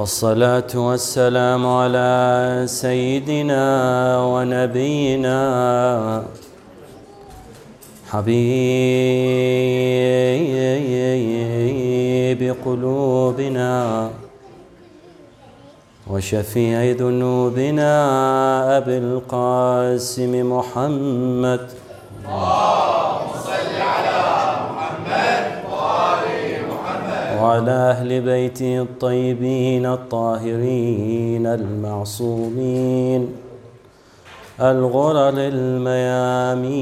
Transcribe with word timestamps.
والصلاة 0.00 0.72
والسلام 0.74 1.66
على 1.66 2.62
سيدنا 2.66 3.64
ونبينا 4.32 5.38
حبيب 8.10 8.30
قلوبنا 12.64 14.10
وشفيع 16.10 16.90
ذنوبنا 16.90 17.92
أبي 18.76 18.98
القاسم 18.98 20.32
محمد. 20.52 21.68
وعلى 27.42 27.70
أهل 27.70 28.20
بيته 28.20 28.82
الطيبين 28.82 29.86
الطاهرين 29.86 31.46
المعصومين. 31.46 33.28
الغرر 34.60 35.34
الميامين. 35.36 36.76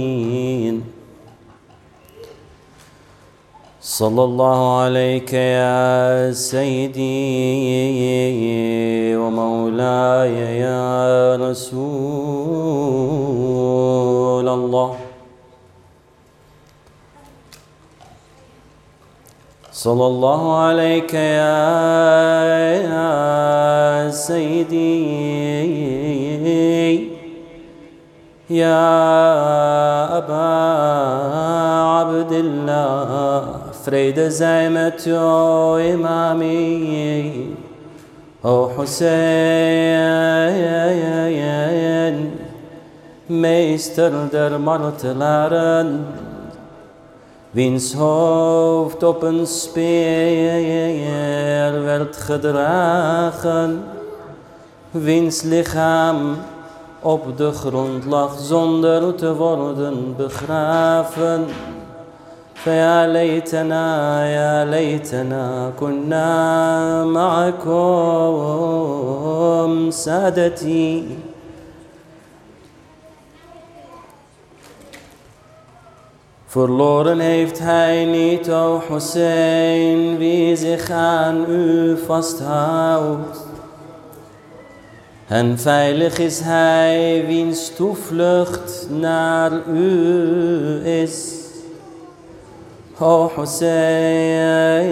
صلى 3.80 4.24
الله 4.24 4.80
عليك 4.80 5.32
يا 5.32 6.32
سيدي 6.32 7.06
ومولاي 9.16 10.58
يا 10.58 11.36
رسول 11.36 11.78
الله. 14.48 15.07
صلى 19.78 20.06
الله 20.06 20.56
عليك 20.56 21.14
يا 21.14 21.60
سيدي 24.10 25.06
يا 28.50 28.90
أبا 30.18 30.50
عبد 31.94 32.32
الله 32.32 33.46
فريد 33.84 34.18
زعمة 34.20 35.04
إمامي. 35.94 37.54
أو 38.44 38.68
حسين 38.74 40.08
meester 43.28 44.10
der 44.32 44.58
martelaren 44.58 45.88
wiens 47.51 47.93
hoofd 47.93 49.03
op 49.03 49.23
een 49.23 49.47
speer 49.47 50.63
werd 51.83 52.17
gedragen, 52.17 53.83
wiens 54.91 55.41
lichaam 55.41 56.37
op 56.99 57.37
de 57.37 57.51
grond 57.51 58.05
lag 58.05 58.39
zonder 58.39 59.15
te 59.15 59.35
worden 59.35 60.15
begraven. 60.17 61.45
فيا 62.63 63.07
ليتنا 63.07 63.85
يا 64.27 64.65
ليتنا 64.65 65.71
كنا 65.79 67.05
معكم 67.05 67.61
سادتي 69.91 71.03
Verloren 76.50 77.18
heeft 77.18 77.58
hij 77.58 78.04
niet, 78.04 78.50
o 78.50 78.82
Hussein, 78.88 80.18
wie 80.18 80.56
zich 80.56 80.90
aan 80.90 81.50
u 81.50 81.96
vasthoudt. 82.06 83.46
En 85.26 85.58
veilig 85.58 86.18
is 86.18 86.40
hij, 86.40 87.24
wiens 87.26 87.74
toevlucht 87.74 88.86
naar 88.90 89.52
u 89.66 90.86
is. 90.86 91.34
O 92.98 93.30
Hussein, 93.36 94.88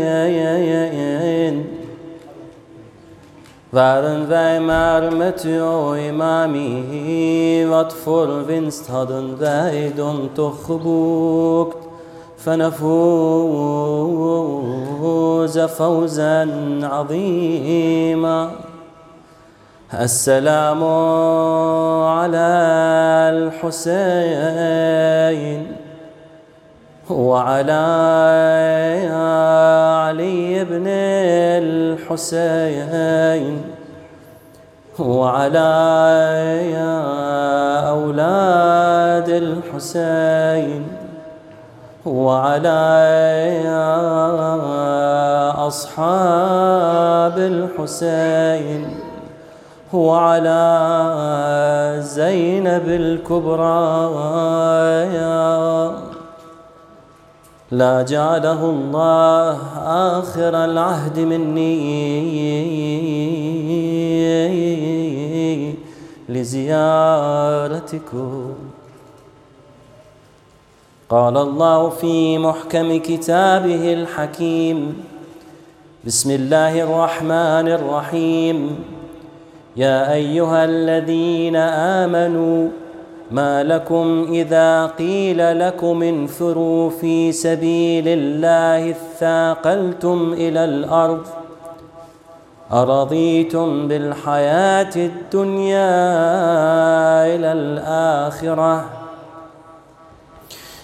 Waren 3.77 4.25
Væren 4.25 4.31
deg 4.31 4.63
mærmet 4.65 5.43
og 5.61 6.01
imami, 6.01 7.65
voor 8.05 8.47
winst 8.49 8.89
hadden 8.89 9.37
deg 9.37 9.97
dumt 9.97 10.39
og 10.39 10.55
bukt, 10.81 11.87
فنفوز 12.47 12.87
فوزا 15.59 16.49
عظيما 16.83 18.51
السلام 19.95 20.85
على 22.05 22.49
الحسين 23.63 24.77
وعلى 27.11 27.87
علي 30.07 30.65
بن 30.65 30.87
الحسين 32.07 32.93
وعلى 34.99 35.75
أولاد 37.89 39.29
الحسين 39.29 40.87
وعلى 42.07 42.83
أصحاب 45.59 47.39
الحسين 47.39 49.01
وعلى 49.93 50.63
زينب 52.03 52.89
الكبرى. 52.89 53.67
لا 57.71 58.03
جعله 58.03 58.65
الله 58.71 59.59
آخر 60.19 60.65
العهد 60.65 61.19
مني 61.19 61.75
لزيارتكم. 66.29 67.75
قال 71.09 71.37
الله 71.37 71.89
في 71.89 72.39
محكم 72.39 72.99
كتابه 72.99 73.93
الحكيم 73.93 75.05
بسم 76.05 76.31
الله 76.31 76.83
الرحمن 76.83 77.69
الرحيم. 77.79 78.79
يا 79.77 80.13
أيها 80.13 80.65
الذين 80.65 81.57
آمنوا 82.07 82.69
ما 83.31 83.65
لكم 83.65 84.27
إذا 84.31 84.87
قيل 84.87 85.59
لكم 85.59 86.03
انفروا 86.03 86.91
في 86.91 87.33
سبيل 87.33 88.05
الله 88.09 88.91
اثاقلتم 88.91 90.33
إلى 90.33 90.65
الأرض 90.65 91.27
أرضيتم 92.73 93.89
بالحياة 93.89 94.97
الدنيا 94.97 95.91
إلى 97.35 97.53
الآخرة 97.53 98.85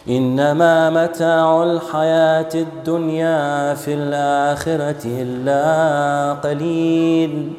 إنما 0.09 0.91
متاع 0.91 1.62
الحياة 1.62 2.48
الدنيا 2.54 3.74
في 3.74 3.94
الآخرة 3.94 5.03
إلا 5.06 6.32
قليل. 6.32 7.53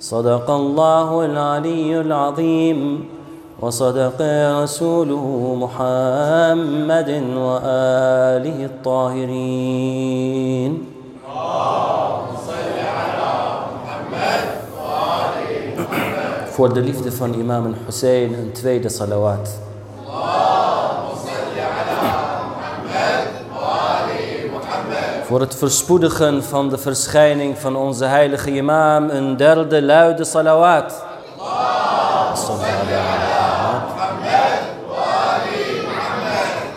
صدق 0.00 0.50
الله 0.50 1.24
العلي 1.24 2.00
العظيم. 2.00 3.13
وصدق 3.60 4.20
رسوله 4.62 5.54
محمد 5.60 7.10
وآله 7.36 8.64
الطاهرين 8.64 10.14
Voor 16.54 16.72
de 16.74 16.80
liefde 16.80 17.12
van 17.12 17.34
imam 17.34 17.74
Hussein 17.84 18.34
een 18.34 18.52
tweede 18.52 18.88
salawat. 18.88 19.58
Voor 25.22 25.40
het 25.40 25.54
verspoedigen 25.54 26.44
van 26.44 26.68
de 26.68 26.78
verschijning 26.78 27.58
van 27.58 27.76
onze 27.76 28.04
heilige 28.04 28.50
imam 28.50 29.10
een 29.10 29.36
derde 29.36 29.82
luide 29.82 30.24
salawat. 30.24 31.13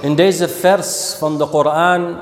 In 0.08 0.16
deze 0.16 0.48
vers 0.48 1.14
van 1.14 1.38
de 1.38 1.48
Koran, 1.48 2.20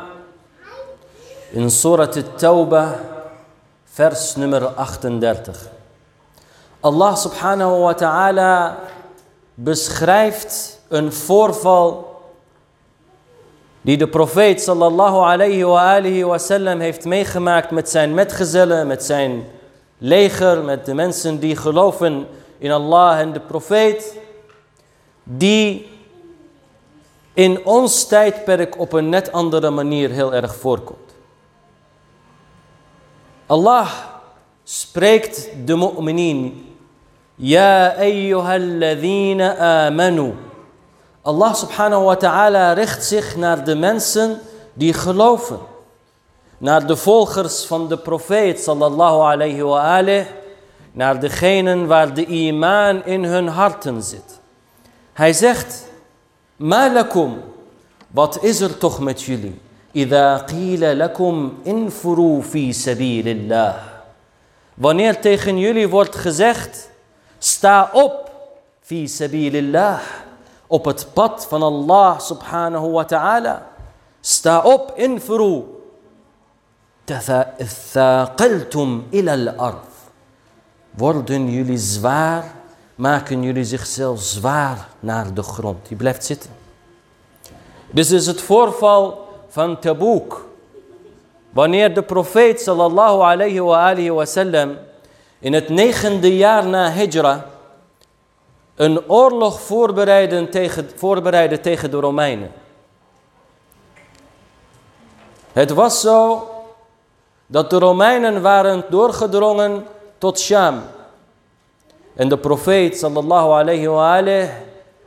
in 1.52 1.70
Surat 1.70 2.16
al-Tawbah, 2.16 2.92
vers 3.84 4.36
nummer 4.36 4.66
38. 4.66 5.70
Allah 6.80 7.16
subhanahu 7.16 7.80
wa 7.80 7.94
ta'ala 7.94 8.78
beschrijft 9.54 10.80
een 10.88 11.14
voorval 11.14 12.22
die 13.82 13.98
de 13.98 14.08
profeet 14.08 14.62
sallallahu 14.62 15.18
alayhi 15.18 15.64
wa 15.64 15.96
alihi 15.96 16.24
wa 16.24 16.38
sallam 16.38 16.80
heeft 16.80 17.06
meegemaakt 17.06 17.72
met 17.72 17.90
zijn 17.90 18.14
metgezellen, 18.14 18.88
met 18.88 19.04
zijn 19.04 19.46
leger, 19.98 20.64
met 20.64 20.86
de 20.86 20.94
mensen 20.94 21.40
die 21.40 21.56
geloven 21.56 22.28
in 22.58 22.72
Allah 22.72 23.20
en 23.20 23.34
de 23.34 23.40
profeet, 23.40 24.18
die 25.24 25.94
in 27.36 27.66
ons 27.66 28.08
tijdperk 28.08 28.80
op 28.80 28.94
een 28.94 29.10
net 29.10 29.32
andere 29.32 29.70
manier 29.70 30.10
heel 30.10 30.34
erg 30.34 30.56
voorkomt. 30.56 31.14
Allah 33.46 33.90
spreekt 34.64 35.50
de 35.66 35.76
mu'minin. 35.76 36.76
Ja 37.36 37.96
ayyuhalladhina 37.98 39.56
amanu. 39.86 40.34
Allah 41.22 41.54
subhanahu 41.54 42.04
wa 42.04 42.16
ta'ala 42.16 42.74
richt 42.74 43.04
zich 43.06 43.36
naar 43.36 43.64
de 43.64 43.76
mensen 43.76 44.40
die 44.74 44.94
geloven. 44.94 45.60
Naar 46.58 46.88
de 46.88 46.96
volgers 46.96 47.66
van 47.66 47.88
de 47.88 47.98
profeet 47.98 48.60
sallallahu 48.60 49.20
alayhi 49.20 49.62
wa 49.62 49.98
alih. 49.98 50.26
Naar 50.92 51.20
degenen 51.20 51.88
waar 51.88 52.14
de 52.14 52.26
iman 52.26 53.06
in 53.06 53.24
hun 53.24 53.48
harten 53.48 54.04
zit. 54.04 54.40
Hij 55.14 55.34
zegt, 55.34 55.88
Malakum, 56.56 57.42
wat 58.12 58.44
is 58.44 58.60
er 58.60 58.78
toch 58.78 59.00
met 59.00 59.22
jullie? 59.22 59.60
إذا 59.96 60.38
قيل 60.38 61.00
لكم 61.00 61.54
انفروا 61.68 62.42
في 62.42 62.74
سبيل 62.74 63.28
الله 63.28 63.96
Wanneer 64.75 65.19
tegen 65.22 65.57
jullie 65.57 65.88
wordt 65.88 66.16
gezegd, 66.16 66.90
sta 67.38 67.90
op, 67.94 68.31
fi 68.81 69.07
sabilillah, 69.07 70.00
op 70.68 70.86
het 70.86 71.07
pad 71.13 71.46
van 71.50 71.63
Allah 71.63 72.19
subhanahu 72.19 72.92
wa 72.92 73.06
ta'ala. 73.06 73.68
Sta 74.22 74.60
op, 74.60 74.94
infru. 74.96 75.63
Thaqaltum 77.92 79.06
ila 79.10 79.31
al-ard. 79.31 79.88
Worden 80.92 81.50
jullie 81.50 81.78
zwaar, 81.78 82.44
maken 82.96 83.44
jullie 83.44 83.66
zichzelf 83.66 84.22
zwaar 84.22 84.88
naar 85.00 85.34
de 85.34 85.44
grond. 85.44 85.88
Die 85.88 85.98
blijft 85.98 86.26
zitten. 86.26 86.50
Dit 87.90 88.12
is 88.12 88.28
het 88.28 88.42
voorval 88.42 89.28
van 89.48 89.80
Tabuk. 89.80 90.36
Wanneer 91.50 91.94
de 91.94 92.04
profeet 92.04 92.62
sallallahu 92.62 93.22
alayhi 93.22 93.60
wa 93.60 93.90
alihi 93.90 94.12
wa 94.12 94.26
sallam 94.26 94.78
in 95.40 95.54
het 95.54 95.70
negende 95.70 96.38
jaar 96.38 96.68
na 96.68 96.92
Hijra 96.92 97.46
een 98.76 99.10
oorlog 99.10 99.62
voorbereidde 99.62 100.50
tegen, 100.50 100.90
voorbereidde 100.96 101.60
tegen 101.60 101.92
de 101.92 102.00
Romeinen. 102.00 102.52
Het 105.54 105.72
was 105.72 106.02
zo 106.02 106.50
dat 107.46 107.70
de 107.70 107.80
Romeinen 107.80 108.42
waren 108.42 108.86
doorgedrongen 108.90 109.86
tot 110.18 110.40
Sham. 110.40 110.82
En 112.16 112.30
de 112.30 112.38
profeet 112.38 112.98
sallallahu 112.98 113.50
alayhi 113.50 113.88
wa 113.88 114.24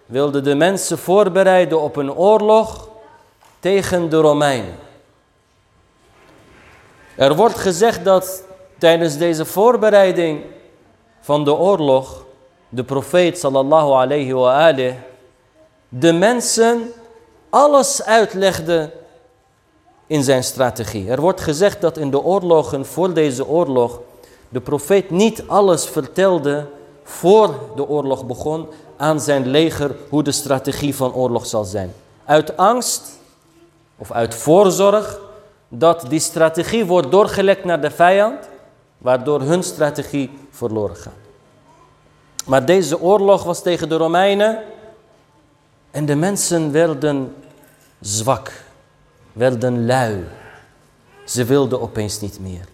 wilde 0.06 0.40
de 0.40 0.54
mensen 0.54 0.98
voorbereiden 0.98 1.80
op 1.80 1.96
een 1.96 2.12
oorlog 2.12 2.88
tegen 3.60 4.10
de 4.10 4.16
Romeinen. 4.16 4.76
Er 7.16 7.36
wordt 7.36 7.58
gezegd 7.58 8.04
dat 8.04 8.42
tijdens 8.78 9.16
deze 9.16 9.44
voorbereiding 9.44 10.40
van 11.20 11.44
de 11.44 11.54
oorlog 11.54 12.24
de 12.68 12.84
profeet 12.84 13.38
sallallahu 13.38 13.90
alayhi 13.90 14.32
wa 14.32 14.72
de 15.88 16.12
mensen 16.12 16.92
alles 17.50 18.02
uitlegde 18.02 18.90
in 20.06 20.22
zijn 20.22 20.44
strategie. 20.44 21.10
Er 21.10 21.20
wordt 21.20 21.40
gezegd 21.40 21.80
dat 21.80 21.96
in 21.96 22.10
de 22.10 22.22
oorlogen 22.22 22.86
voor 22.86 23.12
deze 23.12 23.46
oorlog 23.46 24.00
de 24.48 24.60
profeet 24.60 25.10
niet 25.10 25.44
alles 25.46 25.86
vertelde 25.86 26.66
voor 27.08 27.54
de 27.76 27.88
oorlog 27.88 28.26
begon 28.26 28.68
aan 28.96 29.20
zijn 29.20 29.46
leger 29.46 29.96
hoe 30.08 30.22
de 30.22 30.32
strategie 30.32 30.94
van 30.94 31.12
oorlog 31.12 31.46
zal 31.46 31.64
zijn. 31.64 31.92
Uit 32.24 32.56
angst 32.56 33.18
of 33.96 34.12
uit 34.12 34.34
voorzorg 34.34 35.20
dat 35.68 36.04
die 36.08 36.20
strategie 36.20 36.84
wordt 36.84 37.10
doorgelekt 37.10 37.64
naar 37.64 37.80
de 37.80 37.90
vijand, 37.90 38.48
waardoor 38.98 39.40
hun 39.40 39.62
strategie 39.62 40.30
verloren 40.50 40.96
gaat. 40.96 41.12
Maar 42.46 42.64
deze 42.64 43.00
oorlog 43.00 43.44
was 43.44 43.62
tegen 43.62 43.88
de 43.88 43.96
Romeinen 43.96 44.62
en 45.90 46.06
de 46.06 46.16
mensen 46.16 46.72
werden 46.72 47.34
zwak, 48.00 48.52
werden 49.32 49.86
lui. 49.86 50.24
Ze 51.24 51.44
wilden 51.44 51.80
opeens 51.80 52.20
niet 52.20 52.40
meer. 52.40 52.68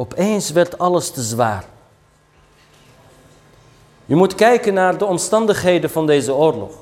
Opeens 0.00 0.50
werd 0.50 0.78
alles 0.78 1.10
te 1.10 1.22
zwaar. 1.22 1.64
Je 4.04 4.14
moet 4.14 4.34
kijken 4.34 4.74
naar 4.74 4.98
de 4.98 5.04
omstandigheden 5.04 5.90
van 5.90 6.06
deze 6.06 6.34
oorlog. 6.34 6.72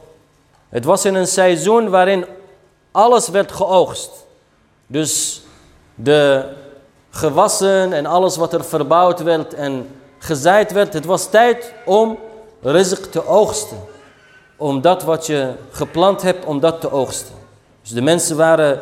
Het 0.69 0.85
was 0.85 1.05
in 1.05 1.15
een 1.15 1.27
seizoen 1.27 1.89
waarin 1.89 2.27
alles 2.91 3.29
werd 3.29 3.53
geoogst. 3.53 4.11
Dus 4.87 5.43
de 5.95 6.53
gewassen 7.11 7.93
en 7.93 8.07
alles 8.07 8.37
wat 8.37 8.53
er 8.53 8.65
verbouwd 8.65 9.23
werd 9.23 9.55
en 9.55 10.01
gezaaid 10.19 10.73
werd. 10.73 10.93
Het 10.93 11.05
was 11.05 11.31
tijd 11.31 11.75
om 11.85 12.19
rizq 12.63 13.11
te 13.11 13.27
oogsten. 13.27 13.79
Om 14.57 14.81
dat 14.81 15.03
wat 15.03 15.27
je 15.27 15.55
geplant 15.71 16.23
hebt, 16.23 16.45
om 16.45 16.61
dat 16.61 16.81
te 16.81 16.91
oogsten. 16.91 17.35
Dus 17.83 17.91
de 17.91 18.03
mensen 18.03 18.37
waren 18.37 18.81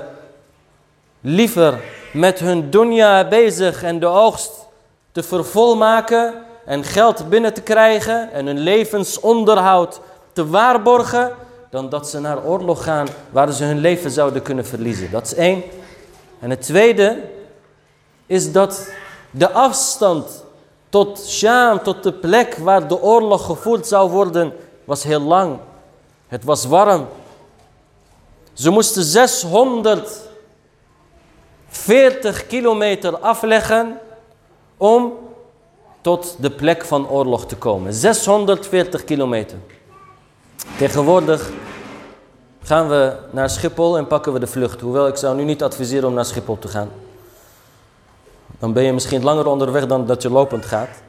liever 1.21 1.81
met 2.17 2.39
hun 2.39 2.71
dunya 2.71 3.29
bezig 3.29 3.83
en 3.83 3.99
de 3.99 4.07
oogst 4.07 4.53
te 5.13 5.23
vervolmaken 5.23 6.35
en 6.65 6.85
geld 6.85 7.29
binnen 7.29 7.55
te 7.55 7.61
krijgen 7.61 8.33
en 8.33 8.47
hun 8.47 8.59
levensonderhoud 8.59 10.01
te 10.33 10.49
waarborgen 10.49 11.33
dan 11.71 11.89
dat 11.89 12.09
ze 12.09 12.21
naar 12.21 12.45
oorlog 12.45 12.85
gaan 12.85 13.07
waar 13.31 13.53
ze 13.53 13.65
hun 13.65 13.79
leven 13.79 14.11
zouden 14.11 14.43
kunnen 14.43 14.67
verliezen. 14.67 15.11
Dat 15.11 15.25
is 15.25 15.35
één. 15.35 15.63
En 16.41 16.51
het 16.51 16.63
tweede 16.63 17.23
is 18.27 18.53
dat 18.53 18.89
de 19.31 19.51
afstand 19.51 20.45
tot 20.89 21.27
Sham, 21.27 21.83
tot 21.83 22.03
de 22.03 22.13
plek 22.13 22.55
waar 22.55 22.89
de 22.89 23.03
oorlog 23.03 23.47
gevoerd 23.47 23.87
zou 23.87 24.11
worden, 24.11 24.53
was 24.85 25.03
heel 25.03 25.21
lang. 25.21 25.59
Het 26.29 26.45
was 26.45 26.65
warm. 26.65 27.07
Ze 28.53 28.71
moesten 28.71 29.05
640 31.71 32.47
kilometer 32.47 33.19
afleggen 33.19 33.99
om 34.77 35.13
tot 36.01 36.37
de 36.41 36.51
plek 36.51 36.85
van 36.85 37.09
oorlog 37.09 37.47
te 37.47 37.57
komen. 37.57 37.95
640 37.95 39.05
kilometer. 39.05 39.59
Tegenwoordig 40.79 41.51
gaan 42.63 42.89
we 42.89 43.17
naar 43.31 43.51
Schiphol 43.51 43.97
en 43.97 44.07
pakken 44.07 44.33
we 44.33 44.39
de 44.39 44.47
vlucht. 44.47 44.81
Hoewel 44.81 45.07
ik 45.07 45.17
zou 45.17 45.37
nu 45.37 45.45
niet 45.45 45.63
adviseren 45.63 46.09
om 46.09 46.15
naar 46.15 46.25
Schiphol 46.25 46.59
te 46.59 46.69
gaan. 46.69 46.91
Dan 48.59 48.73
ben 48.73 48.83
je 48.83 48.93
misschien 48.93 49.23
langer 49.23 49.47
onderweg 49.47 49.87
dan 49.87 50.07
dat 50.07 50.23
je 50.23 50.31
lopend 50.31 50.65
gaat. 50.65 51.03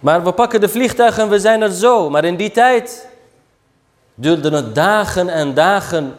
Maar 0.00 0.24
we 0.24 0.32
pakken 0.32 0.60
de 0.60 0.68
vliegtuig 0.68 1.18
en 1.18 1.28
we 1.28 1.40
zijn 1.40 1.62
er 1.62 1.72
zo. 1.72 2.10
Maar 2.10 2.24
in 2.24 2.36
die 2.36 2.50
tijd 2.50 3.08
duurde 4.14 4.50
het 4.50 4.74
dagen 4.74 5.28
en 5.28 5.54
dagen 5.54 6.14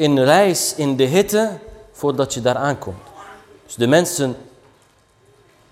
in 0.00 0.18
reis 0.18 0.74
in 0.74 0.96
de 0.96 1.04
hitte 1.04 1.58
voordat 1.92 2.34
je 2.34 2.40
daar 2.40 2.56
aankomt. 2.56 3.02
Dus 3.66 3.74
de 3.74 3.86
mensen, 3.86 4.36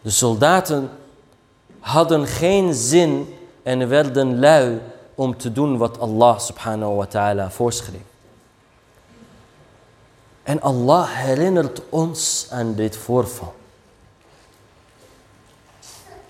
de 0.01 0.11
soldaten, 0.11 0.91
hadden 1.81 2.27
geen 2.27 2.75
zin 2.75 3.39
en 3.63 3.89
werden 3.89 4.39
lui 4.39 4.81
om 5.15 5.37
te 5.37 5.53
doen 5.53 5.77
wat 5.79 5.99
Allah 6.01 6.39
subhanahu 6.39 6.95
wa 6.95 7.07
ta'ala 7.07 7.51
voorschreef. 7.51 8.01
En 10.43 10.61
Allah 10.61 11.07
herinnert 11.09 11.81
ons 11.89 12.47
aan 12.51 12.75
dit 12.75 12.97
voorval. 12.97 13.55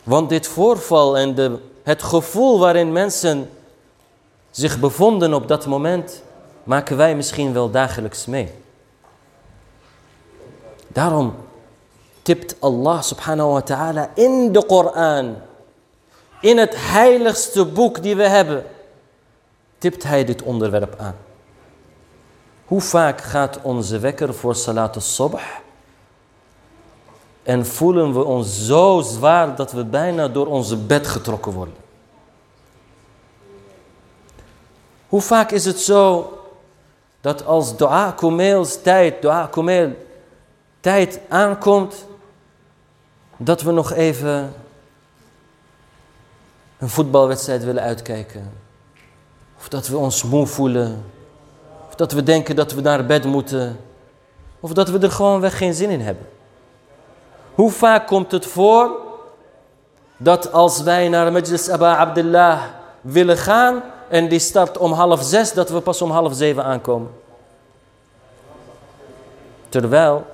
Want 0.03 0.29
dit 0.29 0.47
voorval 0.47 1.19
en 1.19 1.35
de, 1.35 1.59
het 1.83 2.03
gevoel 2.03 2.59
waarin 2.59 2.93
mensen 2.93 3.51
zich 4.51 4.81
bevonden 4.81 5.35
op 5.35 5.49
dat 5.49 5.67
moment, 5.67 6.23
maken 6.69 6.97
wij 6.97 7.17
misschien 7.17 7.53
wel 7.53 7.71
dagelijks 7.71 8.27
mee. 8.27 8.53
Daarom 10.89 11.35
tipt 12.23 12.61
Allah 12.61 13.03
subhanahu 13.03 13.51
wa 13.51 13.61
ta'ala 13.61 14.11
in 14.15 14.53
de 14.53 14.67
Koran 14.67 15.37
in 16.41 16.59
het 16.59 16.75
heiligste 16.77 17.65
boek 17.65 18.03
die 18.03 18.17
we 18.17 18.29
hebben, 18.29 18.65
tipt 19.79 20.03
hij 20.03 20.25
dit 20.25 20.43
onderwerp 20.43 20.95
aan. 20.99 21.17
Hoe 22.65 22.81
vaak 22.81 23.21
gaat 23.21 23.59
onze 23.63 23.99
wekker 23.99 24.35
voor 24.35 24.55
salat 24.55 24.95
al-subh 24.95 25.45
en 27.43 27.67
voelen 27.67 28.13
we 28.13 28.25
ons 28.25 28.67
zo 28.67 29.01
zwaar 29.01 29.57
dat 29.57 29.73
we 29.73 29.85
bijna 29.85 30.29
door 30.29 30.47
onze 30.47 30.77
bed 30.77 31.07
getrokken 31.07 31.53
worden? 31.53 31.77
Hoe 35.09 35.21
vaak 35.21 35.51
is 35.51 35.65
het 35.65 35.81
zo 35.81 36.33
dat 37.21 37.45
als 37.45 37.77
dua 37.77 38.11
kumeels 38.11 38.83
tijd, 38.83 39.23
dua 39.23 39.47
kumeel, 39.47 40.07
tijd 40.81 41.21
aankomt 41.29 42.07
dat 43.37 43.63
we 43.63 43.73
nog 43.73 43.93
even 43.93 44.53
een 46.79 46.89
voetbalwedstrijd 46.89 47.65
willen 47.65 47.83
uitkijken. 47.83 48.53
Of 49.59 49.69
dat 49.69 49.87
we 49.89 49.97
ons 49.97 50.23
moe 50.23 50.47
voelen. 50.47 51.05
Of 51.89 51.95
dat 51.95 52.13
we 52.13 52.23
denken 52.23 52.57
dat 52.57 52.73
we 52.73 52.81
naar 52.81 53.07
bed 53.07 53.25
moeten. 53.25 53.81
Of 54.61 54.73
dat 54.73 54.89
we 54.89 54.99
er 54.99 55.11
gewoon 55.11 55.41
weg 55.41 55.59
geen 55.59 55.75
zin 55.75 55.91
in 55.91 56.01
hebben. 56.01 56.29
Hoe 57.55 57.71
vaak 57.71 58.07
komt 58.07 58.31
het 58.31 58.47
voor 58.47 58.91
dat 60.17 60.53
als 60.53 60.83
wij 60.83 61.09
naar 61.09 61.33
Majlis 61.33 61.71
Aba 61.71 61.97
Abdullah 61.97 62.63
willen 63.01 63.37
gaan 63.37 63.83
en 64.09 64.29
die 64.29 64.39
start 64.39 64.79
om 64.79 64.93
half 64.93 65.23
zes, 65.23 65.53
dat 65.53 65.71
we 65.71 65.81
pas 65.81 66.03
om 66.03 66.11
half 66.11 66.35
zeven 66.35 66.65
aankomen? 66.65 67.11
Terwijl, 69.69 70.27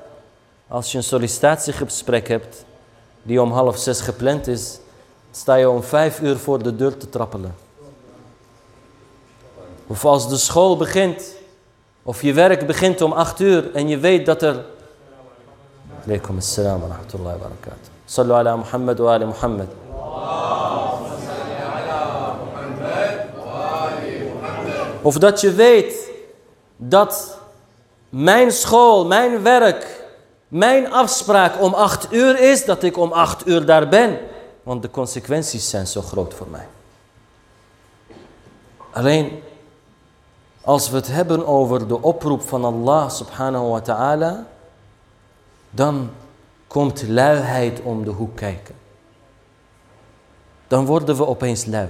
als 0.68 0.92
je 0.92 0.98
een 0.98 1.04
sollicitatiegesprek 1.04 2.28
hebt 2.28 2.64
die 3.22 3.42
om 3.42 3.52
half 3.52 3.76
zes 3.78 4.00
gepland 4.00 4.46
is, 4.46 4.78
sta 5.30 5.54
je 5.54 5.70
om 5.70 5.82
vijf 5.82 6.20
uur 6.20 6.36
voor 6.36 6.62
de 6.62 6.76
deur 6.76 6.96
te 6.96 7.08
trappelen. 7.08 7.54
Of 9.86 10.04
als 10.04 10.28
de 10.28 10.36
school 10.36 10.76
begint, 10.76 11.34
of 12.02 12.22
je 12.22 12.32
werk 12.32 12.66
begint 12.66 13.00
om 13.00 13.12
acht 13.12 13.40
uur 13.40 13.74
en 13.74 13.88
je 13.88 13.98
weet 13.98 14.26
dat 14.26 14.42
er... 14.42 14.64
Alaykum 16.04 16.36
assalam 16.36 16.80
wa 16.80 16.86
rahmatullahi 16.86 17.38
wa 17.38 17.48
barakatuh. 17.48 17.90
Sallu 18.04 18.32
ala 18.32 18.56
Muhammad 18.56 18.98
wa 18.98 19.14
ali 19.14 19.24
Muhammad. 19.24 19.68
Of 25.04 25.18
dat 25.18 25.40
je 25.40 25.52
weet 25.52 26.10
dat 26.76 27.38
mijn 28.08 28.52
school, 28.52 29.06
mijn 29.06 29.42
werk, 29.42 30.04
mijn 30.48 30.92
afspraak 30.92 31.60
om 31.60 31.74
acht 31.74 32.12
uur 32.12 32.40
is, 32.40 32.64
dat 32.64 32.82
ik 32.82 32.96
om 32.96 33.12
acht 33.12 33.46
uur 33.46 33.66
daar 33.66 33.88
ben. 33.88 34.18
Want 34.62 34.82
de 34.82 34.90
consequenties 34.90 35.70
zijn 35.70 35.86
zo 35.86 36.02
groot 36.02 36.34
voor 36.34 36.48
mij. 36.48 36.66
Alleen 38.92 39.42
als 40.60 40.90
we 40.90 40.96
het 40.96 41.06
hebben 41.06 41.46
over 41.46 41.88
de 41.88 42.02
oproep 42.02 42.42
van 42.42 42.64
Allah 42.64 43.10
subhanahu 43.10 43.68
wa 43.68 43.80
ta'ala, 43.80 44.46
dan 45.70 46.10
komt 46.66 47.08
luiheid 47.08 47.80
om 47.82 48.04
de 48.04 48.10
hoek 48.10 48.36
kijken. 48.36 48.74
Dan 50.68 50.86
worden 50.86 51.16
we 51.16 51.26
opeens 51.26 51.64
lui. 51.64 51.88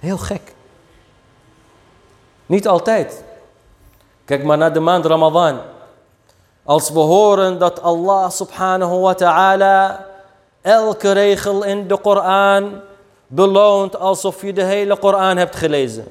Heel 0.00 0.18
gek. 0.18 0.56
Niet 2.48 2.68
altijd. 2.68 3.24
Kijk 4.24 4.44
maar 4.44 4.58
naar 4.58 4.72
de 4.72 4.80
maand 4.80 5.04
Ramadan. 5.04 5.58
Als 6.64 6.90
we 6.90 6.98
horen 6.98 7.58
dat 7.58 7.82
Allah 7.82 8.30
subhanahu 8.30 9.00
wa 9.00 9.14
ta'ala 9.14 10.06
elke 10.60 11.12
regel 11.12 11.64
in 11.64 11.88
de 11.88 11.96
Koran 11.96 12.80
beloont 13.26 13.98
alsof 13.98 14.42
je 14.42 14.52
de 14.52 14.62
hele 14.62 14.98
Koran 14.98 15.36
hebt 15.36 15.56
gelezen. 15.56 16.04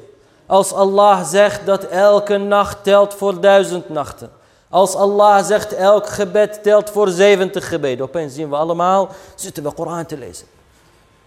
Als 0.46 0.74
Allah 0.74 1.24
zegt 1.25 1.65
dat 1.65 1.84
elke 1.84 2.38
nacht 2.38 2.84
telt 2.84 3.13
voor 3.13 3.41
duizend 3.41 3.89
nachten. 3.89 4.32
Als 4.70 4.96
Allah 4.96 5.46
zegt 5.46 5.74
elk 5.74 6.08
gebed 6.08 6.63
telt 6.63 6.89
voor 6.89 7.10
70 7.10 7.67
gebeden. 7.67 8.06
Opeens 8.06 8.34
zien 8.34 8.50
we 8.50 8.56
allemaal, 8.56 9.10
zitten 9.36 9.63
we 9.63 9.72
Koran 9.72 10.06
te 10.06 10.17
lezen. 10.17 10.48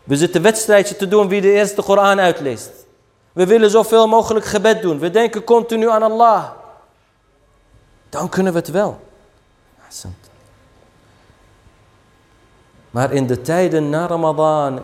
We 0.05 0.17
zitten 0.17 0.43
wedstrijdje 0.43 0.97
te 0.97 1.09
doen 1.09 1.29
wie 1.29 1.40
de 1.40 1.52
eerste 1.52 1.83
Koran 1.83 2.21
uitleest. 2.21 2.71
We 3.32 3.46
willen 3.46 3.70
zoveel 3.70 4.08
mogelijk 4.08 4.44
gebed 4.44 4.82
doen. 4.82 4.99
We 4.99 5.10
denken 5.10 5.44
continu 5.44 5.90
aan 5.90 6.02
Allah. 6.02 6.50
Dan 8.08 8.28
kunnen 8.28 8.52
we 8.52 8.58
het 8.58 8.70
wel. 8.70 9.00
Maar 12.90 13.12
in 13.12 13.26
de 13.26 13.40
tijden 13.40 13.90
na 13.90 14.06
Ramadan, 14.06 14.80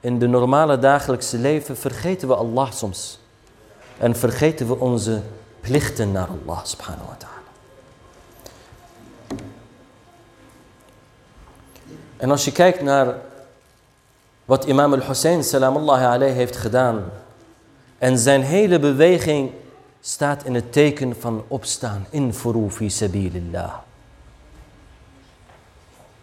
in 0.00 0.18
de 0.18 0.26
normale 0.26 0.78
dagelijkse 0.78 1.38
leven, 1.38 1.76
vergeten 1.76 2.28
we 2.28 2.34
Allah 2.34 2.72
soms. 2.72 3.18
En 3.98 4.16
vergeten 4.16 4.66
we 4.66 4.78
onze 4.78 5.22
plichten 5.60 6.12
naar 6.12 6.28
Allah 6.28 6.64
subhanahu 6.64 7.06
wa 7.06 7.16
ta'ala. 7.16 7.34
En 12.16 12.30
als 12.30 12.44
je 12.44 12.52
kijkt 12.52 12.82
naar 12.82 13.14
wat 14.44 14.64
imam 14.64 14.92
al-Hussein 14.92 15.44
salamullahi 15.44 16.04
alayhi 16.04 16.34
heeft 16.34 16.56
gedaan. 16.56 17.10
En 17.98 18.18
zijn 18.18 18.42
hele 18.42 18.78
beweging 18.78 19.50
staat 20.00 20.44
in 20.44 20.54
het 20.54 20.72
teken 20.72 21.16
van 21.20 21.44
opstaan. 21.48 22.06
in 22.10 22.32
fi 22.70 22.90
sabilillah. 22.90 23.74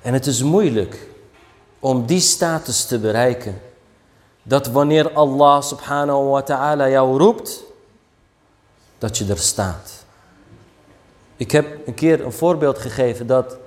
En 0.02 0.14
het 0.14 0.26
is 0.26 0.44
moeilijk 0.44 1.08
om 1.80 2.06
die 2.06 2.20
status 2.20 2.86
te 2.86 3.00
bereiken. 3.00 3.62
Dat 4.44 4.68
wanneer 4.68 5.12
Allah 5.12 5.62
subhanahu 5.62 6.24
wa 6.24 6.42
ta'ala 6.42 6.90
jou 6.90 7.18
roept, 7.18 7.64
dat 8.98 9.18
je 9.18 9.26
er 9.26 9.38
staat. 9.38 10.04
Ik 11.36 11.52
heb 11.52 11.88
een 11.88 11.94
keer 11.94 12.26
een 12.26 12.32
voorbeeld 12.32 12.78
gegeven 12.78 13.28
dat 13.28 13.58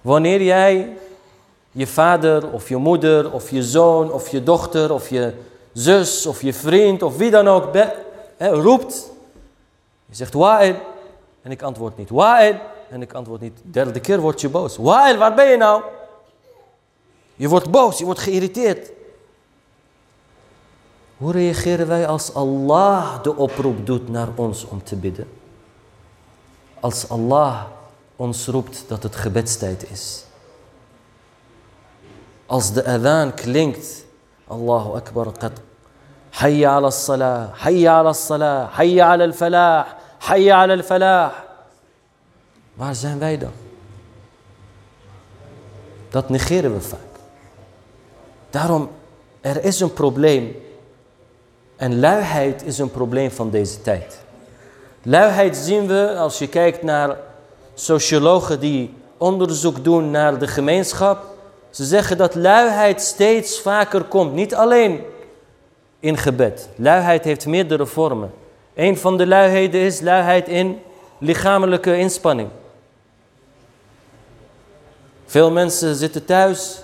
wanneer 0.00 0.42
jij 0.42 0.96
je 1.70 1.86
vader 1.86 2.52
of 2.52 2.68
je 2.68 2.76
moeder 2.76 3.32
of 3.32 3.50
je 3.50 3.62
zoon 3.62 4.12
of 4.12 4.28
je 4.28 4.42
dochter 4.42 4.92
of 4.92 5.08
je 5.08 5.32
zus 5.72 6.26
of 6.26 6.42
je 6.42 6.54
vriend 6.54 7.02
of 7.02 7.16
wie 7.16 7.30
dan 7.30 7.48
ook 7.48 7.76
roept. 8.38 9.10
Je 10.06 10.14
zegt 10.14 10.32
Wa'il 10.32 10.76
en 11.42 11.50
ik 11.50 11.62
antwoord 11.62 11.96
niet. 11.96 12.10
Wa'il 12.10 12.56
en 12.88 13.02
ik 13.02 13.12
antwoord 13.12 13.40
niet. 13.40 13.58
Derde 13.62 14.00
keer 14.00 14.20
word 14.20 14.40
je 14.40 14.48
boos. 14.48 14.76
Wa'il, 14.76 15.16
waar 15.16 15.34
ben 15.34 15.50
je 15.50 15.56
nou? 15.56 15.82
Je 17.36 17.48
wordt 17.48 17.70
boos, 17.70 17.98
je 17.98 18.04
wordt 18.04 18.20
geïrriteerd. 18.20 18.90
Hoe 21.16 21.32
reageren 21.32 21.86
wij 21.86 22.06
als 22.06 22.34
Allah 22.34 23.22
de 23.22 23.36
oproep 23.36 23.86
doet 23.86 24.08
naar 24.08 24.28
ons 24.34 24.64
om 24.64 24.84
te 24.84 24.96
bidden? 24.96 25.28
Als 26.80 27.08
Allah 27.08 27.62
ons 28.16 28.46
roept 28.46 28.84
dat 28.86 29.02
het 29.02 29.16
gebedstijd 29.16 29.90
is. 29.90 30.24
Als 32.46 32.72
de 32.72 32.84
adhan 32.84 33.34
klinkt, 33.34 34.04
Allahu 34.52 34.96
Akbar, 34.96 35.32
qad 35.32 35.52
Hayya 36.32 36.76
ala 36.76 36.90
salah, 36.90 37.52
hayya 37.58 37.98
ala 38.00 38.14
salah, 38.14 38.70
hayya 38.72 39.12
ala 39.12 39.24
al-falah, 39.24 39.86
hayya 40.20 40.62
ala 40.62 40.72
al-falah. 40.74 41.32
Waar 42.74 42.94
zijn 42.94 43.18
wij 43.18 43.38
dan? 43.38 43.52
Dat 46.10 46.28
negeren 46.28 46.72
we 46.72 46.80
vaak. 46.80 47.12
Daarom, 48.50 48.88
er 49.40 49.64
is 49.64 49.80
een 49.80 49.92
probleem. 49.92 50.56
En 51.76 52.00
luiheid 52.00 52.62
is 52.62 52.78
een 52.78 52.90
probleem 52.90 53.30
van 53.30 53.50
deze 53.50 53.82
tijd. 53.82 54.20
Luiheid 55.02 55.56
zien 55.56 55.86
we 55.86 56.16
als 56.16 56.38
je 56.38 56.48
kijkt 56.48 56.82
naar 56.82 57.16
sociologen 57.74 58.60
die 58.60 58.94
onderzoek 59.16 59.84
doen 59.84 60.10
naar 60.10 60.38
de 60.38 60.46
gemeenschap. 60.46 61.31
Ze 61.72 61.84
zeggen 61.84 62.16
dat 62.16 62.34
luiheid 62.34 63.02
steeds 63.02 63.60
vaker 63.60 64.04
komt. 64.04 64.32
Niet 64.32 64.54
alleen 64.54 65.04
in 66.00 66.16
gebed. 66.16 66.68
Luiheid 66.76 67.24
heeft 67.24 67.46
meerdere 67.46 67.86
vormen. 67.86 68.32
Een 68.74 68.98
van 68.98 69.16
de 69.16 69.26
luiheden 69.26 69.80
is 69.80 70.00
luiheid 70.00 70.48
in 70.48 70.82
lichamelijke 71.18 71.98
inspanning. 71.98 72.48
Veel 75.26 75.50
mensen 75.50 75.94
zitten 75.94 76.24
thuis, 76.24 76.82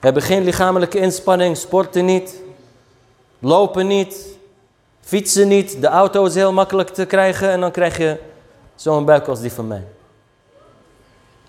hebben 0.00 0.22
geen 0.22 0.44
lichamelijke 0.44 0.98
inspanning, 0.98 1.56
sporten 1.56 2.04
niet, 2.04 2.34
lopen 3.38 3.86
niet, 3.86 4.26
fietsen 5.00 5.48
niet. 5.48 5.80
De 5.80 5.86
auto 5.86 6.24
is 6.24 6.34
heel 6.34 6.52
makkelijk 6.52 6.88
te 6.88 7.04
krijgen 7.04 7.50
en 7.50 7.60
dan 7.60 7.70
krijg 7.70 7.98
je 7.98 8.18
zo'n 8.74 9.04
buik 9.04 9.26
als 9.26 9.40
die 9.40 9.52
van 9.52 9.66
mij. 9.66 9.84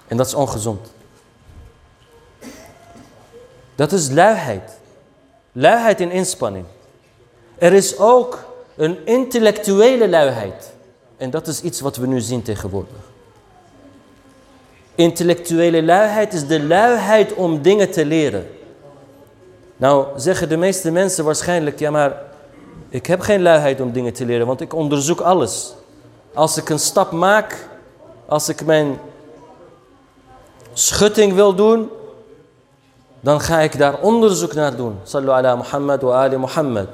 En 0.07 0.17
dat 0.17 0.25
is 0.25 0.33
ongezond. 0.33 0.91
Dat 3.81 3.91
is 3.91 4.09
luiheid. 4.09 4.71
Luiheid 5.51 6.00
in 6.00 6.11
inspanning. 6.11 6.65
Er 7.57 7.73
is 7.73 7.97
ook 7.97 8.43
een 8.75 9.05
intellectuele 9.05 10.09
luiheid. 10.09 10.71
En 11.17 11.29
dat 11.29 11.47
is 11.47 11.61
iets 11.61 11.79
wat 11.79 11.95
we 11.97 12.07
nu 12.07 12.19
zien 12.19 12.41
tegenwoordig. 12.41 12.97
Intellectuele 14.95 15.83
luiheid 15.83 16.33
is 16.33 16.47
de 16.47 16.63
luiheid 16.63 17.33
om 17.33 17.61
dingen 17.61 17.91
te 17.91 18.05
leren. 18.05 18.47
Nou 19.77 20.07
zeggen 20.15 20.50
de 20.50 20.57
meeste 20.57 20.91
mensen 20.91 21.25
waarschijnlijk, 21.25 21.79
ja 21.79 21.91
maar 21.91 22.21
ik 22.89 23.05
heb 23.05 23.19
geen 23.19 23.41
luiheid 23.41 23.81
om 23.81 23.91
dingen 23.91 24.13
te 24.13 24.25
leren, 24.25 24.47
want 24.47 24.61
ik 24.61 24.73
onderzoek 24.73 25.19
alles. 25.19 25.73
Als 26.33 26.57
ik 26.57 26.69
een 26.69 26.79
stap 26.79 27.11
maak, 27.11 27.67
als 28.25 28.50
ik 28.50 28.65
mijn 28.65 29.00
schutting 30.73 31.33
wil 31.33 31.55
doen, 31.55 31.89
dan 33.22 33.42
ga 33.42 33.60
ik 33.60 33.78
daar 33.78 34.00
onderzoek 34.01 34.54
naar 34.54 34.75
doen. 34.75 35.00
Sallu 35.04 35.30
ala 35.30 35.56
Muhammad 35.56 36.01
wa 36.01 36.24
ali 36.24 36.38
Muhammad. 36.38 36.88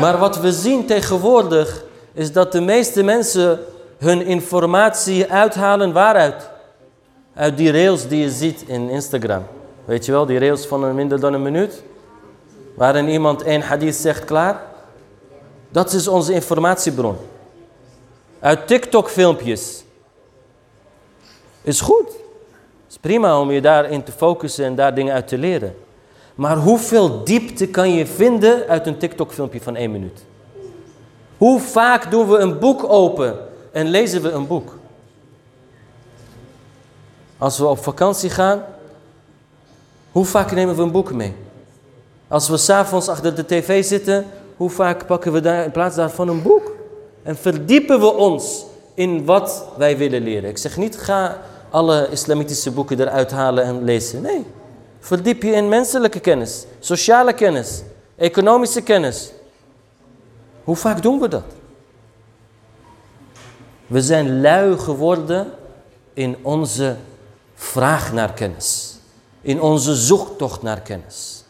Maar 0.00 0.18
wat 0.18 0.38
we 0.40 0.52
zien 0.52 0.86
tegenwoordig 0.86 1.84
is 2.12 2.32
dat 2.32 2.52
de 2.52 2.60
meeste 2.60 3.02
mensen 3.02 3.60
hun 3.98 4.22
informatie 4.22 5.30
uithalen 5.30 5.92
waaruit? 5.92 6.50
Uit 7.34 7.56
die 7.56 7.72
rails 7.72 8.08
die 8.08 8.20
je 8.20 8.30
ziet 8.30 8.62
in 8.66 8.88
Instagram. 8.88 9.42
Weet 9.84 10.04
je 10.04 10.12
wel, 10.12 10.26
die 10.26 10.38
rails 10.38 10.66
van 10.66 10.94
minder 10.94 11.20
dan 11.20 11.32
een 11.32 11.42
minuut? 11.42 11.82
Waarin 12.76 13.08
iemand 13.08 13.42
één 13.42 13.60
hadith 13.60 13.94
zegt 13.94 14.24
klaar. 14.24 14.60
Dat 15.68 15.92
is 15.92 16.08
onze 16.08 16.32
informatiebron. 16.32 17.16
Uit 18.40 18.66
TikTok 18.66 19.08
filmpjes. 19.08 19.84
Is 21.62 21.80
goed. 21.80 22.08
Is 22.88 22.98
prima 22.98 23.40
om 23.40 23.50
je 23.50 23.60
daarin 23.60 24.02
te 24.02 24.12
focussen 24.12 24.64
en 24.64 24.74
daar 24.74 24.94
dingen 24.94 25.14
uit 25.14 25.28
te 25.28 25.38
leren. 25.38 25.76
Maar 26.34 26.56
hoeveel 26.56 27.24
diepte 27.24 27.68
kan 27.68 27.94
je 27.94 28.06
vinden 28.06 28.66
uit 28.68 28.86
een 28.86 28.98
TikTok 28.98 29.32
filmpje 29.32 29.60
van 29.60 29.76
één 29.76 29.90
minuut? 29.90 30.24
Hoe 31.36 31.60
vaak 31.60 32.10
doen 32.10 32.28
we 32.28 32.36
een 32.38 32.58
boek 32.58 32.84
open 32.88 33.38
en 33.72 33.86
lezen 33.86 34.22
we 34.22 34.30
een 34.30 34.46
boek? 34.46 34.78
Als 37.38 37.58
we 37.58 37.66
op 37.66 37.82
vakantie 37.82 38.30
gaan, 38.30 38.62
hoe 40.12 40.24
vaak 40.24 40.52
nemen 40.52 40.76
we 40.76 40.82
een 40.82 40.90
boek 40.90 41.12
mee? 41.12 41.34
Als 42.28 42.48
we 42.48 42.56
s'avonds 42.56 43.08
achter 43.08 43.34
de 43.34 43.46
tv 43.46 43.84
zitten, 43.84 44.26
hoe 44.56 44.70
vaak 44.70 45.06
pakken 45.06 45.32
we 45.32 45.40
daar 45.40 45.64
in 45.64 45.70
plaats 45.70 45.96
daarvan 45.96 46.28
een 46.28 46.42
boek? 46.42 46.72
En 47.22 47.36
verdiepen 47.36 48.00
we 48.00 48.12
ons 48.12 48.64
in 49.00 49.24
wat 49.24 49.64
wij 49.76 49.96
willen 49.96 50.22
leren. 50.22 50.50
Ik 50.50 50.58
zeg 50.58 50.76
niet, 50.76 50.98
ga 50.98 51.38
alle 51.70 52.08
islamitische 52.10 52.70
boeken 52.70 53.00
eruit 53.00 53.30
halen 53.30 53.64
en 53.64 53.84
lezen. 53.84 54.22
Nee, 54.22 54.46
verdiep 54.98 55.42
je 55.42 55.50
in 55.50 55.68
menselijke 55.68 56.20
kennis, 56.20 56.64
sociale 56.78 57.32
kennis, 57.32 57.82
economische 58.16 58.80
kennis. 58.82 59.32
Hoe 60.64 60.76
vaak 60.76 61.02
doen 61.02 61.20
we 61.20 61.28
dat? 61.28 61.44
We 63.86 64.02
zijn 64.02 64.40
lui 64.40 64.78
geworden 64.78 65.52
in 66.12 66.36
onze 66.42 66.96
vraag 67.54 68.12
naar 68.12 68.32
kennis. 68.32 68.98
In 69.40 69.60
onze 69.60 69.94
zoektocht 69.94 70.62
naar 70.62 70.80
kennis. 70.80 71.44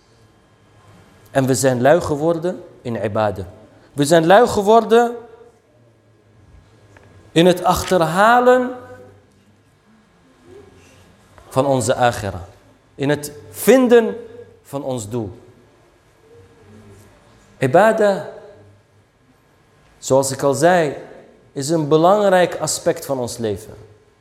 En 1.30 1.46
we 1.46 1.54
zijn 1.54 1.80
lui 1.80 2.00
geworden 2.00 2.62
in 2.82 3.04
ibadah. 3.04 3.44
We 3.92 4.04
zijn 4.04 4.26
lui 4.26 4.46
geworden 4.46 5.16
in 7.32 7.46
het 7.46 7.64
achterhalen 7.64 8.70
van 11.48 11.66
onze 11.66 11.94
agira. 11.94 12.44
In 12.94 13.08
het 13.08 13.32
vinden 13.50 14.16
van 14.62 14.82
ons 14.82 15.08
doel. 15.08 15.38
Ibadah, 17.58 18.22
zoals 19.98 20.30
ik 20.30 20.42
al 20.42 20.54
zei, 20.54 20.96
is 21.52 21.68
een 21.68 21.88
belangrijk 21.88 22.56
aspect 22.60 23.06
van 23.06 23.18
ons 23.18 23.36
leven. 23.36 23.74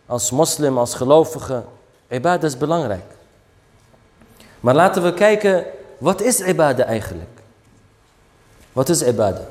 Als 0.05 0.31
moslim, 0.31 0.77
als 0.77 0.93
gelovige, 0.93 1.63
ibadah 2.07 2.43
is 2.43 2.57
belangrijk. 2.57 3.05
Maar 4.59 4.75
laten 4.75 5.03
we 5.03 5.13
kijken, 5.13 5.65
wat 5.97 6.21
is 6.21 6.39
ibadah 6.39 6.87
eigenlijk? 6.87 7.29
Wat 8.73 8.89
is 8.89 9.01
ibadah? 9.01 9.45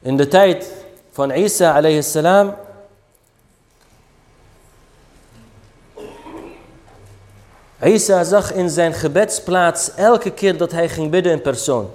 In 0.00 0.16
de 0.16 0.28
tijd 0.28 0.85
van 1.16 1.30
Isa 1.30 1.72
alayhi 1.72 2.02
salam 2.02 2.54
Isa 7.82 8.24
zag 8.24 8.52
in 8.52 8.70
zijn 8.70 8.94
gebedsplaats 8.94 9.94
elke 9.94 10.30
keer 10.30 10.56
dat 10.56 10.72
hij 10.72 10.88
ging 10.88 11.10
bidden 11.10 11.32
in 11.32 11.40
persoon. 11.40 11.90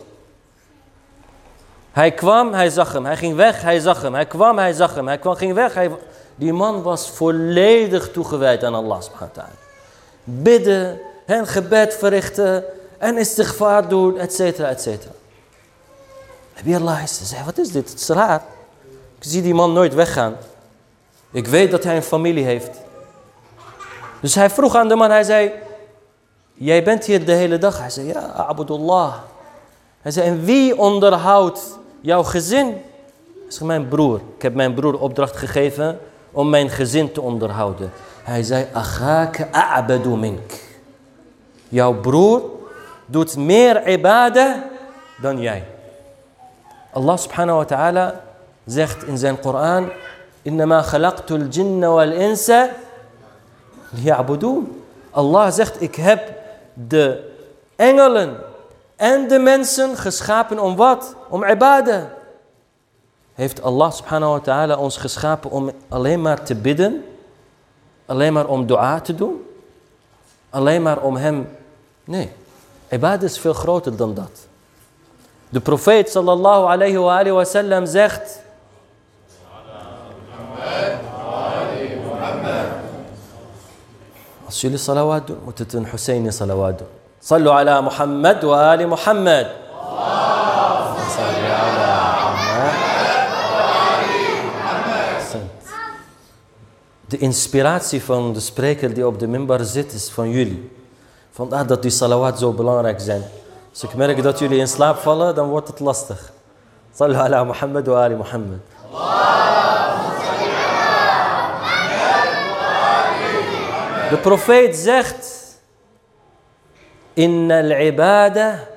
Hij 1.91 2.11
kwam, 2.11 2.53
hij 2.53 2.69
zag 2.69 2.93
hem. 2.93 3.05
Hij 3.05 3.17
ging 3.17 3.35
weg, 3.35 3.61
hij 3.61 3.79
zag 3.79 4.01
hem. 4.01 4.13
Hij 4.13 4.25
kwam, 4.25 4.57
hij 4.57 4.73
zag 4.73 4.95
hem. 4.95 5.07
Hij 5.07 5.17
kwam, 5.17 5.35
ging 5.35 5.53
weg. 5.53 5.73
Hij... 5.73 5.91
Die 6.35 6.53
man 6.53 6.81
was 6.81 7.09
volledig 7.09 8.11
toegewijd 8.11 8.63
aan 8.63 8.75
Allah. 8.75 9.01
Bidden 10.23 10.99
en 11.25 11.47
gebed 11.47 11.95
verrichten 11.95 12.63
en 12.97 13.17
istighfar 13.17 13.87
doen, 13.87 14.17
et 14.17 14.33
cetera, 14.33 14.67
et 14.67 14.81
cetera. 14.81 15.13
Nabi 16.55 16.75
Allah 16.75 17.05
zei, 17.05 17.43
wat 17.45 17.57
is 17.57 17.71
dit? 17.71 17.89
Het 17.89 17.99
is. 17.99 18.60
Ik 19.21 19.27
zie 19.27 19.41
die 19.41 19.53
man 19.53 19.73
nooit 19.73 19.93
weggaan. 19.93 20.35
Ik 21.31 21.47
weet 21.47 21.71
dat 21.71 21.83
hij 21.83 21.95
een 21.95 22.03
familie 22.03 22.43
heeft. 22.43 22.81
Dus 24.21 24.35
hij 24.35 24.49
vroeg 24.49 24.75
aan 24.75 24.87
de 24.87 24.95
man, 24.95 25.09
hij 25.09 25.23
zei, 25.23 25.51
jij 26.53 26.83
bent 26.83 27.05
hier 27.05 27.25
de 27.25 27.31
hele 27.31 27.57
dag. 27.57 27.79
Hij 27.79 27.89
zei, 27.89 28.07
ja, 28.07 28.19
Abdullah. 28.19 29.13
Hij 30.01 30.11
zei, 30.11 30.27
en 30.27 30.43
wie 30.43 30.77
onderhoudt 30.77 31.79
jouw 31.99 32.23
gezin? 32.23 32.65
Hij 32.65 33.51
zei, 33.51 33.65
mijn 33.65 33.87
broer. 33.87 34.21
Ik 34.35 34.41
heb 34.41 34.53
mijn 34.53 34.73
broer 34.73 34.99
opdracht 34.99 35.37
gegeven 35.37 35.99
om 36.31 36.49
mijn 36.49 36.69
gezin 36.69 37.11
te 37.11 37.21
onderhouden. 37.21 37.91
Hij 38.23 38.43
zei, 38.43 38.67
achake 38.73 39.47
a'badu 39.51 40.17
mink. 40.17 40.51
Jouw 41.69 41.93
broer 41.93 42.41
doet 43.05 43.37
meer 43.37 43.87
ibadah 43.87 44.55
dan 45.21 45.39
jij. 45.39 45.63
Allah 46.91 47.17
subhanahu 47.17 47.57
wa 47.57 47.65
ta'ala 47.65 48.29
zegt 48.65 49.03
in 49.03 49.17
zijn 49.17 49.39
Koran, 49.39 49.89
Innama 50.41 50.81
khalaqtul 50.81 51.47
jinna 51.49 51.89
wal 51.89 52.11
insa 52.11 52.69
liya'budun. 53.89 54.83
Allah 55.11 55.51
zegt, 55.51 55.81
ik 55.81 55.95
heb 55.95 56.33
de 56.73 57.31
engelen 57.75 58.37
en 58.95 59.27
de 59.27 59.39
mensen 59.39 59.97
geschapen 59.97 60.59
om 60.59 60.75
wat? 60.75 61.15
Om 61.29 61.43
ibadah. 61.43 62.03
Heeft 63.33 63.61
Allah 63.61 63.91
subhanahu 63.91 64.31
wa 64.31 64.39
ta'ala 64.39 64.77
ons 64.77 64.97
geschapen 64.97 65.51
om 65.51 65.71
alleen 65.89 66.21
maar 66.21 66.43
te 66.43 66.55
bidden? 66.55 67.03
Alleen 68.05 68.33
maar 68.33 68.47
om 68.47 68.65
dua 68.65 68.99
te 68.99 69.15
doen? 69.15 69.45
Alleen 70.49 70.81
maar 70.81 71.01
om 71.01 71.15
hem... 71.15 71.49
Nee, 72.03 72.31
ibadah 72.89 73.23
is 73.23 73.39
veel 73.39 73.53
groter 73.53 73.95
dan 73.95 74.13
dat. 74.13 74.47
De 75.49 75.59
profeet 75.59 76.09
sallallahu 76.09 76.65
alayhi 76.65 76.97
wa, 76.97 77.11
alayhi 77.11 77.31
wa 77.31 77.43
sallam 77.43 77.85
zegt... 77.85 78.40
Doen, 85.25 85.37
moet 85.43 85.59
het 85.59 85.73
een 85.73 85.85
Husseini 85.85 86.31
salawat 86.31 86.77
doen. 86.77 86.87
Sallu 87.19 87.49
ala 87.49 87.81
Muhammad 87.81 88.43
wa 88.43 88.71
ali 88.71 88.85
Muhammad. 88.85 89.47
De 97.05 97.17
inspiratie 97.17 98.03
van 98.03 98.33
de 98.33 98.39
spreker 98.39 98.93
die 98.93 99.07
op 99.07 99.19
de 99.19 99.27
minbar 99.27 99.63
zit 99.63 99.93
is 99.93 100.09
van 100.09 100.29
jullie. 100.29 100.71
Vandaar 101.31 101.67
dat 101.67 101.81
die 101.81 101.91
salawat 101.91 102.39
zo 102.39 102.51
belangrijk 102.51 102.99
zijn. 102.99 103.23
Als 103.69 103.83
ik 103.83 103.93
merk 103.93 104.23
dat 104.23 104.39
jullie 104.39 104.59
in 104.59 104.67
slaap 104.67 104.97
vallen, 104.97 105.35
dan 105.35 105.49
wordt 105.49 105.67
het 105.67 105.79
lastig. 105.79 106.31
Sallu 106.95 107.15
ala 107.15 107.43
Muhammad 107.43 107.85
wa 107.87 108.03
ali 108.03 108.15
Muhammad. 108.15 108.59
De 114.11 114.17
profeet 114.17 114.75
zegt... 114.75 115.39
Inna 117.13 117.59
al-ibada 117.59 118.67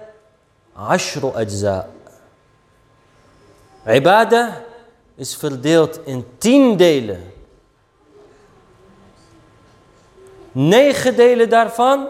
ashru 0.73 1.31
ajza. 1.35 1.87
Ibada 3.87 4.63
is 5.15 5.37
verdeeld 5.37 6.01
in 6.05 6.25
tien 6.39 6.77
delen. 6.77 7.33
Negen 10.53 11.17
delen 11.17 11.49
daarvan 11.49 12.09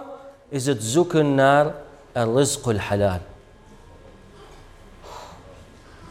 is 0.49 0.67
het 0.67 0.83
zoeken 0.83 1.35
naar 1.35 1.75
al-rizq 2.13 2.67
al-halal. 2.67 3.21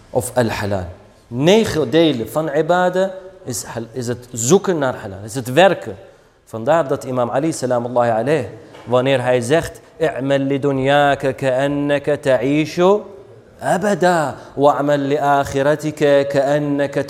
Of 0.10 0.38
al-halal. 0.38 0.88
Negen 1.28 1.90
delen 1.90 2.30
van 2.30 2.50
ibada 2.56 3.14
is, 3.44 3.66
is 3.92 4.08
het 4.08 4.28
zoeken 4.32 4.78
naar 4.78 4.96
halal, 4.96 5.24
is 5.24 5.36
het 5.36 5.54
werken. 5.54 5.98
Vandaar 6.54 6.88
dat 6.88 7.04
imam 7.04 7.30
Ali 7.30 7.52
salamullahi 7.52 8.10
alayh, 8.10 8.46
wanneer 8.86 9.22
hij 9.22 9.42
zegt, 9.42 9.82
i'mal 9.98 10.40
li 10.40 10.60
dunyaka 10.60 11.34
ka'annaka 11.34 12.18
ta'ishu 12.18 13.02
abada, 13.60 14.36
wa'mal 14.56 14.98
li 14.98 15.18
akhiratika 15.18 16.24
ka'annaka 16.24 17.04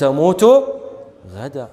gada. 1.33 1.69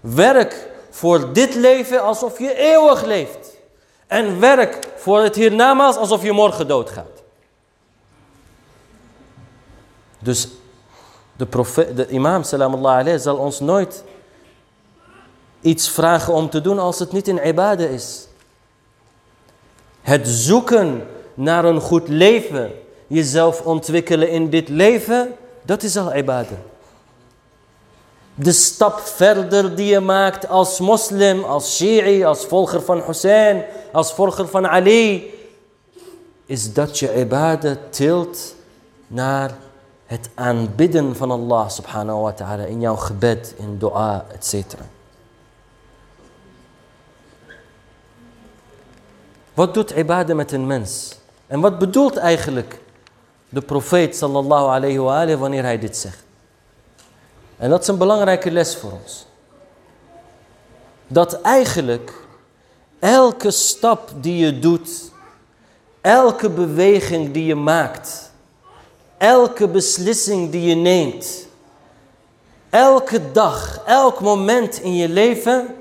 Werk 0.00 0.68
voor 0.90 1.32
dit 1.32 1.54
leven 1.54 2.02
alsof 2.02 2.38
je 2.38 2.54
eeuwig 2.54 3.04
leeft. 3.04 3.56
En 4.06 4.40
werk 4.40 4.78
voor 4.96 5.22
het 5.22 5.34
hiernamaals 5.34 5.96
alsof 5.96 6.22
je 6.22 6.32
morgen 6.32 6.68
doodgaat. 6.68 7.22
Dus 10.18 10.48
de, 11.36 11.46
profeet, 11.46 11.96
de 11.96 12.08
imam, 12.08 12.42
salam 12.42 13.18
zal 13.18 13.36
ons 13.36 13.60
nooit 13.60 14.04
iets 15.64 15.88
vragen 15.90 16.32
om 16.32 16.50
te 16.50 16.60
doen 16.60 16.78
als 16.78 16.98
het 16.98 17.12
niet 17.12 17.28
in 17.28 17.46
ibadah 17.46 17.90
is. 17.90 18.26
Het 20.00 20.28
zoeken 20.28 21.06
naar 21.34 21.64
een 21.64 21.80
goed 21.80 22.08
leven 22.08 22.70
jezelf 23.06 23.60
ontwikkelen 23.60 24.30
in 24.30 24.50
dit 24.50 24.68
leven, 24.68 25.34
dat 25.62 25.82
is 25.82 25.96
al 25.96 26.14
ibadah. 26.14 26.58
De 28.34 28.52
stap 28.52 29.00
verder 29.00 29.76
die 29.76 29.86
je 29.86 30.00
maakt 30.00 30.48
als 30.48 30.80
moslim, 30.80 31.44
als 31.44 31.76
shi'i, 31.76 32.24
als 32.24 32.44
volger 32.44 32.82
van 32.82 33.02
Hussein, 33.02 33.64
als 33.92 34.12
volger 34.12 34.48
van 34.48 34.68
Ali, 34.68 35.34
is 36.46 36.72
dat 36.72 36.98
je 36.98 37.14
ibadah 37.20 37.76
tilt 37.90 38.54
naar 39.06 39.54
het 40.06 40.28
aanbidden 40.34 41.16
van 41.16 41.30
Allah 41.30 41.68
subhanahu 41.68 42.20
wa 42.20 42.32
ta'ala 42.32 42.64
in 42.64 42.80
jouw 42.80 42.96
gebed, 42.96 43.54
in 43.58 43.78
dua, 43.78 44.24
etc. 44.32 44.74
Wat 49.54 49.74
doet 49.74 49.90
ibadah 49.90 50.36
met 50.36 50.52
een 50.52 50.66
mens? 50.66 51.18
En 51.46 51.60
wat 51.60 51.78
bedoelt 51.78 52.16
eigenlijk 52.16 52.80
de 53.48 53.60
profeet 53.60 54.16
sallallahu 54.16 54.66
alayhi 54.66 54.98
wa 54.98 55.36
wanneer 55.36 55.62
hij 55.62 55.78
dit 55.78 55.96
zegt? 55.96 56.24
En 57.56 57.70
dat 57.70 57.80
is 57.80 57.88
een 57.88 57.98
belangrijke 57.98 58.50
les 58.50 58.76
voor 58.76 58.92
ons. 58.92 59.26
Dat 61.06 61.40
eigenlijk 61.40 62.12
elke 62.98 63.50
stap 63.50 64.10
die 64.20 64.36
je 64.44 64.58
doet, 64.58 64.90
elke 66.00 66.50
beweging 66.50 67.32
die 67.32 67.44
je 67.44 67.54
maakt, 67.54 68.32
elke 69.18 69.68
beslissing 69.68 70.50
die 70.50 70.62
je 70.62 70.74
neemt, 70.74 71.46
elke 72.70 73.30
dag, 73.32 73.80
elk 73.86 74.20
moment 74.20 74.80
in 74.80 74.94
je 74.94 75.08
leven, 75.08 75.74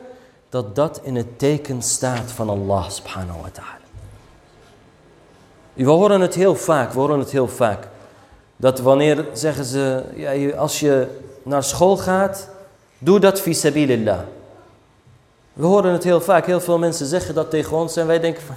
dat 0.53 0.75
dat 0.75 0.99
in 1.03 1.15
het 1.15 1.39
teken 1.39 1.81
staat 1.81 2.31
van 2.31 2.49
Allah 2.49 2.89
subhanahu 2.89 3.41
wa 3.41 3.49
ta'ala. 3.51 3.79
We 5.73 5.89
horen 5.89 6.21
het 6.21 6.33
heel 6.33 6.55
vaak, 6.55 6.91
we 6.91 6.99
horen 6.99 7.19
het 7.19 7.31
heel 7.31 7.47
vaak. 7.47 7.87
Dat 8.55 8.79
wanneer 8.79 9.25
zeggen 9.33 9.65
ze, 9.65 10.03
ja, 10.15 10.55
als 10.55 10.79
je 10.79 11.07
naar 11.43 11.63
school 11.63 11.97
gaat, 11.97 12.49
doe 12.97 13.19
dat 13.19 13.41
fi 13.41 13.53
sabilillah. 13.53 14.19
We 15.53 15.65
horen 15.65 15.91
het 15.91 16.03
heel 16.03 16.21
vaak, 16.21 16.45
heel 16.45 16.61
veel 16.61 16.77
mensen 16.77 17.05
zeggen 17.05 17.35
dat 17.35 17.49
tegen 17.49 17.77
ons 17.77 17.95
en 17.95 18.07
wij 18.07 18.19
denken 18.19 18.43
van, 18.43 18.55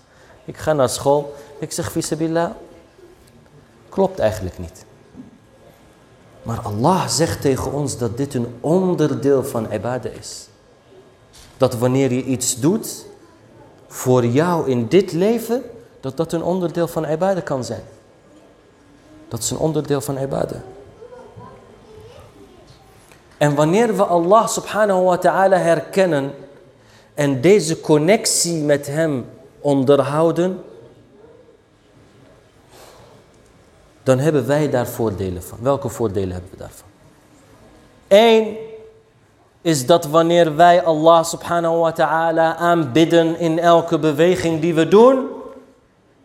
ik 0.52 0.56
ga 0.56 0.72
naar 0.72 0.88
school, 0.88 1.34
ik 1.58 1.72
zeg 1.72 1.90
fi 1.90 2.02
sabilillah. 2.02 2.50
Klopt 3.88 4.18
eigenlijk 4.18 4.58
niet. 4.58 4.84
Maar 6.42 6.60
Allah 6.60 7.06
zegt 7.06 7.40
tegen 7.40 7.72
ons 7.72 7.98
dat 7.98 8.16
dit 8.16 8.34
een 8.34 8.56
onderdeel 8.60 9.44
van 9.44 9.72
ibadah 9.72 10.12
is. 10.12 10.47
Dat 11.58 11.74
wanneer 11.74 12.12
je 12.12 12.24
iets 12.24 12.60
doet 12.60 13.06
voor 13.86 14.26
jou 14.26 14.70
in 14.70 14.86
dit 14.86 15.12
leven, 15.12 15.62
dat 16.00 16.16
dat 16.16 16.32
een 16.32 16.42
onderdeel 16.42 16.88
van 16.88 17.04
ibadah 17.04 17.44
kan 17.44 17.64
zijn. 17.64 17.82
Dat 19.28 19.42
is 19.42 19.50
een 19.50 19.58
onderdeel 19.58 20.00
van 20.00 20.18
ibadah. 20.18 20.60
En 23.36 23.54
wanneer 23.54 23.96
we 23.96 24.04
Allah 24.04 24.48
subhanahu 24.48 25.02
wa 25.02 25.18
ta'ala 25.18 25.56
herkennen 25.56 26.34
en 27.14 27.40
deze 27.40 27.80
connectie 27.80 28.62
met 28.62 28.86
hem 28.86 29.26
onderhouden, 29.60 30.62
dan 34.02 34.18
hebben 34.18 34.46
wij 34.46 34.70
daar 34.70 34.86
voordelen 34.86 35.42
van. 35.42 35.58
Welke 35.60 35.88
voordelen 35.88 36.32
hebben 36.32 36.50
we 36.50 36.56
daarvan? 36.56 36.88
Eén 38.08 38.56
is 39.68 39.86
dat 39.86 40.04
wanneer 40.04 40.56
wij 40.56 40.84
Allah 40.84 41.24
subhanahu 41.24 41.76
wa 41.78 41.92
ta'ala 41.92 42.56
aanbidden 42.56 43.38
in 43.38 43.58
elke 43.58 43.98
beweging 43.98 44.60
die 44.60 44.74
we 44.74 44.88
doen, 44.88 45.26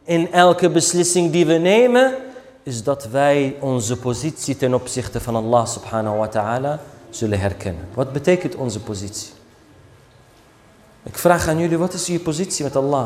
in 0.03 0.31
elke 0.31 0.69
beslissing 0.69 1.31
die 1.31 1.45
we 1.45 1.53
nemen, 1.53 2.15
is 2.63 2.83
dat 2.83 3.07
wij 3.07 3.55
onze 3.59 3.97
positie 3.97 4.57
ten 4.57 4.73
opzichte 4.73 5.19
van 5.19 5.35
Allah 5.35 5.65
subhanahu 5.65 6.17
wa 6.17 6.27
ta'ala 6.27 6.79
zullen 7.09 7.39
herkennen. 7.39 7.87
Wat 7.93 8.11
betekent 8.11 8.55
onze 8.55 8.79
positie? 8.79 9.33
Ik 11.03 11.17
vraag 11.17 11.47
aan 11.47 11.59
jullie, 11.59 11.77
wat 11.77 11.93
is 11.93 12.07
je 12.07 12.19
positie 12.19 12.63
met 12.63 12.75
Allah? 12.75 13.05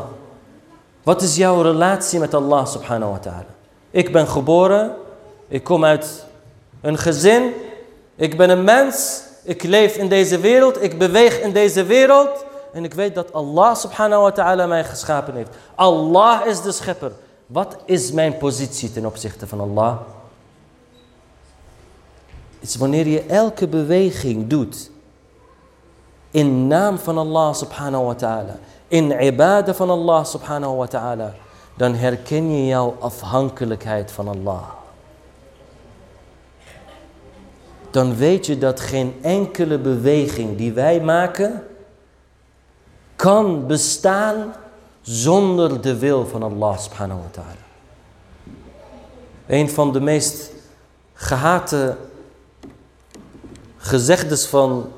Wat 1.02 1.22
is 1.22 1.36
jouw 1.36 1.62
relatie 1.62 2.18
met 2.18 2.34
Allah 2.34 2.66
subhanahu 2.66 3.10
wa 3.10 3.18
ta'ala? 3.18 3.54
Ik 3.90 4.12
ben 4.12 4.28
geboren, 4.28 4.94
ik 5.48 5.64
kom 5.64 5.84
uit 5.84 6.24
een 6.80 6.98
gezin, 6.98 7.52
ik 8.16 8.36
ben 8.36 8.50
een 8.50 8.64
mens, 8.64 9.26
ik 9.42 9.62
leef 9.62 9.96
in 9.96 10.08
deze 10.08 10.38
wereld, 10.38 10.82
ik 10.82 10.98
beweeg 10.98 11.40
in 11.40 11.52
deze 11.52 11.84
wereld 11.84 12.44
en 12.72 12.84
ik 12.84 12.94
weet 12.94 13.14
dat 13.14 13.32
Allah 13.32 13.74
subhanahu 13.74 14.22
wa 14.22 14.30
ta'ala 14.30 14.66
mij 14.66 14.84
geschapen 14.84 15.34
heeft. 15.34 15.50
Allah 15.74 16.46
is 16.46 16.62
de 16.62 16.72
schepper. 16.72 17.12
Wat 17.46 17.76
is 17.84 18.12
mijn 18.12 18.36
positie 18.36 18.92
ten 18.92 19.06
opzichte 19.06 19.46
van 19.46 19.60
Allah? 19.60 19.98
is 22.60 22.76
wanneer 22.76 23.06
je 23.06 23.22
elke 23.22 23.68
beweging 23.68 24.46
doet 24.46 24.90
in 26.30 26.66
naam 26.66 26.98
van 26.98 27.18
Allah 27.18 27.54
subhanahu 27.54 28.04
wa 28.04 28.14
ta'ala, 28.14 28.58
in 28.88 29.10
ibadah 29.10 29.74
van 29.74 29.90
Allah 29.90 30.24
subhanahu 30.24 30.76
wa 30.76 30.86
ta'ala, 30.86 31.34
dan 31.76 31.94
herken 31.94 32.50
je 32.50 32.66
jouw 32.66 32.96
afhankelijkheid 33.00 34.10
van 34.10 34.28
Allah. 34.28 34.77
Dan 37.90 38.16
weet 38.16 38.46
je 38.46 38.58
dat 38.58 38.80
geen 38.80 39.14
enkele 39.22 39.78
beweging 39.78 40.56
die 40.56 40.72
wij 40.72 41.00
maken 41.00 41.62
kan 43.16 43.66
bestaan 43.66 44.54
zonder 45.00 45.80
de 45.80 45.98
wil 45.98 46.26
van 46.26 46.42
Allah 46.42 46.78
subhanahu 46.78 47.20
wa 47.20 47.28
ta'ala. 47.30 47.66
Een 49.46 49.70
van 49.70 49.92
de 49.92 50.00
meest 50.00 50.52
gehate 51.12 51.96
gezegdes 53.76 54.46
van 54.46 54.92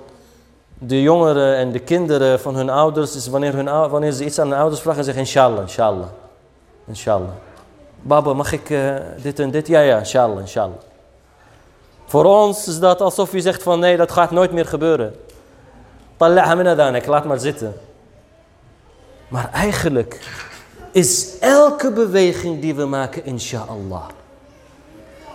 de 0.79 1.03
jongeren 1.03 1.57
en 1.57 1.73
de 1.73 1.79
kinderen 1.79 2.41
van 2.41 2.57
hun 2.57 2.71
ouders 2.71 3.17
is 3.17 3.27
wanneer, 3.27 3.55
hun, 3.55 4.13
ze 4.13 4.25
iets 4.25 4.39
aan 4.39 4.49
hun 4.49 4.59
ouders 4.59 4.81
vragen, 4.81 5.05
zeggen 5.05 5.23
inshallah, 5.23 5.61
inshallah, 5.61 6.09
inshallah. 6.87 7.31
Baba, 8.03 8.33
mag 8.33 8.53
ik 8.53 8.71
uh, 8.71 8.95
dit 9.23 9.39
en 9.39 9.51
dit? 9.51 9.67
Ja, 9.67 9.81
ja, 9.81 9.99
inshallah, 9.99 10.41
inshallah. 10.41 10.79
Voor 12.11 12.25
ons 12.25 12.67
is 12.67 12.79
dat 12.79 13.01
alsof 13.01 13.33
je 13.33 13.41
zegt 13.41 13.63
van 13.63 13.79
nee, 13.79 13.97
dat 13.97 14.13
gaat 14.13 14.31
nooit 14.31 14.53
meer 14.53 14.67
gebeuren. 14.67 15.15
ik 16.95 17.07
laat 17.07 17.25
maar 17.25 17.39
zitten. 17.39 17.81
Maar 19.29 19.51
eigenlijk 19.53 20.31
is 20.93 21.39
elke 21.39 21.93
beweging 21.93 22.61
die 22.61 22.75
we 22.75 22.85
maken 22.85 23.25
inshallah. 23.25 24.05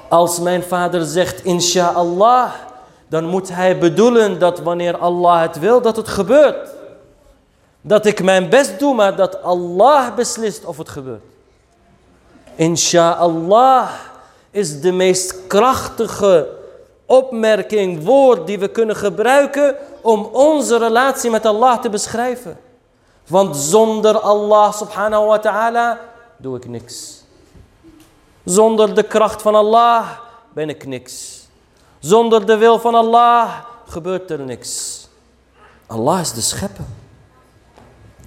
Als 0.07 0.39
mijn 0.39 0.63
vader 0.63 1.05
zegt 1.05 1.43
inshallah, 1.43 2.51
dan 3.07 3.25
moet 3.25 3.49
hij 3.49 3.77
bedoelen 3.77 4.39
dat 4.39 4.59
wanneer 4.59 4.97
Allah 4.97 5.41
het 5.41 5.59
wil, 5.59 5.81
dat 5.81 5.95
het 5.95 6.07
gebeurt. 6.07 6.69
Dat 7.81 8.05
ik 8.05 8.23
mijn 8.23 8.49
best 8.49 8.79
doe, 8.79 8.95
maar 8.95 9.15
dat 9.15 9.43
Allah 9.43 10.15
beslist 10.15 10.65
of 10.65 10.77
het 10.77 10.89
gebeurt. 10.89 11.23
Insha'Allah 12.55 13.89
is 14.51 14.81
de 14.81 14.91
meest 14.91 15.47
krachtige 15.47 16.63
opmerking, 17.05 18.03
woord 18.03 18.47
die 18.47 18.59
we 18.59 18.67
kunnen 18.67 18.95
gebruiken 18.95 19.75
om 20.01 20.23
onze 20.23 20.77
relatie 20.77 21.29
met 21.29 21.45
Allah 21.45 21.81
te 21.81 21.89
beschrijven. 21.89 22.57
Want 23.27 23.57
zonder 23.57 24.19
Allah 24.19 24.73
subhanahu 24.73 25.25
wa 25.25 25.39
ta'ala 25.39 25.99
doe 26.37 26.57
ik 26.57 26.67
niks. 26.67 27.23
Zonder 28.43 28.95
de 28.95 29.03
kracht 29.03 29.41
van 29.41 29.55
Allah 29.55 30.09
ben 30.53 30.69
ik 30.69 30.85
niks. 30.85 31.43
Zonder 31.99 32.45
de 32.45 32.57
wil 32.57 32.79
van 32.79 32.95
Allah 32.95 33.51
gebeurt 33.87 34.31
er 34.31 34.39
niks. 34.39 35.03
Allah 35.87 36.19
is 36.19 36.33
de 36.33 36.41
schepper. 36.41 36.85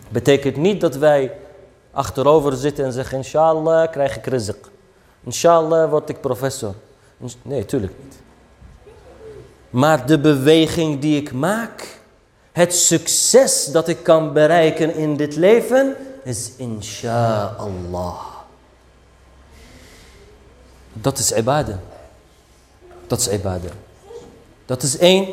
Betekent 0.08 0.56
niet 0.56 0.80
dat 0.80 0.96
wij 0.96 1.38
achterover 1.92 2.52
zitten 2.52 2.84
en 2.84 2.92
zeggen, 2.92 3.16
inshallah 3.16 3.90
krijg 3.90 4.16
ik 4.16 4.26
rizq. 4.26 4.70
Inshallah 5.24 5.90
word 5.90 6.08
ik 6.08 6.20
professor. 6.20 6.74
Nee, 7.42 7.64
tuurlijk 7.64 7.92
niet. 8.02 8.27
Maar 9.70 10.07
de 10.07 10.18
beweging 10.18 11.00
die 11.00 11.20
ik 11.20 11.33
maak, 11.33 12.00
het 12.52 12.74
succes 12.74 13.64
dat 13.72 13.88
ik 13.88 14.02
kan 14.02 14.33
bereiken 14.33 14.94
in 14.94 15.16
dit 15.16 15.37
leven, 15.37 15.96
is 16.24 16.52
inshallah. 16.57 18.20
Dat 20.92 21.18
is 21.18 21.33
ibadah. 21.33 21.76
Dat 23.07 23.18
is 23.18 23.28
ibadah. 23.28 23.72
Dat 24.66 24.83
is 24.83 24.98
één. 24.98 25.28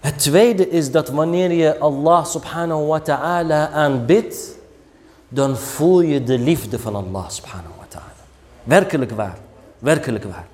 Het 0.00 0.18
tweede 0.18 0.68
is 0.68 0.90
dat 0.90 1.08
wanneer 1.08 1.52
je 1.52 1.78
Allah 1.78 2.24
subhanahu 2.24 2.86
wa 2.86 3.00
ta'ala 3.00 3.68
aanbidt, 3.70 4.36
dan 5.28 5.56
voel 5.56 6.00
je 6.00 6.24
de 6.24 6.38
liefde 6.38 6.78
van 6.78 6.94
Allah 6.96 7.28
subhanahu 7.28 7.74
wa 7.78 7.84
ta'ala. 7.88 8.24
Werkelijk 8.62 9.10
waar. 9.10 9.38
Werkelijk 9.78 10.24
waar. 10.24 10.46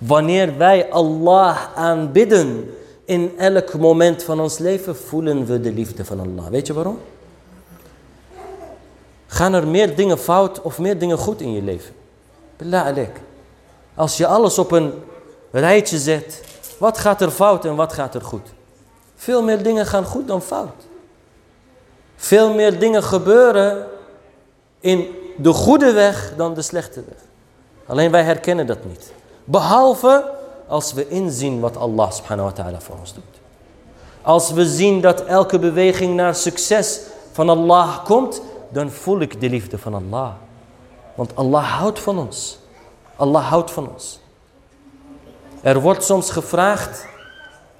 Wanneer 0.00 0.58
wij 0.58 0.90
Allah 0.90 1.58
aanbidden 1.74 2.74
in 3.04 3.38
elk 3.38 3.78
moment 3.78 4.22
van 4.22 4.40
ons 4.40 4.58
leven, 4.58 4.96
voelen 4.96 5.46
we 5.46 5.60
de 5.60 5.72
liefde 5.72 6.04
van 6.04 6.20
Allah. 6.20 6.46
Weet 6.46 6.66
je 6.66 6.72
waarom? 6.72 6.98
gaan 9.30 9.54
er 9.54 9.66
meer 9.66 9.96
dingen 9.96 10.18
fout 10.18 10.62
of 10.62 10.78
meer 10.78 10.98
dingen 10.98 11.18
goed 11.18 11.40
in 11.40 11.52
je 11.52 11.62
leven. 11.62 11.94
Billah. 12.56 13.08
Als 13.94 14.16
je 14.16 14.26
alles 14.26 14.58
op 14.58 14.70
een 14.72 14.92
rijtje 15.50 15.98
zet, 15.98 16.42
wat 16.78 16.98
gaat 16.98 17.20
er 17.20 17.30
fout 17.30 17.64
en 17.64 17.74
wat 17.74 17.92
gaat 17.92 18.14
er 18.14 18.22
goed? 18.22 18.48
Veel 19.16 19.42
meer 19.42 19.62
dingen 19.62 19.86
gaan 19.86 20.04
goed 20.04 20.28
dan 20.28 20.42
fout. 20.42 20.86
Veel 22.16 22.54
meer 22.54 22.78
dingen 22.78 23.02
gebeuren 23.02 23.86
in 24.80 25.06
de 25.36 25.52
goede 25.52 25.92
weg 25.92 26.32
dan 26.36 26.54
de 26.54 26.62
slechte 26.62 27.02
weg. 27.08 27.18
Alleen 27.86 28.10
wij 28.10 28.22
herkennen 28.22 28.66
dat 28.66 28.84
niet. 28.84 29.12
Behalve 29.50 30.30
als 30.66 30.92
we 30.92 31.08
inzien 31.08 31.60
wat 31.60 31.76
Allah 31.76 32.10
subhanahu 32.10 32.48
wa 32.48 32.54
ta'ala 32.54 32.80
voor 32.80 32.96
ons 32.98 33.14
doet. 33.14 33.24
Als 34.22 34.50
we 34.50 34.66
zien 34.66 35.00
dat 35.00 35.24
elke 35.24 35.58
beweging 35.58 36.14
naar 36.14 36.34
succes 36.34 37.00
van 37.32 37.48
Allah 37.48 38.04
komt, 38.04 38.42
dan 38.68 38.90
voel 38.90 39.20
ik 39.20 39.40
de 39.40 39.48
liefde 39.48 39.78
van 39.78 39.94
Allah. 39.94 40.30
Want 41.14 41.36
Allah 41.36 41.78
houdt 41.78 42.00
van 42.00 42.18
ons. 42.18 42.58
Allah 43.16 43.48
houdt 43.48 43.70
van 43.70 43.88
ons. 43.92 44.20
Er 45.62 45.80
wordt 45.80 46.04
soms 46.04 46.30
gevraagd 46.30 47.06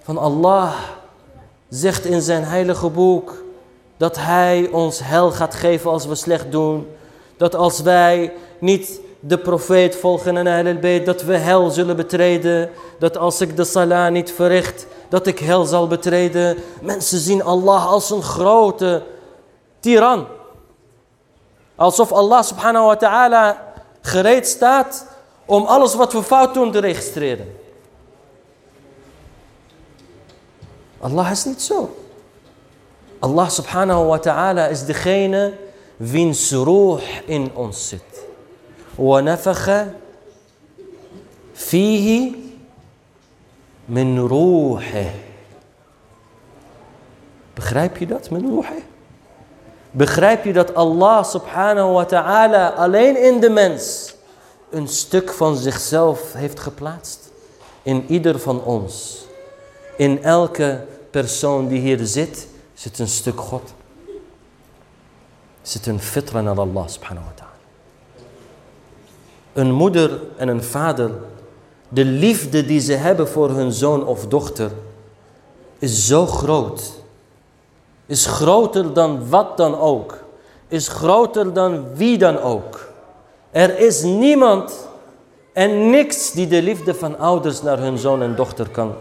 van 0.03 0.19
Allah, 0.19 0.73
zegt 1.69 2.05
in 2.05 2.21
zijn 2.21 2.45
heilige 2.45 2.89
boek, 2.89 3.43
dat 3.97 4.17
hij 4.17 4.69
ons 4.73 5.01
hel 5.05 5.31
gaat 5.31 5.55
geven 5.55 5.91
als 5.91 6.07
we 6.07 6.15
slecht 6.15 6.53
doen. 6.53 6.87
Dat 7.37 7.55
als 7.55 7.81
wij 7.81 8.33
niet 8.59 9.01
de 9.21 9.39
profeet 9.39 9.97
volgen 9.97 10.37
en 10.37 10.47
Ahlul 10.47 11.05
dat 11.05 11.23
we 11.23 11.37
hel 11.37 11.71
zullen 11.71 11.97
betreden. 11.97 12.71
Dat 12.99 13.17
als 13.17 13.41
ik 13.41 13.57
de 13.57 13.65
salah 13.65 14.13
niet 14.13 14.33
verricht, 14.33 14.87
dat 15.09 15.27
ik 15.27 15.39
hel 15.39 15.65
zal 15.65 15.87
betreden. 15.87 16.57
Mensen 16.81 17.19
zien 17.19 17.43
Allah 17.43 17.87
als 17.87 18.11
een 18.11 18.23
grote 18.23 19.03
tiran. 19.81 20.27
Alsof 21.77 22.13
Allah 22.13 22.43
subhanahu 22.43 22.87
wa 22.87 22.97
ta'ala 22.97 23.73
gereed 24.01 24.47
staat 24.47 25.07
om 25.47 25.65
alles 25.65 25.95
wat 25.95 26.13
we 26.13 26.23
fout 26.23 26.55
doen 26.55 26.73
te 26.73 26.79
registreren. 26.79 27.59
Allah 31.01 31.31
is 31.31 31.45
niet 31.45 31.63
zo. 31.63 31.97
Allah 33.19 33.49
subhanahu 33.49 34.07
wa 34.07 34.19
ta'ala 34.19 34.67
is 34.67 34.85
degene 34.85 35.57
wiens 35.97 36.53
roh 36.53 37.01
in 37.27 37.51
ons 37.55 37.89
zit. 37.89 38.10
ونفخ 39.00 39.86
فيه 41.56 42.32
من 43.90 44.20
روحه 44.20 45.26
Begrijp 47.56 47.98
je 47.98 48.06
dat, 48.06 48.30
min 48.30 48.42
ruhi? 48.42 48.84
Begrijp 49.92 50.44
je 50.44 50.54
dat 50.54 50.76
Allah 50.76 51.24
subhanahu 51.24 51.92
wa 51.92 52.06
ta'ala 52.06 52.70
alleen 52.70 53.24
in 53.24 53.40
de 53.40 53.50
mens 53.50 54.16
een 54.70 54.88
stuk 54.88 55.32
van 55.32 55.58
zichzelf 55.58 56.34
heeft 56.34 56.60
geplaatst? 56.60 57.20
In 57.82 58.06
ieder 58.08 58.40
van 58.40 58.64
ons. 58.64 59.26
In 59.98 60.24
elke 60.24 60.86
persoon 61.12 61.68
die 61.68 61.80
hier 61.80 62.06
zit, 62.06 62.48
zit 62.74 63.00
een 63.00 63.08
stuk 63.08 63.40
God. 63.40 63.74
Zit 65.62 65.86
een 65.86 66.00
fitra 66.00 66.42
naar 66.42 66.60
Allah 66.60 66.88
subhanahu 66.88 67.26
wa 67.26 67.34
ta'ala 67.36 67.49
een 69.53 69.73
moeder 69.73 70.21
en 70.37 70.49
een 70.49 70.63
vader, 70.63 71.11
de 71.89 72.05
liefde 72.05 72.67
die 72.67 72.81
ze 72.81 72.93
hebben 72.93 73.29
voor 73.29 73.51
hun 73.51 73.73
zoon 73.73 74.07
of 74.07 74.27
dochter, 74.27 74.71
is 75.79 76.07
zo 76.07 76.27
groot. 76.27 76.93
Is 78.07 78.27
groter 78.27 78.93
dan 78.93 79.29
wat 79.29 79.57
dan 79.57 79.79
ook. 79.79 80.19
Is 80.69 80.89
groter 80.89 81.53
dan 81.53 81.95
wie 81.95 82.19
dan 82.19 82.39
ook. 82.41 82.89
Er 83.51 83.79
is 83.79 84.03
niemand 84.03 84.89
en 85.53 85.91
niks 85.91 86.33
die 86.33 86.47
de 86.47 86.63
liefde 86.63 86.95
van 86.95 87.19
ouders 87.19 87.63
naar 87.63 87.79
hun 87.79 87.99
zoon 87.99 88.23
en 88.23 88.35
dochter 88.35 88.69
kan 88.69 88.95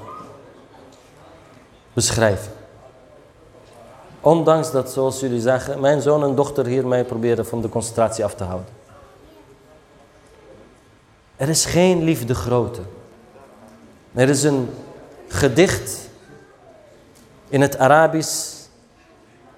beschrijven. 1.93 2.51
Ondanks 4.21 4.71
dat, 4.71 4.89
zoals 4.89 5.19
jullie 5.19 5.41
zeggen, 5.41 5.79
mijn 5.79 6.01
zoon 6.01 6.23
en 6.23 6.35
dochter 6.35 6.65
hier 6.65 6.87
mij 6.87 7.05
proberen 7.05 7.45
van 7.45 7.61
de 7.61 7.69
concentratie 7.69 8.23
af 8.23 8.33
te 8.35 8.43
houden. 8.43 8.78
Er 11.39 11.49
is 11.49 11.65
geen 11.65 12.03
liefde 12.03 12.35
groter. 12.35 12.83
Er 14.13 14.29
is 14.29 14.43
een 14.43 14.69
gedicht 15.27 16.09
in 17.49 17.61
het 17.61 17.77
Arabisch. 17.77 18.53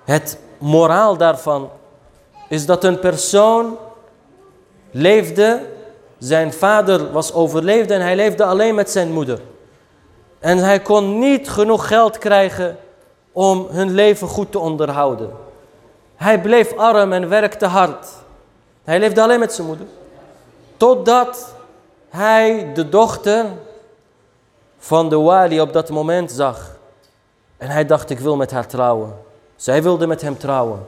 Het 0.03 0.37
moraal 0.57 1.17
daarvan 1.17 1.69
is 2.49 2.65
dat 2.65 2.83
een 2.83 2.99
persoon 2.99 3.77
leefde, 4.91 5.65
zijn 6.17 6.53
vader 6.53 7.11
was 7.11 7.33
overleefd 7.33 7.91
en 7.91 8.01
hij 8.01 8.15
leefde 8.15 8.45
alleen 8.45 8.75
met 8.75 8.89
zijn 8.89 9.11
moeder. 9.11 9.39
En 10.39 10.57
hij 10.57 10.79
kon 10.79 11.19
niet 11.19 11.49
genoeg 11.49 11.87
geld 11.87 12.17
krijgen 12.17 12.77
om 13.31 13.67
hun 13.69 13.91
leven 13.91 14.27
goed 14.27 14.51
te 14.51 14.59
onderhouden. 14.59 15.31
Hij 16.15 16.41
bleef 16.41 16.73
arm 16.73 17.13
en 17.13 17.29
werkte 17.29 17.65
hard. 17.65 18.07
Hij 18.83 18.99
leefde 18.99 19.21
alleen 19.21 19.39
met 19.39 19.53
zijn 19.53 19.67
moeder. 19.67 19.85
Totdat 20.77 21.59
hij 22.11 22.71
de 22.73 22.89
dochter 22.89 23.45
van 24.77 25.09
de 25.09 25.15
wali 25.15 25.61
op 25.61 25.73
dat 25.73 25.89
moment 25.89 26.31
zag. 26.31 26.77
En 27.57 27.69
hij 27.69 27.85
dacht, 27.85 28.09
ik 28.09 28.19
wil 28.19 28.35
met 28.35 28.51
haar 28.51 28.67
trouwen. 28.67 29.13
Zij 29.55 29.83
wilde 29.83 30.07
met 30.07 30.21
hem 30.21 30.37
trouwen. 30.37 30.85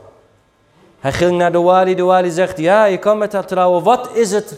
Hij 1.00 1.12
ging 1.12 1.38
naar 1.38 1.52
de 1.52 1.62
wali. 1.62 1.96
De 1.96 2.04
wali 2.04 2.32
zegt, 2.32 2.58
ja, 2.58 2.86
je 2.86 2.98
kan 2.98 3.18
met 3.18 3.34
haar 3.34 3.46
trouwen. 3.46 3.84
Wat 3.84 4.10
is 4.14 4.32
het 4.32 4.58